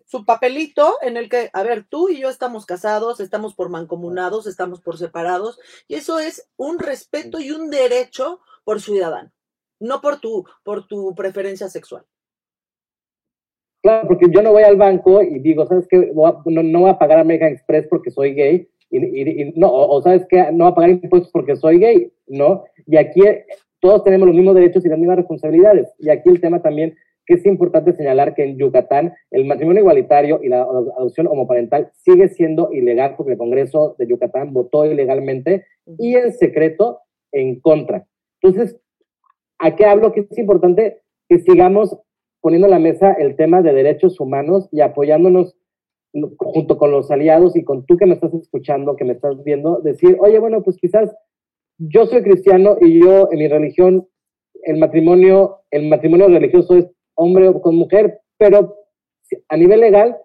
su 0.07 0.26
papelito 0.26 0.95
en 1.03 1.17
el 1.17 1.30
que, 1.30 1.51
a 1.53 1.61
ver, 1.61 1.86
tú 1.88 2.09
y 2.09 2.20
yo 2.20 2.32
estamos 2.32 2.65
casados, 2.65 3.20
estamos 3.20 3.53
por 3.53 3.70
mancomunados, 3.70 4.47
estamos 4.47 4.82
por 4.82 4.97
separados, 4.97 5.59
y 5.88 5.93
eso 5.93 6.17
es 6.17 6.49
un 6.57 6.80
respeto 6.80 7.39
y 7.39 7.51
un 7.51 7.70
derecho 7.70 8.39
por 8.63 8.82
ciudadano, 8.82 9.32
no 9.80 10.01
por 10.01 10.20
tu, 10.20 10.45
por 10.63 10.88
tu 10.88 11.13
preferencia 11.13 11.70
sexual. 11.70 12.03
Claro, 13.84 14.07
porque 14.07 14.26
yo 14.32 14.41
no 14.41 14.51
voy 14.51 14.63
al 14.63 14.78
banco 14.78 15.22
y 15.22 15.38
digo, 15.38 15.67
¿sabes 15.67 15.86
qué? 15.88 16.11
no, 16.11 16.41
voy 16.43 16.89
a 16.89 16.97
pagar 16.97 17.20
American 17.20 17.53
Express 17.53 17.86
porque 17.88 18.09
soy 18.09 18.34
gay. 18.34 18.67
Y, 18.92 19.54
no, 19.56 19.72
o, 19.72 20.02
¿sabes 20.02 20.26
qué? 20.28 20.52
No 20.52 20.66
voy 20.66 20.72
a 20.72 20.76
pagar 20.76 20.90
impuestos 20.90 21.32
porque 21.32 21.56
soy 21.56 21.80
gay, 21.80 22.12
¿no? 22.28 22.64
Y 22.88 22.98
aquí 22.98 23.22
eh, 23.22 23.46
todos 23.80 24.04
tenemos 24.04 24.28
los 24.28 24.36
mismos 24.36 24.56
derechos 24.56 24.86
y 24.86 24.90
las 24.90 24.98
mismas 24.98 25.18
responsabilidades. 25.18 25.88
Y 26.00 26.10
aquí 26.10 26.30
el 26.30 26.42
tema 26.42 26.62
también 26.62 26.96
que 27.30 27.36
es 27.36 27.46
importante 27.46 27.94
señalar 27.94 28.34
que 28.34 28.44
en 28.44 28.58
Yucatán 28.58 29.14
el 29.30 29.46
matrimonio 29.46 29.82
igualitario 29.82 30.40
y 30.42 30.50
la 30.50 30.62
adopción 30.62 31.28
homoparental 31.28 31.92
sigue 32.04 32.28
siendo 32.30 32.74
ilegal 32.74 33.14
porque 33.16 33.34
el 33.34 33.38
Congreso 33.38 33.96
de 34.00 34.08
Yucatán 34.08 34.52
votó 34.52 34.84
ilegalmente 34.84 35.66
y 36.00 36.16
en 36.16 36.34
secreto 36.34 37.02
en 37.32 37.60
contra. 37.60 38.08
Entonces, 38.42 38.80
¿a 39.60 39.76
qué 39.76 39.86
hablo? 39.86 40.12
Que 40.12 40.22
es 40.22 40.38
importante 40.40 41.02
que 41.28 41.38
sigamos 41.38 41.96
poniendo 42.42 42.66
en 42.66 42.72
la 42.72 42.80
mesa 42.80 43.14
el 43.14 43.36
tema 43.36 43.62
de 43.62 43.74
derechos 43.74 44.20
humanos 44.20 44.68
y 44.72 44.82
apoyándonos 44.82 45.56
junto 46.38 46.78
con 46.78 46.91
los 46.91 47.12
aliados 47.12 47.55
y 47.55 47.64
con 47.64 47.86
tú 47.86 47.97
que 47.97 48.05
me 48.05 48.16
estás 48.16 48.34
escuchando, 48.34 48.95
que 48.95 49.05
me 49.05 49.14
estás 49.14 49.43
viendo, 49.43 49.80
decir, 49.82 50.18
oye, 50.20 50.39
bueno, 50.39 50.64
pues 50.64 50.78
quizás 50.78 51.14
yo 51.78 52.05
soy 52.07 52.24
cristiano 52.24 52.78
y 52.82 53.01
yo 53.01 53.30
en 53.32 53.39
mi 53.39 53.47
religión, 53.47 54.07
el 54.64 54.78
matrimonio, 54.78 55.62
el 55.72 55.88
matrimonio 55.88 56.28
religioso 56.28 56.76
es 56.76 56.88
hombre 57.16 57.51
con 57.62 57.76
mujer, 57.76 58.22
pero 58.38 58.76
a 59.47 59.57
nivel 59.57 59.82
legal, 59.82 60.18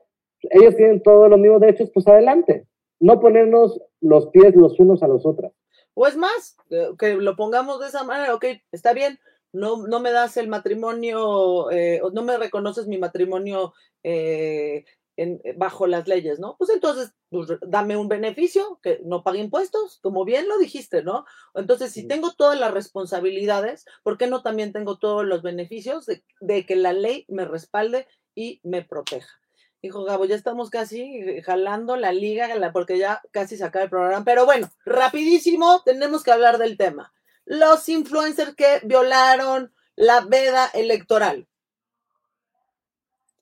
ellos 0.50 0.76
tienen 0.76 1.02
todos 1.02 1.28
los 1.28 1.38
mismos 1.38 1.60
derechos, 1.60 1.90
pues 1.92 2.06
adelante. 2.08 2.66
No 3.00 3.20
ponernos 3.20 3.80
los 4.00 4.28
pies 4.28 4.54
los 4.54 4.78
unos 4.78 5.02
a 5.02 5.08
los 5.08 5.26
otros. 5.26 5.52
O 5.94 6.06
es 6.06 6.16
más, 6.16 6.56
que 6.98 7.14
lo 7.14 7.36
pongamos 7.36 7.80
de 7.80 7.88
esa 7.88 8.04
manera, 8.04 8.34
ok, 8.34 8.46
está 8.72 8.92
bien, 8.92 9.18
no, 9.52 9.86
no 9.86 10.00
me 10.00 10.10
das 10.10 10.36
el 10.36 10.48
matrimonio, 10.48 11.70
eh, 11.70 12.00
no 12.12 12.22
me 12.22 12.36
reconoces 12.36 12.88
mi 12.88 12.98
matrimonio 12.98 13.72
eh, 14.02 14.84
en, 15.16 15.40
eh, 15.44 15.54
bajo 15.56 15.86
las 15.86 16.08
leyes, 16.08 16.38
¿no? 16.38 16.56
Pues 16.58 16.70
entonces, 16.70 17.12
pues, 17.30 17.48
dame 17.66 17.96
un 17.96 18.08
beneficio, 18.08 18.80
que 18.82 19.00
no 19.04 19.22
pague 19.22 19.40
impuestos, 19.40 19.98
como 20.02 20.24
bien 20.24 20.48
lo 20.48 20.58
dijiste, 20.58 21.02
¿no? 21.02 21.24
Entonces, 21.54 21.92
si 21.92 22.06
tengo 22.06 22.32
todas 22.32 22.58
las 22.58 22.72
responsabilidades, 22.72 23.84
¿por 24.02 24.18
qué 24.18 24.26
no 24.26 24.42
también 24.42 24.72
tengo 24.72 24.98
todos 24.98 25.24
los 25.24 25.42
beneficios 25.42 26.06
de, 26.06 26.24
de 26.40 26.66
que 26.66 26.76
la 26.76 26.92
ley 26.92 27.24
me 27.28 27.44
respalde 27.44 28.06
y 28.34 28.60
me 28.62 28.82
proteja? 28.82 29.40
Hijo 29.82 30.04
Gabo, 30.04 30.24
ya 30.24 30.34
estamos 30.34 30.70
casi 30.70 31.42
jalando 31.42 31.96
la 31.96 32.12
liga, 32.12 32.48
porque 32.72 32.98
ya 32.98 33.20
casi 33.32 33.58
se 33.58 33.64
acaba 33.64 33.84
el 33.84 33.90
programa. 33.90 34.24
Pero 34.24 34.46
bueno, 34.46 34.70
rapidísimo, 34.86 35.82
tenemos 35.84 36.22
que 36.22 36.32
hablar 36.32 36.56
del 36.56 36.78
tema 36.78 37.12
los 37.44 37.88
influencers 37.88 38.54
que 38.54 38.80
violaron 38.84 39.72
la 39.96 40.20
veda 40.20 40.66
electoral. 40.74 41.46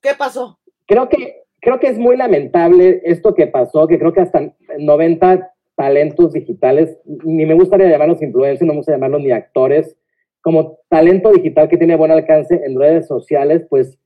¿Qué 0.01 0.15
pasó? 0.15 0.59
Creo 0.85 1.07
que, 1.07 1.43
creo 1.63 1.79
que 1.79 1.87
es 1.87 1.97
muy 1.97 2.17
lamentable 2.17 3.01
esto 3.05 3.33
que 3.33 3.47
pasó, 3.47 3.87
que 3.87 3.97
creo 3.97 4.13
que 4.13 4.21
hasta 4.21 4.53
90 4.77 5.49
talentos 5.75 6.33
digitales, 6.33 6.99
ni 7.23 7.45
me 7.45 7.55
gustaría 7.55 7.89
llamarlos 7.89 8.21
influencers, 8.21 8.67
no 8.67 8.73
me 8.73 8.79
gusta 8.79 8.91
llamarlos 8.91 9.21
ni 9.21 9.31
actores, 9.31 9.97
como 10.41 10.79
talento 10.89 11.31
digital 11.31 11.69
que 11.69 11.77
tiene 11.77 11.95
buen 11.95 12.11
alcance 12.11 12.61
en 12.65 12.77
redes 12.77 13.07
sociales, 13.07 13.65
pues 13.69 13.97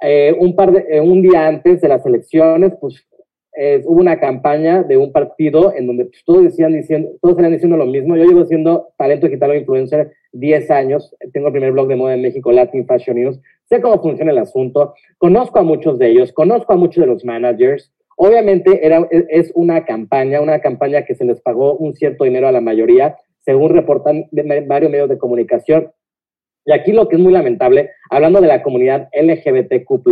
eh, 0.00 0.34
un, 0.38 0.56
par 0.56 0.72
de, 0.72 0.86
eh, 0.88 1.00
un 1.00 1.20
día 1.20 1.46
antes 1.46 1.82
de 1.82 1.88
las 1.88 2.04
elecciones, 2.06 2.72
pues 2.80 3.06
hubo 3.84 4.00
una 4.00 4.18
campaña 4.18 4.82
de 4.82 4.96
un 4.96 5.12
partido 5.12 5.72
en 5.76 5.86
donde 5.86 6.06
pues, 6.06 6.24
todos 6.24 6.42
decían 6.42 6.72
diciendo, 6.72 7.10
todos 7.22 7.36
salían 7.36 7.52
diciendo 7.52 7.76
lo 7.76 7.86
mismo. 7.86 8.16
Yo 8.16 8.24
llevo 8.24 8.44
siendo 8.46 8.88
talento 8.98 9.26
digital 9.28 9.50
o 9.50 9.54
influencer 9.54 10.10
10 10.32 10.70
años, 10.72 11.14
tengo 11.32 11.46
el 11.46 11.52
primer 11.52 11.70
blog 11.70 11.86
de 11.86 11.94
moda 11.94 12.14
en 12.14 12.22
México, 12.22 12.50
Latin 12.50 12.84
Fashion 12.84 13.16
News, 13.16 13.40
sé 13.66 13.80
cómo 13.80 14.00
funciona 14.00 14.32
el 14.32 14.38
asunto, 14.38 14.94
conozco 15.18 15.58
a 15.58 15.62
muchos 15.62 15.98
de 15.98 16.10
ellos, 16.10 16.32
conozco 16.32 16.72
a 16.72 16.76
muchos 16.76 17.02
de 17.02 17.06
los 17.06 17.24
managers. 17.24 17.92
Obviamente 18.16 18.86
era, 18.86 19.06
e, 19.10 19.26
es 19.28 19.52
una 19.54 19.84
campaña, 19.84 20.40
una 20.40 20.60
campaña 20.60 21.04
que 21.04 21.14
se 21.14 21.24
les 21.24 21.40
pagó 21.40 21.76
un 21.76 21.94
cierto 21.94 22.24
dinero 22.24 22.48
a 22.48 22.52
la 22.52 22.60
mayoría, 22.60 23.16
según 23.40 23.70
reportan 23.70 24.26
varios 24.32 24.90
medios 24.90 25.08
de 25.08 25.18
comunicación. 25.18 25.92
Y 26.66 26.72
aquí 26.72 26.92
lo 26.92 27.08
que 27.08 27.16
es 27.16 27.22
muy 27.22 27.32
lamentable, 27.32 27.90
hablando 28.10 28.40
de 28.40 28.48
la 28.48 28.62
comunidad 28.62 29.08
LGBTQ, 29.12 30.02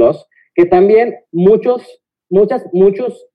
que 0.54 0.66
también 0.66 1.16
muchos, 1.30 2.02
muchas, 2.28 2.64
muchos 2.72 3.26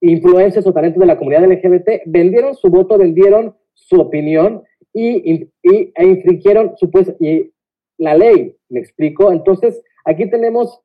influencers 0.00 0.66
o 0.66 0.72
talentos 0.72 1.00
de 1.00 1.06
la 1.06 1.18
comunidad 1.18 1.44
LGBT 1.44 2.02
vendieron 2.06 2.54
su 2.54 2.68
voto, 2.68 2.96
vendieron 2.96 3.54
su 3.74 4.00
opinión 4.00 4.62
y, 4.92 5.50
e 5.62 6.04
infringieron 6.04 6.74
y 7.20 7.52
la 7.98 8.14
ley, 8.14 8.56
me 8.68 8.80
explico. 8.80 9.30
Entonces, 9.30 9.82
aquí 10.04 10.28
tenemos 10.30 10.80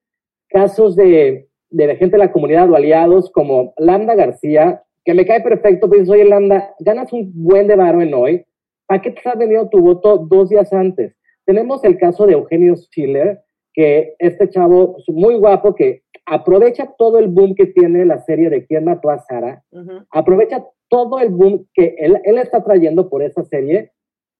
casos 0.49 0.95
de, 0.95 1.47
de 1.69 1.95
gente 1.95 2.17
de 2.17 2.23
la 2.23 2.31
comunidad 2.31 2.69
o 2.69 2.75
aliados 2.75 3.31
como 3.31 3.73
Landa 3.77 4.15
García, 4.15 4.83
que 5.05 5.13
me 5.13 5.25
cae 5.25 5.41
perfecto, 5.41 5.89
pues 5.89 6.09
oye 6.09 6.25
Landa, 6.25 6.73
ganas 6.79 7.11
un 7.13 7.31
buen 7.33 7.67
de 7.67 7.73
en 7.73 8.13
hoy, 8.13 8.45
¿para 8.87 9.01
qué 9.01 9.11
te 9.11 9.27
has 9.27 9.37
vendido 9.37 9.69
tu 9.69 9.79
voto 9.79 10.17
dos 10.17 10.49
días 10.49 10.71
antes? 10.71 11.15
Tenemos 11.45 11.83
el 11.83 11.97
caso 11.97 12.25
de 12.25 12.33
Eugenio 12.33 12.75
Schiller, 12.75 13.41
que 13.73 14.15
este 14.19 14.49
chavo 14.49 14.97
muy 15.07 15.35
guapo 15.35 15.75
que 15.75 16.03
aprovecha 16.25 16.93
todo 16.97 17.19
el 17.19 17.27
boom 17.27 17.55
que 17.55 17.65
tiene 17.65 18.05
la 18.05 18.19
serie 18.19 18.49
de 18.49 18.65
Quién 18.65 18.85
mató 18.85 19.09
a 19.09 19.19
Sara, 19.19 19.63
aprovecha 20.11 20.63
todo 20.89 21.19
el 21.19 21.29
boom 21.29 21.67
que 21.73 21.95
él, 21.97 22.21
él, 22.23 22.37
está 22.37 22.63
trayendo 22.63 23.09
por 23.09 23.23
esa 23.23 23.43
serie 23.43 23.91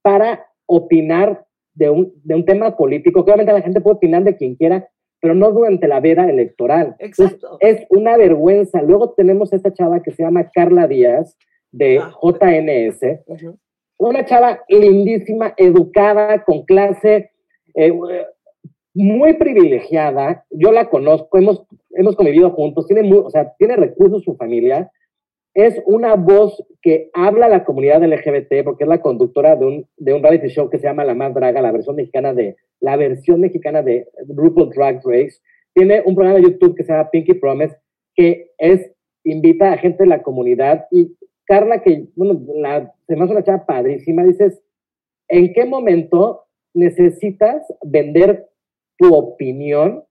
para 0.02 0.46
opinar 0.68 1.46
de 1.76 1.90
un, 1.90 2.14
de 2.24 2.36
un 2.36 2.46
tema 2.46 2.76
político, 2.76 3.24
que 3.24 3.32
obviamente 3.32 3.54
la 3.54 3.62
gente 3.62 3.82
puede 3.82 3.98
opinar 3.98 4.24
de 4.24 4.36
quien 4.36 4.56
quiera, 4.56 4.88
pero 5.20 5.36
no 5.36 5.52
durante 5.52 5.88
la 5.88 6.00
veda 6.00 6.30
electoral. 6.30 6.96
Exacto. 7.00 7.58
es 7.62 7.86
una 7.90 8.18
vergüenza. 8.18 8.82
Luego 8.82 9.12
tenemos 9.12 9.54
a 9.54 9.56
esta 9.56 9.74
chava 9.74 10.04
que 10.04 10.12
se 10.12 10.24
llama 10.24 10.50
Carla 10.54 10.88
Díaz, 10.88 11.38
de 11.72 12.00
Ah. 12.00 12.14
JNS, 12.22 13.24
una 13.98 14.26
chava 14.26 14.60
lindísima, 14.70 15.54
educada, 15.58 16.44
con 16.44 16.64
clase, 16.66 17.32
eh, 17.76 17.94
muy 18.94 19.34
privilegiada. 19.34 20.46
Yo 20.52 20.72
la 20.72 20.90
conozco, 20.90 21.38
hemos, 21.38 21.66
hemos 21.92 22.16
convivido 22.16 22.52
juntos, 22.52 22.86
tiene, 22.86 23.04
muy, 23.04 23.18
o 23.20 23.30
sea, 23.30 23.54
tiene 23.58 23.76
recursos 23.76 24.24
su 24.24 24.36
familia. 24.36 24.92
Es 25.54 25.82
una 25.86 26.16
voz 26.16 26.64
que 26.82 27.12
habla 27.14 27.46
a 27.46 27.50
la 27.50 27.64
comunidad 27.64 28.04
LGBT 28.04 28.64
porque 28.64 28.84
es 28.86 28.88
la 28.88 29.02
conductora 29.02 29.56
de 29.56 29.66
un, 29.66 29.88
de 29.98 30.14
un 30.14 30.24
reality 30.24 30.48
show 30.48 30.70
que 30.70 30.80
se 30.80 30.88
llama 30.88 31.06
La 31.06 31.14
Más 31.14 31.34
Draga, 31.34 31.62
la 31.62 31.72
versión 31.72 31.96
mexicana 31.96 32.34
de, 32.34 32.56
la 32.80 32.98
versión 32.98 33.40
mexicana 33.40 33.82
de 33.82 34.08
RuPaul 34.28 34.72
Drag 34.72 35.02
Race. 35.06 35.38
Tiene 35.74 36.02
un 36.06 36.16
programa 36.16 36.40
de 36.40 36.52
YouTube 36.52 36.76
que 36.76 36.84
se 36.84 36.92
llama 36.92 37.10
Pinky 37.10 37.36
Promise, 37.36 37.78
que 38.16 38.52
es, 38.58 38.92
invita 39.24 39.72
a 39.72 39.78
gente 39.78 40.04
de 40.04 40.10
la 40.10 40.22
comunidad 40.24 40.86
y 40.92 41.16
Carla, 41.46 41.82
que, 41.82 42.08
bueno, 42.16 42.42
la, 42.56 42.94
se 43.08 43.16
me 43.16 43.24
hace 43.24 43.34
una 43.34 43.44
chava 43.44 43.66
padrísima, 43.66 44.24
dices, 44.24 44.62
¿en 45.28 45.54
qué 45.54 45.66
momento 45.66 46.46
necesitas 46.74 47.62
vender 47.84 48.50
tu 48.98 49.14
opinión, 49.14 50.04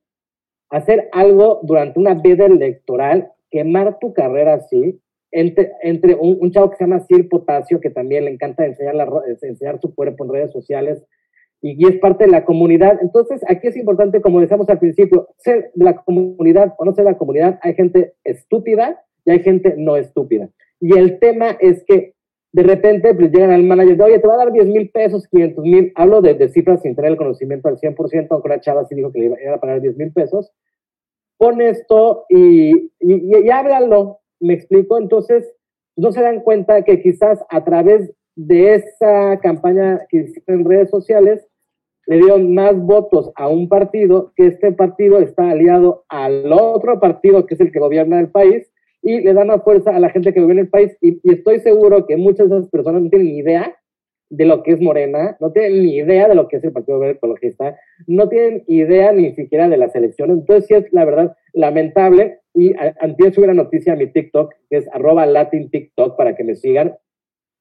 hacer 0.70 1.08
algo 1.12 1.60
durante 1.62 1.98
una 1.98 2.14
veda 2.14 2.46
electoral, 2.46 3.32
quemar 3.50 3.98
tu 3.98 4.12
carrera 4.12 4.54
así? 4.54 5.00
Entre, 5.32 5.72
entre 5.82 6.14
un, 6.14 6.36
un, 6.40 6.50
chavo 6.50 6.70
que 6.70 6.76
se 6.76 6.84
llama 6.84 7.00
Sir 7.00 7.28
Potasio, 7.28 7.80
que 7.80 7.90
también 7.90 8.26
le 8.26 8.30
encanta 8.30 8.66
enseñar, 8.66 8.94
la, 8.94 9.08
enseñar 9.40 9.80
su 9.80 9.94
cuerpo 9.94 10.24
en 10.24 10.32
redes 10.32 10.52
sociales, 10.52 11.02
y, 11.62 11.82
y, 11.82 11.88
es 11.88 11.98
parte 11.98 12.26
de 12.26 12.30
la 12.30 12.44
comunidad. 12.44 12.98
Entonces, 13.00 13.42
aquí 13.48 13.68
es 13.68 13.76
importante, 13.76 14.20
como 14.20 14.40
decíamos 14.40 14.68
al 14.68 14.78
principio, 14.78 15.28
ser 15.38 15.70
de 15.74 15.84
la 15.84 15.96
comunidad 15.96 16.74
o 16.78 16.84
no 16.84 16.92
ser 16.92 17.04
de 17.04 17.12
la 17.12 17.18
comunidad. 17.18 17.58
Hay 17.62 17.74
gente 17.74 18.14
estúpida 18.24 19.02
y 19.24 19.30
hay 19.30 19.40
gente 19.40 19.74
no 19.78 19.96
estúpida. 19.96 20.50
Y 20.80 20.98
el 20.98 21.18
tema 21.18 21.56
es 21.60 21.84
que 21.84 22.14
de 22.52 22.62
repente 22.62 23.14
pues, 23.14 23.30
llegan 23.30 23.50
al 23.50 23.62
manager 23.62 23.96
de, 23.96 24.04
oye, 24.04 24.18
te 24.18 24.26
va 24.26 24.34
a 24.34 24.38
dar 24.38 24.52
10 24.52 24.66
mil 24.66 24.90
pesos, 24.90 25.26
500 25.28 25.64
mil. 25.64 25.92
Hablo 25.94 26.20
de, 26.20 26.34
de, 26.34 26.48
cifras 26.48 26.82
sin 26.82 26.94
tener 26.94 27.12
el 27.12 27.16
conocimiento 27.16 27.68
al 27.68 27.78
100%, 27.78 28.26
aunque 28.30 28.48
una 28.48 28.60
chava 28.60 28.84
sí 28.84 28.94
dijo 28.94 29.10
que 29.10 29.20
le 29.20 29.24
iba, 29.26 29.36
iba 29.42 29.54
a 29.54 29.60
pagar 29.60 29.80
10 29.80 29.96
mil 29.96 30.12
pesos. 30.12 30.52
Pon 31.38 31.60
esto 31.62 32.26
y, 32.28 32.72
y, 32.72 32.90
y, 33.00 33.46
y 33.46 33.50
háblalo. 33.50 34.18
¿Me 34.42 34.54
explico? 34.54 34.98
Entonces, 34.98 35.54
no 35.96 36.10
se 36.10 36.20
dan 36.20 36.40
cuenta 36.40 36.82
que 36.82 37.00
quizás 37.00 37.44
a 37.48 37.64
través 37.64 38.12
de 38.34 38.74
esa 38.74 39.38
campaña 39.40 40.00
que 40.08 40.18
hicieron 40.18 40.60
en 40.62 40.64
redes 40.64 40.90
sociales, 40.90 41.46
le 42.06 42.16
dieron 42.16 42.52
más 42.52 42.76
votos 42.76 43.30
a 43.36 43.46
un 43.46 43.68
partido, 43.68 44.32
que 44.34 44.48
este 44.48 44.72
partido 44.72 45.20
está 45.20 45.50
aliado 45.50 46.04
al 46.08 46.52
otro 46.52 46.98
partido, 46.98 47.46
que 47.46 47.54
es 47.54 47.60
el 47.60 47.70
que 47.70 47.78
gobierna 47.78 48.18
el 48.18 48.30
país, 48.30 48.68
y 49.00 49.20
le 49.20 49.32
dan 49.32 49.46
más 49.46 49.62
fuerza 49.62 49.94
a 49.94 50.00
la 50.00 50.10
gente 50.10 50.34
que 50.34 50.40
en 50.40 50.58
el 50.58 50.68
país. 50.68 50.96
Y, 51.00 51.20
y, 51.22 51.34
estoy 51.34 51.60
seguro 51.60 52.04
que 52.06 52.16
muchas 52.16 52.50
de 52.50 52.56
esas 52.56 52.70
personas 52.70 53.02
no 53.02 53.10
tienen 53.10 53.28
ni 53.28 53.38
idea 53.38 53.76
de 54.32 54.46
lo 54.46 54.62
que 54.62 54.72
es 54.72 54.80
Morena, 54.80 55.36
no 55.40 55.52
tienen 55.52 55.82
ni 55.82 55.96
idea 55.96 56.26
de 56.26 56.34
lo 56.34 56.48
que 56.48 56.56
es 56.56 56.64
el 56.64 56.72
Partido 56.72 56.98
Verde 56.98 57.16
Ecologista, 57.16 57.78
no 58.06 58.30
tienen 58.30 58.64
idea 58.66 59.12
ni 59.12 59.34
siquiera 59.34 59.68
de 59.68 59.76
las 59.76 59.94
elecciones. 59.94 60.38
Entonces, 60.38 60.66
sí 60.66 60.74
es 60.74 60.90
la 60.90 61.04
verdad 61.04 61.36
lamentable. 61.52 62.40
Y 62.54 62.72
antes 62.98 63.34
subí 63.34 63.44
una 63.44 63.52
noticia 63.52 63.92
a 63.92 63.96
mi 63.96 64.06
TikTok, 64.06 64.54
que 64.70 64.78
es 64.78 64.88
arroba 64.94 65.26
Latin 65.26 65.70
TikTok, 65.70 66.16
para 66.16 66.34
que 66.34 66.44
me 66.44 66.54
sigan, 66.54 66.96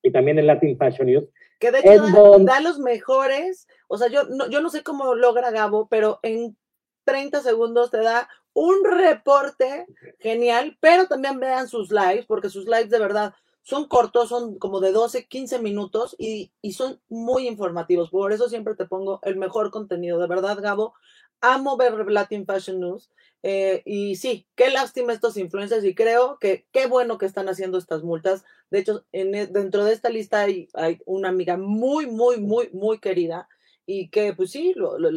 y 0.01 0.13
también 0.13 0.39
en 0.39 0.47
Latin 0.47 0.77
Fashion 0.77 1.07
News. 1.07 1.25
Que 1.59 1.71
de 1.71 1.79
hecho 1.79 2.07
da, 2.07 2.53
da, 2.53 2.61
los 2.61 2.79
mejores, 2.79 3.67
o 3.89 3.97
sea, 3.97 4.07
yo 4.07 4.23
no, 4.23 4.49
yo 4.49 4.61
no 4.61 4.69
sé 4.69 4.81
cómo 4.81 5.13
logra 5.13 5.51
Gabo, 5.51 5.89
pero 5.89 6.19
en 6.23 6.55
30 7.03 7.41
segundos 7.41 7.91
te 7.91 7.97
da 7.97 8.29
un 8.53 8.75
reporte 8.85 9.87
genial, 10.19 10.77
pero 10.79 11.07
también 11.07 11.37
vean 11.41 11.67
sus 11.67 11.91
lives, 11.91 12.25
porque 12.25 12.49
sus 12.49 12.65
lives 12.65 12.89
de 12.89 12.99
verdad 12.99 13.33
son 13.63 13.87
cortos, 13.87 14.29
son 14.29 14.57
como 14.57 14.79
de 14.79 14.91
12, 14.91 15.27
15 15.27 15.59
minutos 15.59 16.15
y, 16.17 16.51
y, 16.61 16.73
son 16.73 16.99
muy 17.09 17.47
informativos. 17.47 18.09
Por 18.09 18.33
eso 18.33 18.49
siempre 18.49 18.75
te 18.75 18.85
pongo 18.85 19.19
el 19.23 19.35
mejor 19.35 19.71
contenido. 19.71 20.19
De 20.19 20.27
verdad, 20.27 20.59
Gabo, 20.61 20.93
amo 21.41 21.77
ver 21.77 21.93
Latin 22.11 22.45
Fashion 22.45 22.79
News. 22.79 23.11
Eh, 23.43 23.81
y 23.85 24.15
sí, 24.17 24.47
qué 24.55 24.69
lástima 24.69 25.13
estos 25.13 25.35
influencers 25.35 25.83
y 25.83 25.95
creo 25.95 26.37
que 26.39 26.67
qué 26.71 26.85
bueno 26.85 27.17
que 27.17 27.25
están 27.25 27.49
haciendo 27.49 27.77
estas 27.77 28.03
multas. 28.03 28.43
De 28.69 28.79
hecho, 28.79 29.05
en, 29.11 29.31
dentro 29.51 29.83
de 29.83 29.93
esta 29.93 30.09
lista 30.09 30.41
hay, 30.41 30.69
hay 30.73 31.01
una 31.05 31.29
amiga 31.29 31.57
muy, 31.57 32.05
muy, 32.05 32.39
muy, 32.39 32.69
muy 32.71 32.99
querida 32.99 33.47
y 33.85 34.09
que 34.09 34.33
pues 34.33 34.51
sí, 34.51 34.73
lo, 34.75 34.99
lo, 34.99 35.09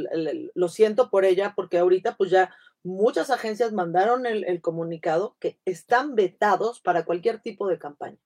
lo, 0.54 0.68
siento 0.68 1.10
por 1.10 1.24
ella 1.24 1.52
porque 1.54 1.78
ahorita 1.78 2.16
pues 2.16 2.30
ya 2.30 2.54
muchas 2.82 3.30
agencias 3.30 3.72
mandaron 3.72 4.26
el, 4.26 4.60
comunicado 4.60 5.36
que 5.40 5.58
están 5.64 6.14
vetados 6.14 6.80
para 6.80 7.04
cualquier 7.04 7.40
tipo 7.40 7.68
de 7.68 7.78
campaña. 7.78 8.18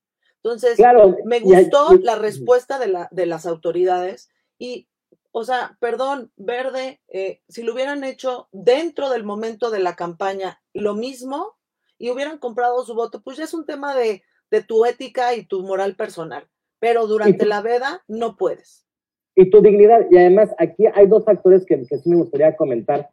Entonces, 0.43 0.77
claro, 0.77 1.17
me 1.25 1.41
gustó 1.41 1.95
la 2.01 2.15
respuesta 2.17 2.79
de, 2.79 2.89
la, 2.89 3.09
de 3.11 3.27
las 3.27 3.45
autoridades 3.45 4.31
y, 4.59 4.89
o 5.33 5.45
sea, 5.45 5.77
perdón, 5.81 6.33
Verde, 6.37 7.01
eh, 7.09 7.41
si 7.49 7.63
lo 7.63 7.75
hubieran 7.75 8.05
hecho 8.05 8.49
dentro 8.53 9.11
del 9.11 9.25
momento 9.25 9.71
de 9.71 9.81
la 9.81 9.97
campaña 9.97 10.61
lo 10.73 10.95
mismo 10.95 11.57
y 11.99 12.11
hubieran 12.11 12.39
comprado 12.39 12.85
su 12.85 12.95
voto, 12.95 13.21
pues 13.23 13.37
ya 13.37 13.45
es 13.45 13.55
un 13.55 13.67
tema 13.67 13.97
de, 13.97 14.23
de 14.51 14.63
tu 14.63 14.85
ética 14.85 15.35
y 15.35 15.45
tu 15.45 15.63
moral 15.63 15.97
personal, 15.97 16.49
pero 16.79 17.07
durante 17.07 17.45
la 17.45 17.61
veda 17.61 18.05
no 18.07 18.37
puedes. 18.37 18.87
Y 19.35 19.51
tu 19.51 19.61
dignidad, 19.61 20.07
y 20.11 20.19
además 20.19 20.51
aquí 20.59 20.85
hay 20.95 21.07
dos 21.07 21.25
factores 21.25 21.65
que, 21.67 21.85
que 21.87 21.99
sí 21.99 22.11
me 22.11 22.17
gustaría 22.17 22.57
comentar. 22.57 23.11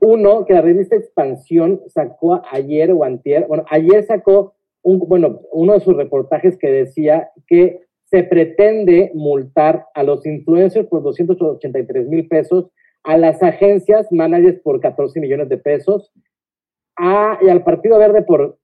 Uno, 0.00 0.44
que 0.44 0.52
la 0.52 0.60
revista 0.60 0.96
Expansión 0.96 1.82
sacó 1.88 2.42
ayer 2.50 2.92
o 2.92 3.02
antier, 3.02 3.46
bueno, 3.46 3.64
ayer 3.70 4.06
sacó 4.06 4.55
bueno, 4.86 5.40
uno 5.52 5.72
de 5.74 5.80
sus 5.80 5.96
reportajes 5.96 6.56
que 6.58 6.70
decía 6.70 7.30
que 7.46 7.80
se 8.04 8.22
pretende 8.22 9.10
multar 9.14 9.86
a 9.94 10.04
los 10.04 10.24
influencers 10.24 10.86
por 10.86 11.02
283 11.02 12.08
mil 12.08 12.28
pesos, 12.28 12.70
a 13.02 13.18
las 13.18 13.42
agencias 13.42 14.06
managers 14.12 14.60
por 14.60 14.80
14 14.80 15.18
millones 15.20 15.48
de 15.48 15.58
pesos, 15.58 16.12
a, 16.96 17.38
y 17.42 17.48
al 17.48 17.64
Partido 17.64 17.98
Verde 17.98 18.22
por 18.22 18.58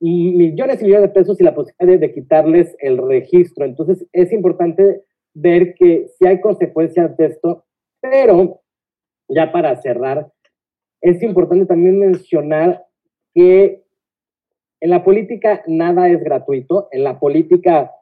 millones 0.00 0.80
y 0.80 0.84
millones 0.84 1.02
de 1.02 1.14
pesos 1.14 1.40
y 1.40 1.44
la 1.44 1.54
posibilidad 1.54 1.98
de, 1.98 2.06
de 2.06 2.14
quitarles 2.14 2.76
el 2.80 2.98
registro. 2.98 3.64
Entonces, 3.64 4.06
es 4.12 4.32
importante 4.32 5.02
ver 5.32 5.74
que 5.74 6.08
si 6.18 6.26
hay 6.26 6.40
consecuencias 6.40 7.16
de 7.16 7.26
esto, 7.26 7.64
pero 8.00 8.60
ya 9.28 9.52
para 9.52 9.76
cerrar, 9.76 10.30
es 11.00 11.22
importante 11.22 11.66
también 11.66 11.98
mencionar 11.98 12.84
que 13.34 13.81
en 14.82 14.90
la 14.90 15.04
política 15.04 15.62
nada 15.68 16.08
es 16.08 16.20
gratuito, 16.24 16.88
en 16.90 17.04
la 17.04 17.20
política 17.20 17.92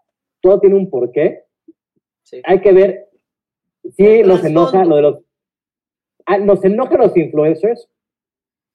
todo 0.40 0.60
tiene 0.60 0.76
un 0.76 0.88
porqué. 0.88 1.44
Sí. 2.22 2.40
Hay 2.44 2.60
que 2.62 2.72
ver 2.72 3.08
si 3.96 4.22
nos 4.22 4.42
enoja 4.42 4.86
lo 4.86 4.96
de 4.96 5.02
los 5.02 5.18
ah, 6.24 6.38
nos 6.38 6.64
enoja 6.64 6.96
los 6.96 7.14
influencers, 7.18 7.86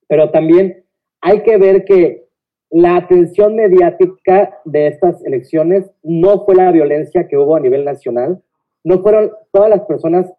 pero 0.07 0.29
también 0.29 0.85
hay 1.19 1.41
que 1.41 1.57
ver 1.57 1.83
que 1.83 2.27
la 2.69 2.97
atención 2.97 3.55
mediática 3.55 4.55
de 4.65 4.85
estas 4.85 5.25
elecciones 5.25 5.89
no 6.03 6.45
fue 6.45 6.53
la 6.53 6.71
violencia 6.71 7.27
que 7.27 7.37
hubo 7.37 7.55
a 7.55 7.59
nivel 7.59 7.85
nacional, 7.85 8.39
no 8.83 9.01
fueron 9.01 9.31
todas 9.51 9.71
las 9.71 9.81
personas 9.81 10.31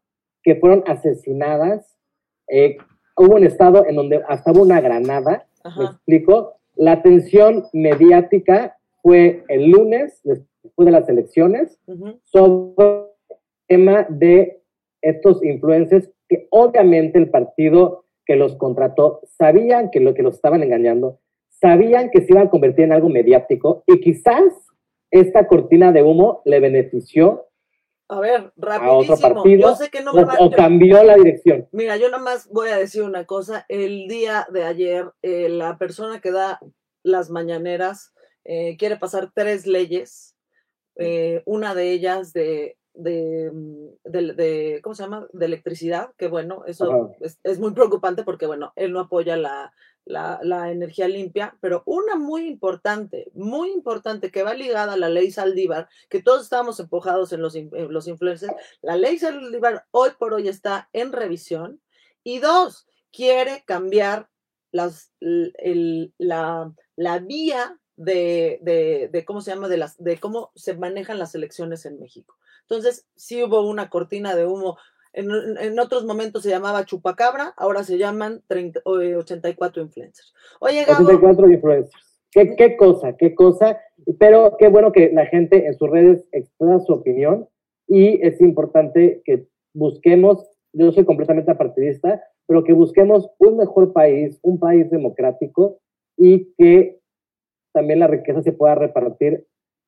que 0.44 0.54
fueron 0.54 0.84
asesinadas. 0.86 1.98
Eh, 2.46 2.76
hubo 3.16 3.34
un 3.34 3.42
estado 3.42 3.84
en 3.86 3.96
donde 3.96 4.22
hasta 4.28 4.52
hubo 4.52 4.62
una 4.62 4.80
granada, 4.80 5.48
Ajá. 5.64 5.80
me 5.80 5.86
explico. 5.86 6.56
La 6.76 6.92
atención 6.92 7.64
mediática 7.72 8.76
fue 9.02 9.42
el 9.48 9.70
lunes, 9.70 10.20
después 10.24 10.86
de 10.86 10.92
las 10.92 11.08
elecciones, 11.08 11.78
uh 11.86 11.94
-huh. 11.94 12.20
sobre 12.24 12.86
el 13.30 13.36
tema 13.66 14.06
de 14.08 14.62
estos 15.02 15.42
influencers 15.42 16.10
que 16.28 16.46
obviamente 16.50 17.18
el 17.18 17.30
partido 17.30 18.04
que 18.24 18.36
los 18.36 18.56
contrató 18.56 19.20
sabían 19.38 19.90
que 19.90 20.00
lo 20.00 20.14
que 20.14 20.22
los 20.22 20.34
estaban 20.34 20.62
engañando, 20.62 21.18
sabían 21.48 22.10
que 22.10 22.20
se 22.20 22.32
iban 22.32 22.48
a 22.48 22.50
convertir 22.50 22.84
en 22.84 22.92
algo 22.92 23.08
mediático 23.08 23.84
y 23.86 24.00
quizás 24.00 24.42
esta 25.10 25.46
cortina 25.46 25.92
de 25.92 26.02
humo 26.02 26.42
le 26.44 26.60
benefició 26.60 27.45
a 28.08 28.20
ver, 28.20 28.52
rapidísimo. 28.56 28.92
A 28.92 28.96
otro 28.98 29.16
partido, 29.34 29.70
yo 29.70 29.74
sé 29.74 29.90
que 29.90 30.02
no 30.02 30.12
o, 30.12 30.44
o, 30.44 30.50
cambió 30.50 31.02
la 31.02 31.16
dirección. 31.16 31.68
Mira, 31.72 31.96
yo 31.96 32.08
nada 32.08 32.22
más 32.22 32.48
voy 32.48 32.68
a 32.68 32.76
decir 32.76 33.02
una 33.02 33.24
cosa. 33.24 33.66
El 33.68 34.06
día 34.06 34.46
de 34.52 34.64
ayer, 34.64 35.10
eh, 35.22 35.48
la 35.48 35.76
persona 35.76 36.20
que 36.20 36.30
da 36.30 36.60
las 37.02 37.30
mañaneras 37.30 38.12
eh, 38.44 38.76
quiere 38.76 38.96
pasar 38.96 39.32
tres 39.34 39.66
leyes. 39.66 40.36
Eh, 40.96 41.42
una 41.46 41.74
de 41.74 41.90
ellas 41.92 42.32
de 42.32 42.78
de, 42.96 43.50
mm, 43.52 43.88
de, 44.04 44.80
¿cómo 44.82 44.94
se 44.94 45.02
llama? 45.02 45.26
De 45.32 45.46
electricidad, 45.46 46.10
que 46.16 46.28
bueno, 46.28 46.64
eso 46.66 47.14
es, 47.20 47.38
es, 47.42 47.58
muy 47.58 47.72
preocupante 47.72 48.24
porque, 48.24 48.46
bueno, 48.46 48.72
él 48.76 48.92
no 48.92 49.00
apoya 49.00 49.36
la, 49.36 49.72
la, 50.04 50.38
la, 50.42 50.70
energía 50.70 51.08
limpia, 51.08 51.56
pero 51.60 51.82
una 51.86 52.16
muy 52.16 52.46
importante, 52.46 53.30
muy 53.34 53.70
importante, 53.70 54.30
que 54.30 54.42
va 54.42 54.54
ligada 54.54 54.94
a 54.94 54.96
la 54.96 55.08
ley 55.08 55.30
Saldívar, 55.30 55.88
que 56.08 56.22
todos 56.22 56.42
estamos 56.42 56.80
empujados 56.80 57.32
en 57.32 57.42
los, 57.42 57.54
los 57.54 58.08
influencers, 58.08 58.54
la 58.82 58.96
ley 58.96 59.18
Saldívar 59.18 59.86
hoy 59.90 60.10
por 60.18 60.34
hoy 60.34 60.48
está 60.48 60.88
en 60.92 61.12
revisión, 61.12 61.80
y 62.24 62.38
dos, 62.38 62.88
quiere 63.12 63.62
cambiar 63.66 64.28
las, 64.72 65.12
el, 65.20 66.12
la, 66.18 66.72
la 66.96 67.18
vía 67.18 67.78
de, 67.96 68.58
de, 68.62 69.08
de, 69.12 69.24
cómo 69.24 69.40
se 69.40 69.52
llama, 69.52 69.68
de, 69.68 69.76
las, 69.78 69.96
de 70.02 70.18
cómo 70.18 70.52
se 70.54 70.76
manejan 70.76 71.18
las 71.18 71.34
elecciones 71.34 71.86
en 71.86 71.98
México. 71.98 72.36
Entonces, 72.68 73.06
sí 73.14 73.42
hubo 73.42 73.68
una 73.68 73.88
cortina 73.90 74.34
de 74.34 74.46
humo. 74.46 74.76
En, 75.12 75.30
en 75.58 75.78
otros 75.78 76.04
momentos 76.04 76.42
se 76.42 76.50
llamaba 76.50 76.84
chupacabra, 76.84 77.54
ahora 77.56 77.84
se 77.84 77.96
llaman 77.96 78.42
30, 78.48 78.80
84 78.84 79.82
influencers. 79.82 80.34
Oye, 80.60 80.84
Gabo, 80.84 81.04
84 81.04 81.50
influencers. 81.50 82.06
¿Qué, 82.30 82.54
¿Qué 82.56 82.76
cosa? 82.76 83.16
¿Qué 83.16 83.34
cosa? 83.34 83.78
Pero 84.18 84.56
qué 84.58 84.68
bueno 84.68 84.92
que 84.92 85.10
la 85.12 85.26
gente 85.26 85.66
en 85.66 85.74
sus 85.78 85.88
redes 85.88 86.26
expresa 86.32 86.80
su 86.80 86.92
opinión 86.92 87.48
y 87.88 88.20
es 88.26 88.40
importante 88.40 89.22
que 89.24 89.46
busquemos, 89.72 90.46
yo 90.72 90.92
soy 90.92 91.04
completamente 91.04 91.50
apartidista, 91.50 92.22
pero 92.46 92.64
que 92.64 92.72
busquemos 92.72 93.30
un 93.38 93.56
mejor 93.56 93.92
país, 93.92 94.38
un 94.42 94.58
país 94.58 94.90
democrático 94.90 95.78
y 96.16 96.52
que 96.58 97.00
también 97.72 98.00
la 98.00 98.06
riqueza 98.06 98.42
se 98.42 98.52
pueda 98.52 98.74
repartir 98.74 99.46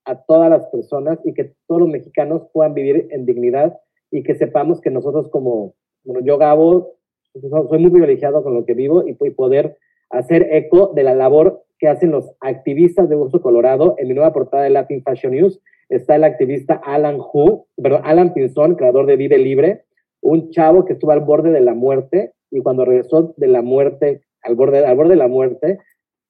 a 0.09 0.25
todas 0.25 0.49
las 0.49 0.67
personas 0.69 1.19
y 1.25 1.35
que 1.35 1.53
todos 1.67 1.83
los 1.83 1.91
mexicanos 1.91 2.43
puedan 2.53 2.73
vivir 2.73 3.09
en 3.11 3.27
dignidad 3.27 3.79
y 4.11 4.23
que 4.23 4.35
sepamos 4.35 4.81
que 4.81 4.91
nosotros 4.91 5.29
como, 5.29 5.75
bueno, 6.03 6.25
yo 6.25 6.39
Gabo, 6.39 6.95
soy 7.35 7.79
muy 7.79 7.91
privilegiado 7.91 8.43
con 8.43 8.55
lo 8.55 8.65
que 8.65 8.73
vivo 8.73 9.05
y, 9.07 9.13
poder 9.31 9.77
hacer 10.09 10.49
eco 10.51 10.93
de 10.95 11.03
la 11.03 11.15
labor 11.15 11.63
que 11.79 11.89
hacen 11.89 12.11
los 12.11 12.33
activistas 12.41 13.11
de 13.11 13.17
Uso 13.17 13.43
Colorado. 13.43 13.97
En 13.99 14.09
mi 14.09 14.15
nueva 14.15 14.33
portada 14.33 14.63
de 14.63 14.71
Latin 14.71 15.03
Fashion 15.03 15.33
News 15.33 15.61
está 15.91 16.17
el 16.17 16.25
activista 16.25 16.81
Alan 16.83 17.19
Hu, 17.21 17.67
perdón, 17.77 18.01
Alan 18.05 18.33
Pinzón, 18.33 18.77
creador 18.77 19.05
de 19.05 19.17
Vive 19.17 19.37
Libre, 19.37 19.85
un 20.23 20.51
chavo 20.51 20.87
que 20.87 20.95
estuvo 20.95 21.13
al 21.13 21.21
borde 21.21 21.51
de 21.51 21.61
la 21.61 21.75
muerte 21.75 22.33
y 22.51 22.63
cuando 22.63 22.87
regresó 22.87 23.35
de 23.37 23.47
la 23.47 23.61
muerte, 23.61 24.23
al 24.43 24.55
borde, 24.55 24.87
al 24.87 24.97
borde 24.97 25.11
de 25.11 25.17
la 25.17 25.29
muerte, 25.29 25.79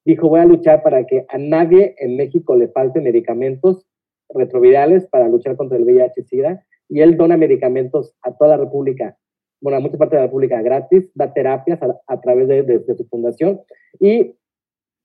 dijo, 0.08 0.30
voy 0.30 0.40
a 0.40 0.46
luchar 0.46 0.82
para 0.82 1.04
que 1.04 1.26
a 1.28 1.36
nadie 1.36 1.94
en 1.98 2.16
México 2.16 2.56
le 2.56 2.68
falten 2.68 3.04
medicamentos 3.04 3.86
retrovirales 4.30 5.06
para 5.06 5.28
luchar 5.28 5.54
contra 5.54 5.76
el 5.76 5.84
VIH-Sida, 5.84 6.64
y 6.88 7.02
él 7.02 7.18
dona 7.18 7.36
medicamentos 7.36 8.14
a 8.22 8.34
toda 8.34 8.56
la 8.56 8.64
República, 8.64 9.18
bueno, 9.60 9.76
a 9.76 9.80
mucha 9.80 9.98
parte 9.98 10.16
de 10.16 10.22
la 10.22 10.26
República 10.28 10.62
gratis, 10.62 11.10
da 11.14 11.34
terapias 11.34 11.78
a, 11.82 12.20
través 12.22 12.48
de, 12.48 12.62
de, 12.62 12.96
su 12.96 13.06
fundación, 13.08 13.60
y 14.00 14.34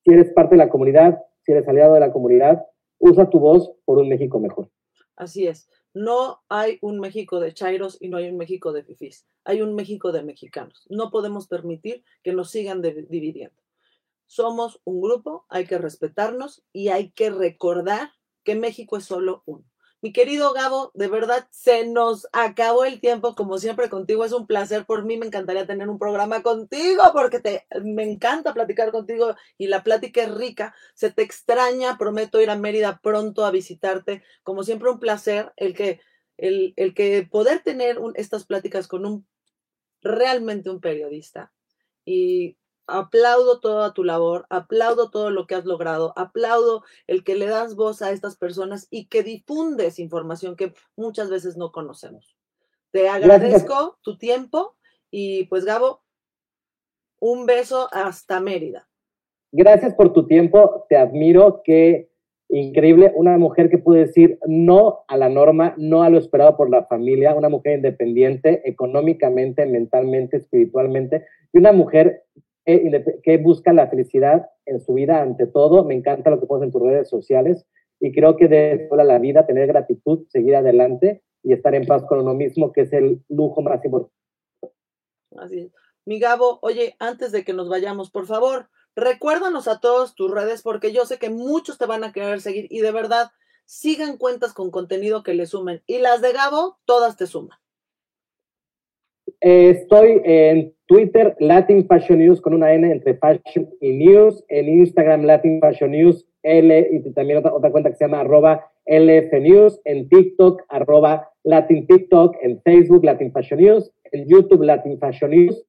si 0.06 0.14
eres 0.14 0.32
parte 0.32 0.56
de 0.56 0.60
la 0.60 0.70
comunidad, 0.70 1.22
si 1.42 1.52
eres 1.52 1.68
aliado 1.68 1.96
de 1.96 2.00
la 2.00 2.14
comunidad, 2.14 2.66
usa 2.98 3.30
tu 3.30 3.40
voz 3.40 3.74
por 3.84 3.98
un 3.98 4.08
México 4.08 4.40
mejor. 4.40 4.70
Así 5.18 5.48
es. 5.48 5.70
No 5.94 6.40
hay 6.48 6.78
un 6.82 7.02
México 7.02 7.42
de 7.42 7.54
chairos 7.54 7.98
y 8.02 8.08
no 8.08 8.18
hay 8.18 8.30
un 8.30 8.38
México 8.38 8.72
de 8.72 8.84
fifís. 8.84 9.28
Hay 9.44 9.62
un 9.62 9.76
México 9.76 10.14
de 10.14 10.24
mexicanos. 10.24 10.88
No 10.90 11.12
podemos 11.12 11.48
permitir 11.50 12.06
que 12.24 12.32
nos 12.32 12.50
sigan 12.52 12.82
dividiendo 12.82 13.63
somos 14.34 14.82
un 14.84 15.02
grupo, 15.02 15.46
hay 15.50 15.66
que 15.66 15.78
respetarnos 15.78 16.64
y 16.74 16.88
hay 16.88 17.12
que 17.12 17.30
recordar 17.30 18.12
que 18.44 18.56
México 18.56 18.98
es 18.98 19.06
solo 19.06 19.44
uno. 19.46 19.64
Mi 20.02 20.12
querido 20.12 20.52
Gabo, 20.54 20.92
de 20.96 21.08
verdad 21.08 21.48
se 21.52 21.88
nos 21.88 22.28
acabó 22.34 22.84
el 22.84 23.00
tiempo, 23.00 23.36
como 23.36 23.58
siempre 23.58 23.90
contigo, 23.90 24.26
es 24.26 24.34
un 24.34 24.48
placer, 24.48 24.86
por 24.86 25.06
mí 25.06 25.18
me 25.18 25.28
encantaría 25.28 25.68
tener 25.68 25.88
un 25.88 26.00
programa 26.00 26.42
contigo, 26.42 27.04
porque 27.14 27.40
te, 27.40 27.68
me 27.84 28.04
encanta 28.04 28.54
platicar 28.54 28.92
contigo 28.92 29.36
y 29.58 29.68
la 29.68 29.84
plática 29.84 30.24
es 30.24 30.34
rica, 30.34 30.76
se 30.96 31.12
te 31.12 31.22
extraña, 31.22 31.98
prometo 31.98 32.42
ir 32.42 32.50
a 32.50 32.58
Mérida 32.58 33.00
pronto 33.02 33.46
a 33.46 33.52
visitarte, 33.52 34.24
como 34.42 34.64
siempre 34.64 34.90
un 34.90 35.00
placer 35.00 35.54
el 35.58 35.74
que, 35.76 36.02
el, 36.38 36.74
el 36.76 36.94
que 36.96 37.28
poder 37.32 37.62
tener 37.62 38.00
estas 38.16 38.46
pláticas 38.46 38.88
con 38.88 39.06
un, 39.06 39.28
realmente 40.02 40.72
un 40.72 40.82
periodista. 40.82 41.54
Y 42.04 42.58
aplaudo 42.88 43.60
toda 43.60 43.94
tu 43.94 44.04
labor, 44.04 44.46
aplaudo 44.50 45.10
todo 45.10 45.32
lo 45.32 45.48
que 45.48 45.56
has 45.56 45.66
logrado, 45.66 46.14
aplaudo 46.16 46.84
el 47.08 47.24
que 47.24 47.36
le 47.36 47.48
das 47.48 47.76
voz 47.76 48.02
a 48.02 48.12
estas 48.12 48.38
personas 48.38 48.88
y 48.90 49.06
que 49.06 49.24
difundes 49.24 50.00
información 50.00 50.56
que 50.56 50.74
muchas 50.96 51.30
veces 51.30 51.58
no 51.58 51.72
conocemos. 51.72 52.36
Te 52.92 53.10
agradezco 53.10 53.98
tu 54.02 54.18
tiempo 54.18 54.76
y 55.10 55.46
pues 55.46 55.66
Gabo, 55.66 56.04
un 57.20 57.46
beso 57.46 57.88
hasta 57.92 58.40
Mérida. 58.40 58.88
Gracias 59.52 59.94
por 59.94 60.14
tu 60.14 60.28
tiempo, 60.28 60.86
te 60.90 60.98
admiro, 60.98 61.62
qué 61.64 62.10
increíble, 62.50 63.12
una 63.16 63.38
mujer 63.38 63.70
que 63.70 63.78
puede 63.78 64.02
decir 64.02 64.40
no 64.46 65.06
a 65.08 65.18
la 65.18 65.30
norma, 65.30 65.74
no 65.78 66.04
a 66.04 66.10
lo 66.10 66.18
esperado 66.18 66.58
por 66.58 66.70
la 66.70 66.86
familia, 66.86 67.36
una 67.36 67.50
mujer 67.50 67.78
independiente 67.78 68.68
económicamente, 68.68 69.66
mentalmente, 69.66 70.38
espiritualmente, 70.38 71.26
y 71.52 71.58
una 71.58 71.72
mujer 71.72 72.24
que, 72.66 73.38
busca 73.38 73.74
la 73.74 73.88
felicidad 73.88 74.50
en 74.66 74.80
su 74.80 74.94
vida 74.94 75.22
ante 75.22 75.48
todo. 75.48 75.84
Me 75.84 75.96
encanta 75.96 76.30
lo 76.30 76.40
que 76.40 76.46
pones 76.46 76.66
en 76.66 76.72
tus 76.72 76.82
redes 76.82 77.10
sociales 77.10 77.66
y 78.00 78.12
creo 78.12 78.36
que 78.38 78.48
de 78.48 78.88
toda 78.90 79.04
la 79.04 79.20
vida 79.20 79.46
tener 79.46 79.68
gratitud, 79.68 80.26
seguir 80.30 80.56
adelante 80.56 81.24
y 81.44 81.54
estar 81.54 81.76
en 81.76 81.86
paz 81.86 82.04
con 82.06 82.20
uno 82.20 82.34
mismo, 82.34 82.72
que 82.72 82.82
es 82.82 82.94
el 82.94 83.22
lujo 83.30 83.62
más 83.62 83.84
importante. 83.84 84.14
Así 85.38 85.60
es. 85.60 85.72
Mi 86.06 86.20
Gabo, 86.20 86.60
oye, 86.62 86.96
antes 87.00 87.32
de 87.32 87.44
que 87.44 87.54
nos 87.54 87.70
vayamos, 87.70 88.12
por 88.12 88.26
favor, 88.26 88.70
recuérdanos 88.96 89.68
a 89.68 89.80
todos 89.80 90.16
tus 90.16 90.30
redes 90.30 90.62
porque 90.62 90.92
yo 90.92 91.06
sé 91.06 91.18
que 91.18 91.30
muchos 91.30 91.78
te 91.78 91.86
van 91.86 92.04
a 92.04 92.12
querer 92.12 92.42
seguir 92.42 92.68
y 92.70 92.82
de 92.82 92.92
verdad 92.92 93.32
sigan 93.66 94.18
cuentas 94.18 94.54
con 94.54 94.70
contenido 94.70 95.24
que 95.24 95.34
le 95.34 95.46
sumen. 95.46 95.82
Y 95.88 96.00
las 96.00 96.22
de 96.22 96.34
Gabo, 96.34 96.78
todas 96.86 97.16
te 97.16 97.26
suman. 97.26 97.58
Eh, 99.40 99.70
estoy 99.72 100.22
en 100.24 100.76
Twitter, 100.94 101.36
Latin 101.40 101.88
Fashion 101.88 102.20
News 102.20 102.40
con 102.40 102.54
una 102.54 102.72
N 102.72 102.92
entre 102.92 103.16
Fashion 103.16 103.68
y 103.82 103.94
News. 103.94 104.46
En 104.48 104.70
Instagram, 104.70 105.24
Latin 105.24 105.60
Fashion 105.60 105.90
News, 105.90 106.24
L, 106.44 106.88
y 106.92 107.14
también 107.14 107.44
otra, 107.44 107.72
cuenta 107.72 107.90
que 107.90 107.96
se 107.96 108.06
llama 108.06 108.20
arroba 108.20 108.70
LF 108.86 109.34
News. 109.42 109.82
En 109.86 110.08
TikTok, 110.08 110.62
arroba 110.70 111.32
Latin 111.44 111.88
TikTok. 111.88 112.36
En 112.44 112.62
Facebook, 112.62 113.04
Latin 113.04 113.32
Fashion 113.32 113.60
News. 113.60 113.92
En 114.12 114.28
YouTube, 114.28 114.62
Latin 114.62 115.00
Fashion 115.00 115.32
News. 115.32 115.66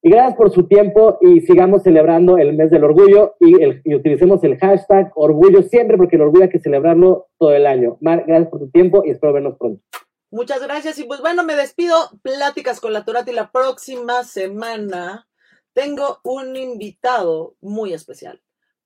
Y 0.00 0.10
gracias 0.10 0.36
por 0.36 0.50
su 0.50 0.68
tiempo 0.68 1.18
y 1.20 1.40
sigamos 1.40 1.82
celebrando 1.82 2.38
el 2.38 2.54
mes 2.54 2.70
del 2.70 2.84
orgullo 2.84 3.34
y, 3.40 3.92
utilicemos 3.92 4.44
el 4.44 4.58
hashtag 4.58 5.10
orgullo 5.16 5.62
siempre 5.62 5.96
porque 5.96 6.14
el 6.14 6.22
orgullo 6.22 6.44
hay 6.44 6.50
que 6.50 6.60
celebrarlo 6.60 7.26
todo 7.36 7.52
el 7.52 7.66
año. 7.66 7.98
Mar, 8.00 8.22
gracias 8.28 8.48
por 8.48 8.60
tu 8.60 8.70
tiempo 8.70 9.02
y 9.04 9.10
espero 9.10 9.32
vernos 9.32 9.58
pronto. 9.58 9.82
Muchas 10.30 10.62
gracias. 10.62 10.98
Y 10.98 11.04
pues 11.04 11.20
bueno, 11.20 11.44
me 11.44 11.56
despido. 11.56 12.10
Pláticas 12.22 12.80
con 12.80 12.92
la 12.92 13.04
Torati 13.04 13.32
la 13.32 13.50
próxima 13.50 14.24
semana. 14.24 15.28
Tengo 15.72 16.20
un 16.24 16.56
invitado 16.56 17.56
muy 17.60 17.92
especial. 17.92 18.40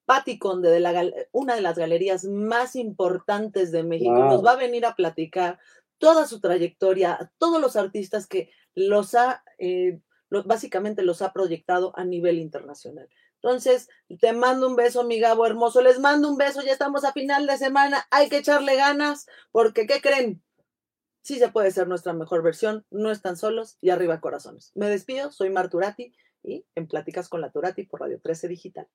Patti 0.06 0.38
Conde, 0.38 0.70
de 0.70 0.80
la, 0.80 1.10
una 1.32 1.54
de 1.54 1.62
las 1.62 1.78
galerías 1.78 2.24
más 2.24 2.76
importantes 2.76 3.72
de 3.72 3.82
México, 3.82 4.12
nos 4.12 4.44
va 4.44 4.52
a 4.52 4.56
venir 4.56 4.84
a 4.84 4.94
platicar 4.94 5.58
toda 5.98 6.26
su 6.26 6.40
trayectoria, 6.40 7.32
todos 7.38 7.60
los 7.60 7.76
artistas 7.76 8.26
que 8.26 8.50
los 8.74 9.14
ha, 9.14 9.42
eh, 9.58 10.00
básicamente 10.44 11.02
los 11.02 11.22
ha 11.22 11.32
proyectado 11.32 11.92
a 11.96 12.04
nivel 12.04 12.38
internacional. 12.38 13.08
Entonces, 13.36 13.88
te 14.20 14.32
mando 14.32 14.66
un 14.66 14.76
beso, 14.76 15.04
mi 15.04 15.20
Gabo 15.20 15.46
hermoso. 15.46 15.82
Les 15.82 16.00
mando 16.00 16.30
un 16.30 16.36
beso, 16.36 16.62
ya 16.62 16.72
estamos 16.72 17.04
a 17.04 17.12
final 17.12 17.46
de 17.46 17.58
semana. 17.58 18.06
Hay 18.10 18.28
que 18.28 18.38
echarle 18.38 18.76
ganas, 18.76 19.26
porque 19.52 19.86
¿qué 19.86 20.00
creen? 20.00 20.42
Sí 21.24 21.38
se 21.38 21.48
puede 21.48 21.70
ser 21.70 21.88
nuestra 21.88 22.12
mejor 22.12 22.42
versión, 22.42 22.84
no 22.90 23.10
están 23.10 23.36
solos 23.36 23.78
y 23.80 23.88
arriba 23.90 24.20
corazones. 24.20 24.70
Me 24.74 24.90
despido, 24.90 25.32
soy 25.32 25.48
Marturati 25.48 26.14
y 26.42 26.66
en 26.74 26.86
Pláticas 26.86 27.30
con 27.30 27.40
la 27.40 27.50
Turati 27.50 27.84
por 27.86 28.00
Radio 28.00 28.20
13 28.20 28.46
Digital. 28.46 28.86